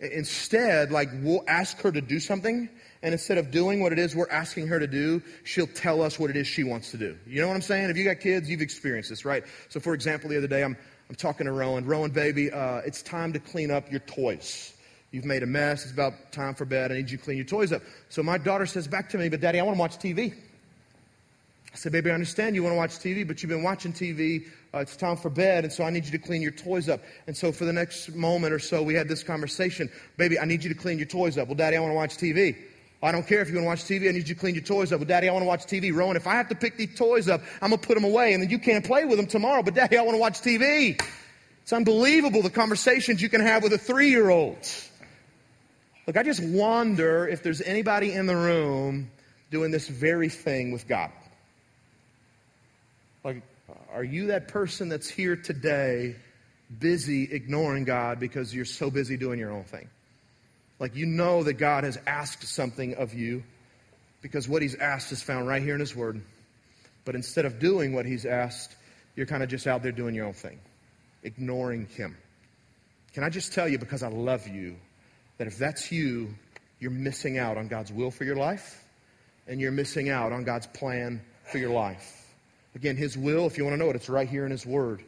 Instead, 0.00 0.90
like 0.90 1.08
we'll 1.22 1.44
ask 1.46 1.80
her 1.80 1.92
to 1.92 2.00
do 2.00 2.18
something, 2.18 2.68
and 3.02 3.12
instead 3.12 3.38
of 3.38 3.50
doing 3.50 3.80
what 3.80 3.92
it 3.92 3.98
is 3.98 4.16
we're 4.16 4.28
asking 4.30 4.66
her 4.66 4.78
to 4.78 4.86
do, 4.86 5.22
she'll 5.44 5.66
tell 5.66 6.02
us 6.02 6.18
what 6.18 6.30
it 6.30 6.36
is 6.36 6.46
she 6.46 6.64
wants 6.64 6.90
to 6.90 6.96
do. 6.96 7.16
You 7.26 7.40
know 7.40 7.48
what 7.48 7.54
I'm 7.54 7.62
saying? 7.62 7.90
If 7.90 7.96
you 7.96 8.04
got 8.04 8.20
kids, 8.20 8.50
you've 8.50 8.60
experienced 8.60 9.10
this, 9.10 9.24
right? 9.24 9.44
So, 9.68 9.78
for 9.78 9.94
example, 9.94 10.30
the 10.30 10.36
other 10.36 10.48
day 10.48 10.64
I'm 10.64 10.76
I'm 11.08 11.16
talking 11.16 11.46
to 11.46 11.52
Rowan. 11.52 11.84
Rowan, 11.84 12.10
baby, 12.10 12.50
uh, 12.50 12.78
it's 12.78 13.02
time 13.02 13.32
to 13.34 13.38
clean 13.38 13.70
up 13.70 13.90
your 13.90 14.00
toys. 14.00 14.74
You've 15.10 15.26
made 15.26 15.42
a 15.42 15.46
mess. 15.46 15.84
It's 15.84 15.92
about 15.92 16.32
time 16.32 16.54
for 16.54 16.64
bed. 16.64 16.90
I 16.90 16.96
need 16.96 17.10
you 17.10 17.18
to 17.18 17.22
clean 17.22 17.36
your 17.36 17.46
toys 17.46 17.72
up. 17.72 17.82
So 18.08 18.22
my 18.22 18.38
daughter 18.38 18.66
says 18.66 18.88
back 18.88 19.10
to 19.10 19.18
me, 19.18 19.28
but 19.28 19.40
daddy, 19.40 19.60
I 19.60 19.62
want 19.62 19.76
to 19.76 19.80
watch 19.80 19.98
TV. 19.98 20.34
I 21.74 21.76
said, 21.76 21.90
baby, 21.90 22.08
I 22.08 22.14
understand 22.14 22.54
you 22.54 22.62
want 22.62 22.74
to 22.74 22.76
watch 22.76 22.92
TV, 22.92 23.26
but 23.26 23.42
you've 23.42 23.50
been 23.50 23.64
watching 23.64 23.92
TV. 23.92 24.46
Uh, 24.72 24.78
it's 24.78 24.96
time 24.96 25.16
for 25.16 25.28
bed, 25.28 25.64
and 25.64 25.72
so 25.72 25.82
I 25.82 25.90
need 25.90 26.04
you 26.04 26.12
to 26.12 26.18
clean 26.18 26.40
your 26.40 26.52
toys 26.52 26.88
up. 26.88 27.02
And 27.26 27.36
so 27.36 27.50
for 27.50 27.64
the 27.64 27.72
next 27.72 28.14
moment 28.14 28.54
or 28.54 28.60
so, 28.60 28.80
we 28.80 28.94
had 28.94 29.08
this 29.08 29.24
conversation. 29.24 29.90
Baby, 30.16 30.38
I 30.38 30.44
need 30.44 30.62
you 30.62 30.72
to 30.72 30.78
clean 30.78 30.98
your 30.98 31.08
toys 31.08 31.36
up. 31.36 31.48
Well, 31.48 31.56
daddy, 31.56 31.76
I 31.76 31.80
want 31.80 31.90
to 31.90 31.96
watch 31.96 32.16
TV. 32.16 32.56
I 33.02 33.10
don't 33.10 33.26
care 33.26 33.40
if 33.40 33.48
you 33.48 33.56
want 33.56 33.64
to 33.64 33.68
watch 33.68 33.82
TV. 33.82 34.08
I 34.08 34.12
need 34.12 34.28
you 34.28 34.34
to 34.36 34.40
clean 34.40 34.54
your 34.54 34.62
toys 34.62 34.92
up. 34.92 35.00
But 35.00 35.08
daddy, 35.08 35.28
I 35.28 35.32
want 35.32 35.42
to 35.42 35.48
watch 35.48 35.64
TV. 35.64 35.92
Rowan, 35.92 36.16
if 36.16 36.28
I 36.28 36.34
have 36.34 36.48
to 36.50 36.54
pick 36.54 36.76
these 36.76 36.96
toys 36.96 37.28
up, 37.28 37.42
I'm 37.60 37.70
going 37.70 37.80
to 37.80 37.86
put 37.86 37.94
them 37.94 38.04
away, 38.04 38.34
and 38.34 38.42
then 38.42 38.50
you 38.50 38.60
can't 38.60 38.84
play 38.84 39.04
with 39.04 39.16
them 39.16 39.26
tomorrow. 39.26 39.64
But 39.64 39.74
daddy, 39.74 39.98
I 39.98 40.02
want 40.02 40.14
to 40.14 40.20
watch 40.20 40.40
TV. 40.42 41.02
It's 41.62 41.72
unbelievable 41.72 42.42
the 42.42 42.50
conversations 42.50 43.20
you 43.20 43.28
can 43.28 43.40
have 43.40 43.64
with 43.64 43.72
a 43.72 43.78
three 43.78 44.10
year 44.10 44.30
old. 44.30 44.58
Look, 46.06 46.16
I 46.16 46.22
just 46.22 46.42
wonder 46.42 47.26
if 47.26 47.42
there's 47.42 47.62
anybody 47.62 48.12
in 48.12 48.26
the 48.26 48.36
room 48.36 49.10
doing 49.50 49.72
this 49.72 49.88
very 49.88 50.28
thing 50.28 50.70
with 50.70 50.86
God. 50.86 51.10
Like, 53.24 53.42
are 53.92 54.04
you 54.04 54.26
that 54.28 54.48
person 54.48 54.90
that's 54.90 55.08
here 55.08 55.34
today 55.34 56.16
busy 56.78 57.24
ignoring 57.32 57.84
God 57.84 58.20
because 58.20 58.54
you're 58.54 58.66
so 58.66 58.90
busy 58.90 59.16
doing 59.16 59.38
your 59.38 59.50
own 59.50 59.64
thing? 59.64 59.88
Like, 60.78 60.94
you 60.94 61.06
know 61.06 61.42
that 61.44 61.54
God 61.54 61.84
has 61.84 61.98
asked 62.06 62.44
something 62.44 62.94
of 62.96 63.14
you 63.14 63.42
because 64.20 64.48
what 64.48 64.60
He's 64.60 64.74
asked 64.74 65.10
is 65.12 65.22
found 65.22 65.48
right 65.48 65.62
here 65.62 65.74
in 65.74 65.80
His 65.80 65.96
Word. 65.96 66.20
But 67.06 67.14
instead 67.14 67.46
of 67.46 67.58
doing 67.58 67.94
what 67.94 68.04
He's 68.04 68.26
asked, 68.26 68.76
you're 69.16 69.26
kind 69.26 69.42
of 69.42 69.48
just 69.48 69.66
out 69.66 69.82
there 69.82 69.92
doing 69.92 70.14
your 70.14 70.26
own 70.26 70.34
thing, 70.34 70.58
ignoring 71.22 71.86
Him. 71.86 72.16
Can 73.14 73.24
I 73.24 73.30
just 73.30 73.52
tell 73.52 73.68
you, 73.68 73.78
because 73.78 74.02
I 74.02 74.08
love 74.08 74.48
you, 74.48 74.76
that 75.38 75.46
if 75.46 75.56
that's 75.56 75.90
you, 75.90 76.34
you're 76.80 76.90
missing 76.90 77.38
out 77.38 77.56
on 77.56 77.68
God's 77.68 77.92
will 77.92 78.10
for 78.10 78.24
your 78.24 78.36
life 78.36 78.84
and 79.46 79.60
you're 79.60 79.72
missing 79.72 80.10
out 80.10 80.32
on 80.32 80.44
God's 80.44 80.66
plan 80.66 81.22
for 81.44 81.58
your 81.58 81.70
life. 81.70 82.23
Again, 82.74 82.96
His 82.96 83.16
will, 83.16 83.46
if 83.46 83.56
you 83.56 83.64
want 83.64 83.74
to 83.74 83.78
know 83.78 83.90
it, 83.90 83.96
it's 83.96 84.08
right 84.08 84.28
here 84.28 84.44
in 84.44 84.50
His 84.50 84.66
Word. 84.66 85.02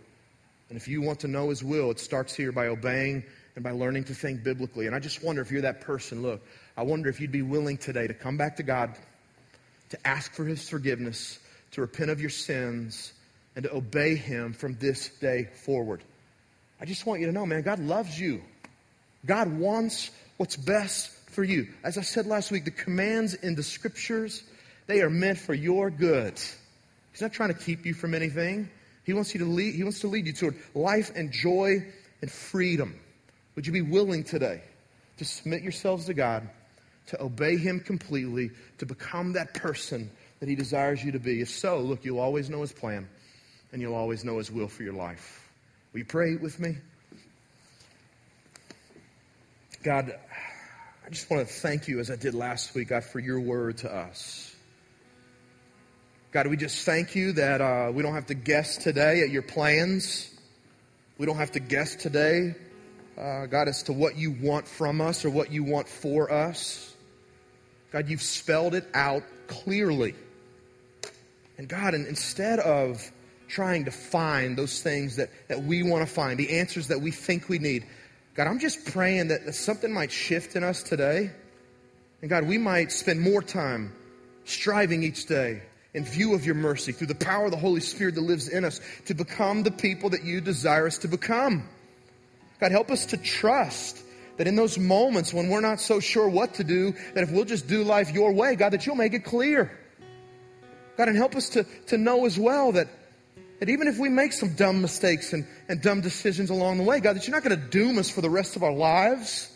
And 0.68 0.76
if 0.76 0.88
you 0.88 1.02
want 1.02 1.20
to 1.20 1.28
know 1.28 1.50
His 1.50 1.62
will, 1.62 1.90
it 1.90 1.98
starts 1.98 2.34
here 2.34 2.52
by 2.52 2.68
obeying 2.68 3.24
and 3.54 3.64
by 3.64 3.72
learning 3.72 4.04
to 4.04 4.14
think 4.14 4.44
biblically. 4.44 4.86
And 4.86 4.94
I 4.94 4.98
just 4.98 5.22
wonder 5.22 5.42
if 5.42 5.50
you're 5.50 5.62
that 5.62 5.80
person, 5.80 6.22
look, 6.22 6.42
I 6.76 6.82
wonder 6.82 7.08
if 7.08 7.20
you'd 7.20 7.32
be 7.32 7.42
willing 7.42 7.78
today 7.78 8.06
to 8.06 8.14
come 8.14 8.36
back 8.36 8.56
to 8.56 8.62
God, 8.62 8.94
to 9.90 10.06
ask 10.06 10.32
for 10.32 10.44
His 10.44 10.68
forgiveness, 10.68 11.38
to 11.72 11.80
repent 11.80 12.10
of 12.10 12.20
your 12.20 12.30
sins, 12.30 13.12
and 13.54 13.64
to 13.64 13.74
obey 13.74 14.14
Him 14.14 14.52
from 14.52 14.74
this 14.74 15.08
day 15.08 15.48
forward. 15.64 16.02
I 16.80 16.84
just 16.84 17.06
want 17.06 17.20
you 17.20 17.26
to 17.26 17.32
know, 17.32 17.46
man, 17.46 17.62
God 17.62 17.78
loves 17.78 18.18
you. 18.20 18.42
God 19.24 19.48
wants 19.58 20.10
what's 20.36 20.56
best 20.56 21.10
for 21.30 21.42
you. 21.42 21.68
As 21.82 21.98
I 21.98 22.02
said 22.02 22.26
last 22.26 22.50
week, 22.50 22.64
the 22.64 22.70
commands 22.70 23.34
in 23.34 23.54
the 23.54 23.62
scriptures, 23.62 24.42
they 24.86 25.00
are 25.00 25.10
meant 25.10 25.38
for 25.38 25.54
your 25.54 25.90
good. 25.90 26.38
He's 27.16 27.22
not 27.22 27.32
trying 27.32 27.48
to 27.48 27.58
keep 27.58 27.86
you 27.86 27.94
from 27.94 28.12
anything. 28.12 28.68
He 29.04 29.14
wants 29.14 29.32
you 29.32 29.38
to 29.38 29.46
lead, 29.46 29.74
he 29.74 29.82
wants 29.82 30.00
to 30.00 30.06
lead 30.06 30.26
you 30.26 30.34
toward 30.34 30.54
life 30.74 31.12
and 31.16 31.32
joy 31.32 31.82
and 32.20 32.30
freedom. 32.30 32.94
Would 33.54 33.66
you 33.66 33.72
be 33.72 33.80
willing 33.80 34.22
today 34.22 34.60
to 35.16 35.24
submit 35.24 35.62
yourselves 35.62 36.04
to 36.06 36.12
God, 36.12 36.46
to 37.06 37.22
obey 37.22 37.56
him 37.56 37.80
completely, 37.80 38.50
to 38.76 38.84
become 38.84 39.32
that 39.32 39.54
person 39.54 40.10
that 40.40 40.48
he 40.50 40.54
desires 40.54 41.02
you 41.02 41.10
to 41.12 41.18
be? 41.18 41.40
If 41.40 41.48
so, 41.48 41.78
look, 41.78 42.04
you'll 42.04 42.20
always 42.20 42.50
know 42.50 42.60
his 42.60 42.74
plan 42.74 43.08
and 43.72 43.80
you'll 43.80 43.94
always 43.94 44.22
know 44.22 44.36
his 44.36 44.50
will 44.50 44.68
for 44.68 44.82
your 44.82 44.92
life. 44.92 45.50
Will 45.94 46.00
you 46.00 46.04
pray 46.04 46.36
with 46.36 46.60
me? 46.60 46.76
God, 49.82 50.14
I 51.06 51.08
just 51.08 51.30
want 51.30 51.48
to 51.48 51.50
thank 51.50 51.88
you 51.88 51.98
as 51.98 52.10
I 52.10 52.16
did 52.16 52.34
last 52.34 52.74
week, 52.74 52.88
God, 52.88 53.04
for 53.04 53.20
your 53.20 53.40
word 53.40 53.78
to 53.78 53.90
us. 53.90 54.55
God, 56.32 56.48
we 56.48 56.56
just 56.56 56.84
thank 56.84 57.14
you 57.14 57.32
that 57.32 57.60
uh, 57.60 57.90
we 57.94 58.02
don't 58.02 58.14
have 58.14 58.26
to 58.26 58.34
guess 58.34 58.76
today 58.76 59.22
at 59.22 59.30
your 59.30 59.42
plans. 59.42 60.28
We 61.18 61.24
don't 61.24 61.36
have 61.36 61.52
to 61.52 61.60
guess 61.60 61.94
today, 61.94 62.54
uh, 63.16 63.46
God, 63.46 63.68
as 63.68 63.84
to 63.84 63.92
what 63.92 64.16
you 64.16 64.32
want 64.32 64.66
from 64.66 65.00
us 65.00 65.24
or 65.24 65.30
what 65.30 65.52
you 65.52 65.62
want 65.62 65.88
for 65.88 66.30
us. 66.30 66.94
God, 67.92 68.08
you've 68.08 68.22
spelled 68.22 68.74
it 68.74 68.88
out 68.92 69.22
clearly. 69.46 70.14
And 71.58 71.68
God, 71.68 71.94
and 71.94 72.06
instead 72.08 72.58
of 72.58 73.00
trying 73.48 73.84
to 73.84 73.92
find 73.92 74.58
those 74.58 74.82
things 74.82 75.16
that, 75.16 75.30
that 75.46 75.62
we 75.62 75.84
want 75.84 76.06
to 76.06 76.12
find, 76.12 76.38
the 76.38 76.58
answers 76.58 76.88
that 76.88 77.00
we 77.00 77.12
think 77.12 77.48
we 77.48 77.60
need, 77.60 77.86
God, 78.34 78.48
I'm 78.48 78.58
just 78.58 78.84
praying 78.92 79.28
that, 79.28 79.46
that 79.46 79.54
something 79.54 79.92
might 79.92 80.10
shift 80.10 80.56
in 80.56 80.64
us 80.64 80.82
today. 80.82 81.30
And 82.20 82.28
God, 82.28 82.44
we 82.44 82.58
might 82.58 82.90
spend 82.90 83.20
more 83.20 83.42
time 83.42 83.94
striving 84.44 85.04
each 85.04 85.26
day 85.26 85.62
in 85.96 86.04
view 86.04 86.34
of 86.34 86.44
your 86.44 86.54
mercy, 86.54 86.92
through 86.92 87.06
the 87.06 87.14
power 87.14 87.46
of 87.46 87.50
the 87.50 87.56
Holy 87.56 87.80
Spirit 87.80 88.14
that 88.16 88.20
lives 88.20 88.48
in 88.48 88.66
us, 88.66 88.82
to 89.06 89.14
become 89.14 89.62
the 89.62 89.70
people 89.70 90.10
that 90.10 90.24
you 90.24 90.42
desire 90.42 90.86
us 90.86 90.98
to 90.98 91.08
become. 91.08 91.66
God, 92.60 92.70
help 92.70 92.90
us 92.90 93.06
to 93.06 93.16
trust 93.16 94.02
that 94.36 94.46
in 94.46 94.56
those 94.56 94.78
moments 94.78 95.32
when 95.32 95.48
we're 95.48 95.62
not 95.62 95.80
so 95.80 95.98
sure 95.98 96.28
what 96.28 96.54
to 96.54 96.64
do, 96.64 96.92
that 97.14 97.24
if 97.24 97.30
we'll 97.30 97.46
just 97.46 97.66
do 97.66 97.82
life 97.82 98.12
your 98.12 98.32
way, 98.32 98.56
God, 98.56 98.74
that 98.74 98.84
you'll 98.84 98.94
make 98.94 99.14
it 99.14 99.24
clear. 99.24 99.76
God, 100.98 101.08
and 101.08 101.16
help 101.16 101.34
us 101.34 101.48
to, 101.50 101.64
to 101.86 101.96
know 101.96 102.26
as 102.26 102.38
well 102.38 102.72
that, 102.72 102.88
that 103.60 103.70
even 103.70 103.88
if 103.88 103.98
we 103.98 104.10
make 104.10 104.34
some 104.34 104.54
dumb 104.54 104.82
mistakes 104.82 105.32
and, 105.32 105.46
and 105.66 105.80
dumb 105.80 106.02
decisions 106.02 106.50
along 106.50 106.76
the 106.76 106.84
way, 106.84 107.00
God, 107.00 107.16
that 107.16 107.26
you're 107.26 107.34
not 107.34 107.42
going 107.42 107.58
to 107.58 107.68
doom 107.68 107.96
us 107.96 108.10
for 108.10 108.20
the 108.20 108.28
rest 108.28 108.56
of 108.56 108.62
our 108.62 108.72
lives. 108.72 109.50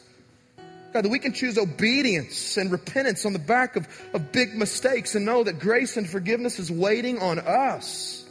God, 0.93 1.05
that 1.05 1.09
we 1.09 1.21
can 1.21 1.33
choose 1.33 1.57
obedience 1.57 2.57
and 2.57 2.71
repentance 2.71 3.25
on 3.25 3.33
the 3.33 3.39
back 3.39 3.77
of, 3.77 3.87
of 4.13 4.33
big 4.33 4.57
mistakes 4.57 5.15
and 5.15 5.25
know 5.25 5.45
that 5.45 5.61
grace 5.61 5.97
and 5.97 6.09
forgiveness 6.09 6.59
is 6.59 6.71
waiting 6.71 7.21
on 7.21 7.39
us. 7.39 8.29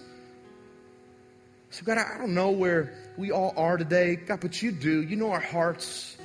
So, 1.69 1.86
God, 1.86 1.98
I 1.98 2.17
don't 2.17 2.34
know 2.34 2.52
where 2.52 2.93
we 3.17 3.32
all 3.32 3.54
are 3.56 3.78
today, 3.78 4.15
God, 4.15 4.41
but 4.41 4.62
you 4.62 4.72
do. 4.72 5.02
You 5.02 5.15
know 5.15 5.32
our 5.32 5.39
hearts. 5.39 6.17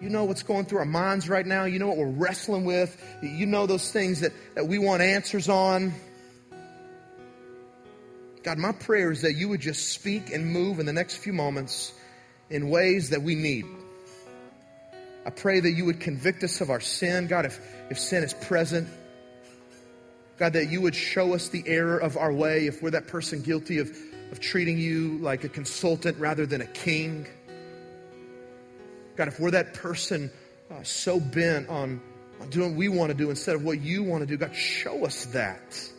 You 0.00 0.10
know 0.10 0.24
what's 0.24 0.42
going 0.42 0.66
through 0.66 0.80
our 0.80 0.84
minds 0.84 1.28
right 1.28 1.46
now. 1.46 1.64
You 1.64 1.78
know 1.78 1.88
what 1.88 1.96
we're 1.96 2.10
wrestling 2.10 2.64
with. 2.64 3.02
You 3.22 3.46
know 3.46 3.66
those 3.66 3.90
things 3.90 4.20
that, 4.20 4.32
that 4.54 4.68
we 4.68 4.78
want 4.78 5.02
answers 5.02 5.48
on. 5.48 5.94
God, 8.42 8.58
my 8.58 8.72
prayer 8.72 9.10
is 9.10 9.22
that 9.22 9.34
you 9.34 9.48
would 9.48 9.60
just 9.60 9.88
speak 9.88 10.30
and 10.30 10.46
move 10.46 10.78
in 10.78 10.86
the 10.86 10.92
next 10.92 11.16
few 11.16 11.32
moments 11.32 11.92
in 12.50 12.68
ways 12.68 13.10
that 13.10 13.22
we 13.22 13.34
need. 13.34 13.66
I 15.26 15.30
pray 15.30 15.58
that 15.58 15.72
you 15.72 15.86
would 15.86 15.98
convict 15.98 16.44
us 16.44 16.60
of 16.60 16.70
our 16.70 16.78
sin. 16.78 17.26
God, 17.26 17.46
if, 17.46 17.58
if 17.90 17.98
sin 17.98 18.22
is 18.22 18.32
present, 18.32 18.88
God, 20.38 20.52
that 20.52 20.70
you 20.70 20.80
would 20.82 20.94
show 20.94 21.34
us 21.34 21.48
the 21.48 21.64
error 21.66 21.98
of 21.98 22.16
our 22.16 22.32
way 22.32 22.68
if 22.68 22.80
we're 22.80 22.92
that 22.92 23.08
person 23.08 23.42
guilty 23.42 23.78
of, 23.78 23.90
of 24.30 24.38
treating 24.38 24.78
you 24.78 25.18
like 25.18 25.42
a 25.42 25.48
consultant 25.48 26.18
rather 26.20 26.46
than 26.46 26.60
a 26.60 26.66
king. 26.66 27.26
God, 29.16 29.26
if 29.26 29.40
we're 29.40 29.50
that 29.50 29.74
person 29.74 30.30
uh, 30.70 30.84
so 30.84 31.18
bent 31.18 31.68
on, 31.68 32.00
on 32.40 32.48
doing 32.50 32.70
what 32.70 32.78
we 32.78 32.88
want 32.88 33.10
to 33.10 33.18
do 33.18 33.28
instead 33.28 33.56
of 33.56 33.64
what 33.64 33.80
you 33.80 34.04
want 34.04 34.20
to 34.20 34.26
do, 34.28 34.36
God, 34.36 34.54
show 34.54 35.04
us 35.04 35.24
that. 35.26 35.90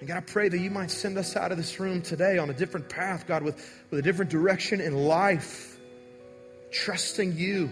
And 0.00 0.08
God, 0.08 0.18
I 0.18 0.20
pray 0.20 0.50
that 0.50 0.58
you 0.58 0.70
might 0.70 0.90
send 0.90 1.16
us 1.16 1.34
out 1.34 1.50
of 1.50 1.56
this 1.56 1.80
room 1.80 2.02
today 2.02 2.36
on 2.36 2.50
a 2.50 2.54
different 2.54 2.90
path, 2.90 3.26
God, 3.26 3.42
with, 3.42 3.56
with 3.90 4.00
a 4.00 4.02
different 4.02 4.30
direction 4.30 4.82
in 4.82 4.94
life 4.94 5.78
trusting 6.70 7.36
you. 7.36 7.70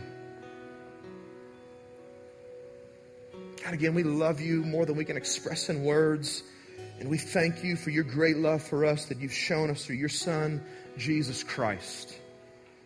God, 3.63 3.75
again, 3.75 3.95
we 3.95 4.03
love 4.03 4.41
you 4.41 4.63
more 4.63 4.87
than 4.87 4.97
we 4.97 5.05
can 5.05 5.17
express 5.17 5.69
in 5.69 5.85
words. 5.85 6.43
And 7.01 7.09
we 7.09 7.19
thank 7.19 7.63
you 7.63 7.77
for 7.77 7.91
your 7.91 8.05
great 8.05 8.37
love 8.37 8.63
for 8.63 8.85
us 8.85 9.07
that 9.07 9.19
you've 9.19 9.33
shown 9.33 9.71
us 9.71 9.85
through 9.85 9.97
your 9.97 10.09
Son, 10.09 10.63
Jesus 10.97 11.45
Christ. 11.45 12.17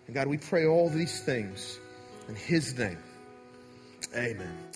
And 0.06 0.14
God, 0.14 0.26
we 0.26 0.36
pray 0.36 0.66
all 0.66 0.88
these 0.90 1.20
things 1.20 1.78
in 2.28 2.34
His 2.34 2.76
name. 2.76 2.98
Amen. 4.14 4.71